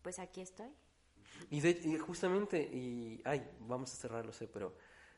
pues 0.00 0.18
aquí 0.18 0.40
estoy. 0.40 0.70
Y, 1.50 1.60
de, 1.60 1.98
justamente, 1.98 2.58
y, 2.60 3.20
ay, 3.26 3.46
vamos 3.60 3.92
a 3.92 3.96
cerrarlo, 3.96 4.32
sé, 4.32 4.48
pero 4.48 4.74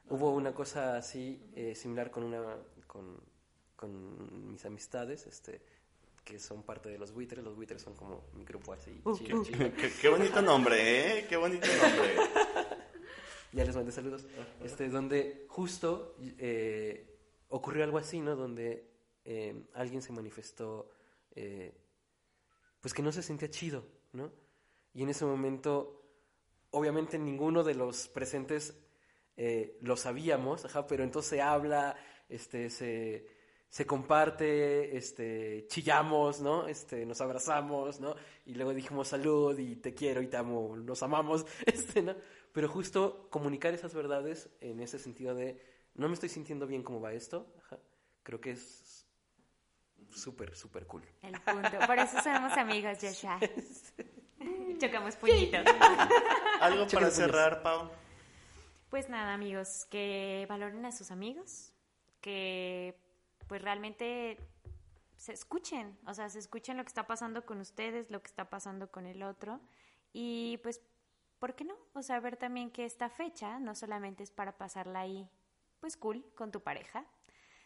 hubo 0.08 0.32
una 0.32 0.52
cosa 0.52 0.96
así, 0.96 1.48
eh, 1.54 1.76
similar 1.76 2.10
con 2.10 2.24
una, 2.24 2.56
con, 2.88 3.22
con 3.76 4.50
mis 4.50 4.64
amistades, 4.64 5.26
este, 5.26 5.62
que 6.24 6.38
son 6.38 6.62
parte 6.62 6.88
de 6.88 6.98
los 6.98 7.12
buitres. 7.12 7.42
Los 7.42 7.56
buitres 7.56 7.82
son 7.82 7.94
como 7.94 8.24
mi 8.34 8.44
grupo 8.44 8.72
así. 8.72 9.00
Uh, 9.04 9.10
uh. 9.10 9.44
Qué, 10.00 10.08
bonito 10.08 10.42
nombre, 10.42 11.18
¿eh? 11.18 11.26
Qué 11.28 11.36
bonito 11.36 11.66
nombre. 11.66 12.66
ya 13.52 13.64
les 13.64 13.74
mandé 13.74 13.92
saludos, 13.92 14.26
este, 14.62 14.88
donde 14.88 15.46
justo 15.48 16.14
eh, 16.38 17.18
ocurrió 17.48 17.84
algo 17.84 17.98
así, 17.98 18.20
¿no? 18.20 18.36
Donde 18.36 18.88
eh, 19.24 19.64
alguien 19.74 20.02
se 20.02 20.12
manifestó, 20.12 20.90
eh, 21.32 21.74
pues 22.80 22.94
que 22.94 23.02
no 23.02 23.10
se 23.12 23.22
sentía 23.22 23.50
chido, 23.50 23.84
¿no? 24.12 24.32
Y 24.92 25.02
en 25.02 25.08
ese 25.08 25.24
momento, 25.24 26.02
obviamente 26.70 27.18
ninguno 27.18 27.62
de 27.62 27.74
los 27.74 28.08
presentes 28.08 28.74
lo 29.80 29.96
sabíamos, 29.96 30.66
ajá, 30.66 30.86
pero 30.86 31.02
entonces 31.02 31.30
se 31.30 31.40
habla, 31.40 31.96
este, 32.28 32.68
se, 32.68 33.26
se 33.70 33.86
comparte, 33.86 34.96
este, 34.96 35.66
chillamos, 35.68 36.40
¿no? 36.40 36.66
Este, 36.66 37.06
nos 37.06 37.20
abrazamos, 37.20 38.00
¿no? 38.00 38.16
Y 38.44 38.54
luego 38.54 38.74
dijimos 38.74 39.08
salud 39.08 39.56
y 39.58 39.76
te 39.76 39.94
quiero 39.94 40.20
y 40.20 40.26
te 40.26 40.36
amo, 40.36 40.76
nos 40.76 41.02
amamos, 41.02 41.46
este, 41.66 42.02
¿no? 42.02 42.16
Pero 42.52 42.68
justo 42.68 43.28
comunicar 43.30 43.74
esas 43.74 43.94
verdades 43.94 44.50
en 44.60 44.80
ese 44.80 44.98
sentido 44.98 45.34
de 45.34 45.60
no 45.94 46.08
me 46.08 46.14
estoy 46.14 46.28
sintiendo 46.28 46.66
bien 46.66 46.82
cómo 46.82 47.00
va 47.00 47.12
esto, 47.12 47.52
creo 48.22 48.40
que 48.40 48.52
es 48.52 49.06
súper, 50.10 50.56
súper 50.56 50.86
cool. 50.86 51.04
El 51.22 51.40
punto. 51.40 51.78
Por 51.86 51.98
eso 51.98 52.20
somos 52.22 52.52
amigos, 52.52 52.98
Joshua. 53.00 53.38
Chocamos 54.78 55.16
puñitos. 55.16 55.64
¿Algo 56.60 56.86
para 56.86 57.10
cerrar, 57.10 57.62
Pau? 57.62 57.90
Pues 58.88 59.08
nada, 59.08 59.34
amigos, 59.34 59.86
que 59.90 60.46
valoren 60.48 60.84
a 60.84 60.92
sus 60.92 61.10
amigos, 61.10 61.72
que 62.20 62.98
pues 63.46 63.62
realmente 63.62 64.38
se 65.16 65.32
escuchen, 65.32 65.98
o 66.06 66.14
sea, 66.14 66.28
se 66.30 66.38
escuchen 66.38 66.76
lo 66.76 66.82
que 66.82 66.88
está 66.88 67.06
pasando 67.06 67.44
con 67.44 67.60
ustedes, 67.60 68.10
lo 68.10 68.22
que 68.22 68.28
está 68.28 68.48
pasando 68.48 68.90
con 68.90 69.06
el 69.06 69.22
otro 69.22 69.60
y 70.12 70.58
pues 70.62 70.80
¿por 71.40 71.56
qué 71.56 71.64
no? 71.64 71.74
O 71.94 72.02
sea, 72.02 72.20
ver 72.20 72.36
también 72.36 72.70
que 72.70 72.84
esta 72.84 73.08
fecha 73.08 73.58
no 73.58 73.74
solamente 73.74 74.22
es 74.22 74.30
para 74.30 74.56
pasarla 74.56 75.00
ahí, 75.00 75.28
pues 75.80 75.96
cool, 75.96 76.24
con 76.36 76.52
tu 76.52 76.62
pareja, 76.62 77.04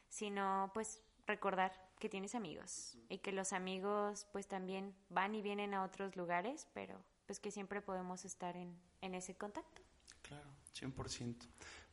sino 0.08 0.70
pues 0.72 1.02
recordar 1.26 1.72
que 1.98 2.08
tienes 2.08 2.34
amigos 2.34 2.96
y 3.08 3.18
que 3.18 3.32
los 3.32 3.52
amigos 3.52 4.26
pues 4.32 4.46
también 4.46 4.94
van 5.10 5.34
y 5.34 5.42
vienen 5.42 5.74
a 5.74 5.84
otros 5.84 6.16
lugares, 6.16 6.68
pero 6.72 7.02
pues 7.26 7.40
que 7.40 7.50
siempre 7.50 7.82
podemos 7.82 8.24
estar 8.24 8.56
en, 8.56 8.78
en 9.00 9.14
ese 9.14 9.34
contacto. 9.34 9.82
Claro, 10.22 10.48
100%. 10.74 11.36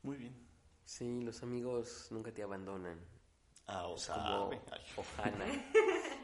Muy 0.04 0.18
bien. 0.18 0.36
Sí, 0.86 1.22
los 1.22 1.42
amigos 1.42 2.08
nunca 2.12 2.32
te 2.32 2.44
abandonan. 2.44 3.00
Ah, 3.68 3.88
o 3.88 3.98
sea, 3.98 4.16
Ojana. 4.98 5.46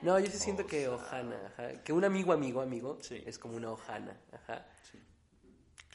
No, 0.02 0.20
yo 0.20 0.28
sí 0.28 0.38
siento 0.38 0.68
que 0.68 0.88
Ojana, 0.88 1.54
que 1.84 1.94
un 1.94 2.04
amigo, 2.04 2.34
amigo, 2.34 2.62
amigo, 2.62 3.00
es 3.10 3.40
como 3.40 3.56
una 3.56 3.72
Ojana, 3.72 4.20
ajá. 4.32 4.68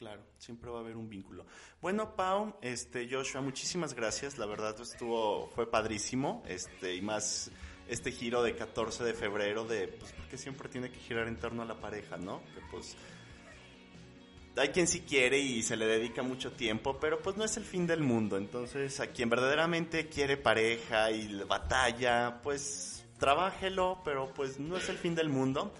Claro, 0.03 0.21
siempre 0.37 0.69
va 0.69 0.79
a 0.79 0.81
haber 0.81 0.97
un 0.97 1.07
vínculo. 1.07 1.45
Bueno, 1.81 2.13
Pau, 2.13 2.57
este, 2.61 3.07
Joshua, 3.09 3.39
muchísimas 3.39 3.93
gracias. 3.93 4.37
La 4.37 4.45
verdad 4.45 4.75
estuvo, 4.81 5.47
fue 5.55 5.65
padrísimo, 5.71 6.43
este, 6.45 6.93
y 6.93 7.01
más 7.01 7.49
este 7.87 8.11
giro 8.11 8.43
de 8.43 8.53
14 8.53 9.05
de 9.05 9.13
febrero 9.13 9.63
de, 9.63 9.87
pues, 9.87 10.11
porque 10.11 10.37
siempre 10.37 10.67
tiene 10.67 10.91
que 10.91 10.99
girar 10.99 11.29
en 11.29 11.37
torno 11.37 11.61
a 11.61 11.65
la 11.65 11.75
pareja, 11.75 12.17
¿no? 12.17 12.41
Que 12.53 12.59
pues, 12.69 12.97
hay 14.57 14.67
quien 14.73 14.87
sí 14.87 15.03
quiere 15.07 15.39
y 15.39 15.63
se 15.63 15.77
le 15.77 15.87
dedica 15.87 16.21
mucho 16.21 16.51
tiempo, 16.51 16.99
pero 16.99 17.21
pues 17.21 17.37
no 17.37 17.45
es 17.45 17.55
el 17.55 17.63
fin 17.63 17.87
del 17.87 18.01
mundo. 18.01 18.35
Entonces, 18.35 18.99
a 18.99 19.07
quien 19.07 19.29
verdaderamente 19.29 20.09
quiere 20.09 20.35
pareja 20.35 21.11
y 21.11 21.33
batalla, 21.45 22.41
pues 22.43 23.05
trabájelo, 23.19 24.01
pero 24.03 24.33
pues 24.33 24.59
no 24.59 24.75
es 24.75 24.89
el 24.89 24.97
fin 24.97 25.15
del 25.15 25.29
mundo. 25.29 25.73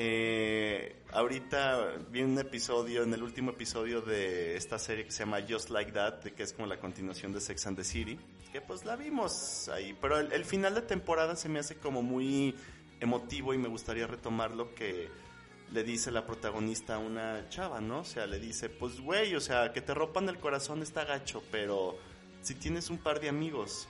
Eh, 0.00 1.02
ahorita 1.10 1.96
vi 2.12 2.22
un 2.22 2.38
episodio, 2.38 3.02
en 3.02 3.12
el 3.12 3.20
último 3.20 3.50
episodio 3.50 4.00
de 4.00 4.56
esta 4.56 4.78
serie 4.78 5.04
que 5.04 5.10
se 5.10 5.24
llama 5.24 5.40
Just 5.46 5.70
Like 5.70 5.90
That, 5.90 6.20
que 6.20 6.44
es 6.44 6.52
como 6.52 6.68
la 6.68 6.78
continuación 6.78 7.32
de 7.32 7.40
Sex 7.40 7.66
and 7.66 7.76
the 7.76 7.82
City, 7.82 8.16
que 8.52 8.60
pues 8.60 8.84
la 8.84 8.94
vimos 8.94 9.68
ahí, 9.70 9.98
pero 10.00 10.20
el, 10.20 10.44
final 10.44 10.76
de 10.76 10.82
temporada 10.82 11.34
se 11.34 11.48
me 11.48 11.58
hace 11.58 11.74
como 11.74 12.00
muy 12.00 12.54
emotivo 13.00 13.54
y 13.54 13.58
me 13.58 13.66
gustaría 13.66 14.06
retomarlo 14.06 14.72
que 14.72 15.08
le 15.72 15.82
dice 15.82 16.12
la 16.12 16.24
protagonista 16.24 16.94
a 16.94 16.98
una 16.98 17.48
chava, 17.48 17.80
¿no? 17.80 18.02
O 18.02 18.04
sea, 18.04 18.28
le 18.28 18.38
dice, 18.38 18.68
pues 18.68 19.00
güey, 19.00 19.34
o 19.34 19.40
sea, 19.40 19.72
que 19.72 19.80
te 19.80 19.94
rompan 19.94 20.28
el 20.28 20.38
corazón 20.38 20.80
está 20.80 21.06
gacho, 21.06 21.42
pero 21.50 21.98
si 22.42 22.54
tienes 22.54 22.88
un 22.88 22.98
par 22.98 23.18
de 23.18 23.30
amigos, 23.30 23.88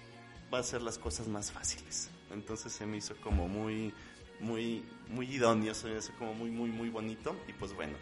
va 0.53 0.61
a 0.61 0.63
ser 0.63 0.81
las 0.81 0.97
cosas 0.97 1.29
más 1.29 1.53
fáciles. 1.53 2.09
Entonces 2.31 2.73
se 2.73 2.87
me 2.87 2.97
hizo 2.97 3.15
como 3.17 3.47
muy, 3.47 3.93
muy, 4.41 4.85
muy 5.09 5.27
idóneo, 5.27 5.75
se 5.75 5.89
me 5.89 5.99
hizo 5.99 6.13
como 6.19 6.35
muy, 6.35 6.51
muy, 6.51 6.71
muy 6.71 6.89
bonito. 6.89 7.37
Y 7.49 7.53
pues 7.53 7.75
bueno, 7.75 7.97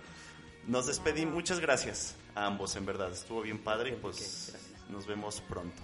nos 0.67 0.87
despedimos. 0.87 1.35
Muchas 1.35 1.61
gracias 1.61 2.17
a 2.35 2.47
ambos, 2.47 2.77
en 2.77 2.87
verdad. 2.87 3.13
Estuvo 3.13 3.43
bien 3.43 3.59
padre 3.59 3.91
y 3.91 3.97
pues 3.97 4.57
nos 4.89 5.07
vemos 5.07 5.41
pronto. 5.41 5.83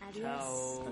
Adiós. 0.00 0.22
Chao. 0.22 0.84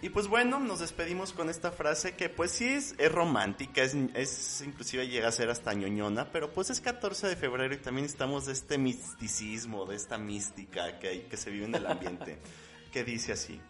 Y 0.00 0.10
pues 0.10 0.28
bueno, 0.28 0.60
nos 0.60 0.78
despedimos 0.78 1.32
con 1.32 1.50
esta 1.50 1.72
frase 1.72 2.14
que 2.14 2.28
pues 2.28 2.52
sí 2.52 2.68
es, 2.68 2.94
es 2.98 3.10
romántica, 3.10 3.82
es, 3.82 3.96
es 4.14 4.62
inclusive 4.64 5.08
llega 5.08 5.26
a 5.26 5.32
ser 5.32 5.50
hasta 5.50 5.74
ñoñona, 5.74 6.30
pero 6.30 6.52
pues 6.52 6.70
es 6.70 6.80
14 6.80 7.26
de 7.26 7.34
febrero 7.34 7.74
y 7.74 7.78
también 7.78 8.06
estamos 8.06 8.46
de 8.46 8.52
este 8.52 8.78
misticismo, 8.78 9.86
de 9.86 9.96
esta 9.96 10.16
mística 10.16 11.00
que, 11.00 11.08
hay, 11.08 11.20
que 11.22 11.36
se 11.36 11.50
vive 11.50 11.64
en 11.64 11.74
el 11.74 11.86
ambiente, 11.86 12.38
que 12.92 13.02
dice 13.02 13.32
así, 13.32 13.60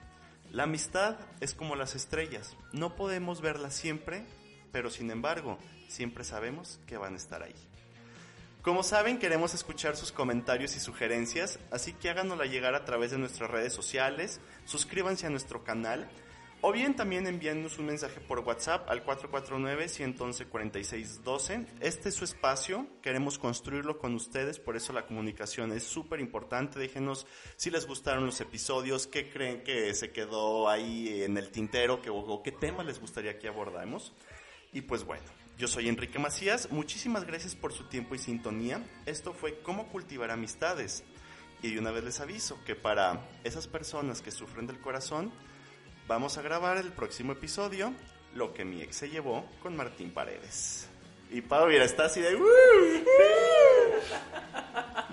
la 0.50 0.64
amistad 0.64 1.16
es 1.40 1.54
como 1.54 1.76
las 1.76 1.94
estrellas, 1.94 2.58
no 2.72 2.94
podemos 2.94 3.40
verlas 3.40 3.72
siempre, 3.72 4.26
pero 4.72 4.90
sin 4.90 5.10
embargo, 5.10 5.58
siempre 5.88 6.24
sabemos 6.24 6.80
que 6.86 6.96
van 6.96 7.14
a 7.14 7.18
estar 7.18 7.42
ahí. 7.42 7.54
Como 8.62 8.82
saben, 8.82 9.18
queremos 9.18 9.54
escuchar 9.54 9.96
sus 9.96 10.12
comentarios 10.12 10.76
y 10.76 10.80
sugerencias, 10.80 11.58
así 11.70 11.92
que 11.92 12.10
háganosla 12.10 12.46
llegar 12.46 12.74
a 12.74 12.84
través 12.84 13.12
de 13.12 13.18
nuestras 13.18 13.50
redes 13.50 13.72
sociales, 13.72 14.40
suscríbanse 14.64 15.26
a 15.26 15.30
nuestro 15.30 15.64
canal, 15.64 16.08
o 16.60 16.72
bien 16.72 16.96
también 16.96 17.28
envíennos 17.28 17.78
un 17.78 17.86
mensaje 17.86 18.20
por 18.20 18.40
WhatsApp 18.40 18.90
al 18.90 19.06
449-111-4612. 19.06 21.66
Este 21.78 22.08
es 22.08 22.16
su 22.16 22.24
espacio, 22.24 22.88
queremos 23.00 23.38
construirlo 23.38 23.98
con 23.98 24.16
ustedes, 24.16 24.58
por 24.58 24.76
eso 24.76 24.92
la 24.92 25.06
comunicación 25.06 25.70
es 25.70 25.84
súper 25.84 26.18
importante. 26.18 26.80
Déjenos 26.80 27.28
si 27.56 27.70
les 27.70 27.86
gustaron 27.86 28.26
los 28.26 28.40
episodios, 28.40 29.06
qué 29.06 29.30
creen 29.30 29.62
que 29.62 29.94
se 29.94 30.10
quedó 30.10 30.68
ahí 30.68 31.22
en 31.22 31.38
el 31.38 31.52
tintero, 31.52 32.02
que, 32.02 32.10
o 32.10 32.42
qué 32.42 32.50
tema 32.50 32.82
les 32.82 33.00
gustaría 33.00 33.38
que 33.38 33.46
abordemos. 33.46 34.12
Y 34.72 34.82
pues 34.82 35.04
bueno, 35.04 35.24
yo 35.56 35.66
soy 35.66 35.88
Enrique 35.88 36.18
Macías, 36.18 36.70
muchísimas 36.70 37.24
gracias 37.24 37.54
por 37.54 37.72
su 37.72 37.84
tiempo 37.84 38.14
y 38.14 38.18
sintonía. 38.18 38.82
Esto 39.06 39.32
fue 39.32 39.60
Cómo 39.60 39.88
cultivar 39.88 40.30
amistades. 40.30 41.04
Y 41.62 41.72
de 41.72 41.80
una 41.80 41.90
vez 41.90 42.04
les 42.04 42.20
aviso 42.20 42.62
que 42.64 42.76
para 42.76 43.28
esas 43.42 43.66
personas 43.66 44.22
que 44.22 44.30
sufren 44.30 44.66
del 44.66 44.80
corazón, 44.80 45.32
vamos 46.06 46.38
a 46.38 46.42
grabar 46.42 46.76
el 46.76 46.92
próximo 46.92 47.32
episodio, 47.32 47.92
Lo 48.34 48.52
que 48.54 48.64
mi 48.64 48.82
ex 48.82 48.96
se 48.96 49.10
llevó 49.10 49.44
con 49.62 49.74
Martín 49.74 50.12
Paredes. 50.12 50.88
Y 51.30 51.40
Pau, 51.40 51.66
mira, 51.66 51.84
está 51.84 52.04
así 52.04 52.20
de... 52.20 52.36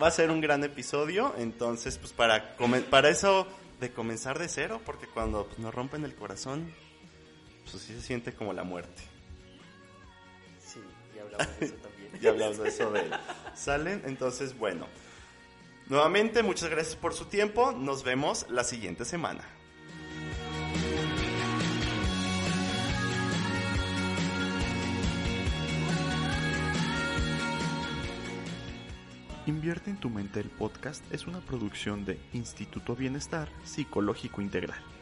Va 0.02 0.08
a 0.08 0.12
ser 0.12 0.30
un 0.30 0.42
gran 0.42 0.64
episodio, 0.64 1.34
entonces 1.38 1.98
pues 1.98 2.14
para, 2.14 2.56
para 2.90 3.10
eso 3.10 3.48
de 3.80 3.92
comenzar 3.92 4.38
de 4.38 4.48
cero, 4.48 4.82
porque 4.86 5.08
cuando 5.08 5.48
pues, 5.48 5.60
nos 5.60 5.74
rompen 5.74 6.04
el 6.06 6.14
corazón, 6.14 6.74
pues 7.64 7.82
sí 7.84 7.94
se 7.94 8.02
siente 8.02 8.34
como 8.34 8.54
la 8.54 8.64
muerte. 8.64 9.15
Sí, 11.60 11.68
ya 11.70 11.70
hablamos 11.70 11.70
de 11.70 11.70
eso 11.70 11.76
también. 11.76 11.96
Ya 12.22 12.30
hablamos 12.30 12.58
de 12.58 12.70
eso 12.70 12.92
de 12.92 13.00
él. 13.02 13.12
¿Salen? 13.56 14.02
Entonces, 14.06 14.58
bueno. 14.58 14.88
Nuevamente, 15.88 16.44
muchas 16.44 16.70
gracias 16.70 16.96
por 16.96 17.14
su 17.14 17.26
tiempo. 17.26 17.72
Nos 17.72 18.04
vemos 18.04 18.46
la 18.50 18.64
siguiente 18.64 19.06
semana. 19.06 19.44
Invierte 29.46 29.92
en 29.92 29.98
tu 29.98 30.10
mente 30.10 30.40
el 30.40 30.50
podcast 30.50 31.04
es 31.14 31.28
una 31.28 31.40
producción 31.40 32.04
de 32.04 32.20
Instituto 32.34 32.96
Bienestar 32.96 33.48
Psicológico 33.64 34.42
Integral. 34.42 34.95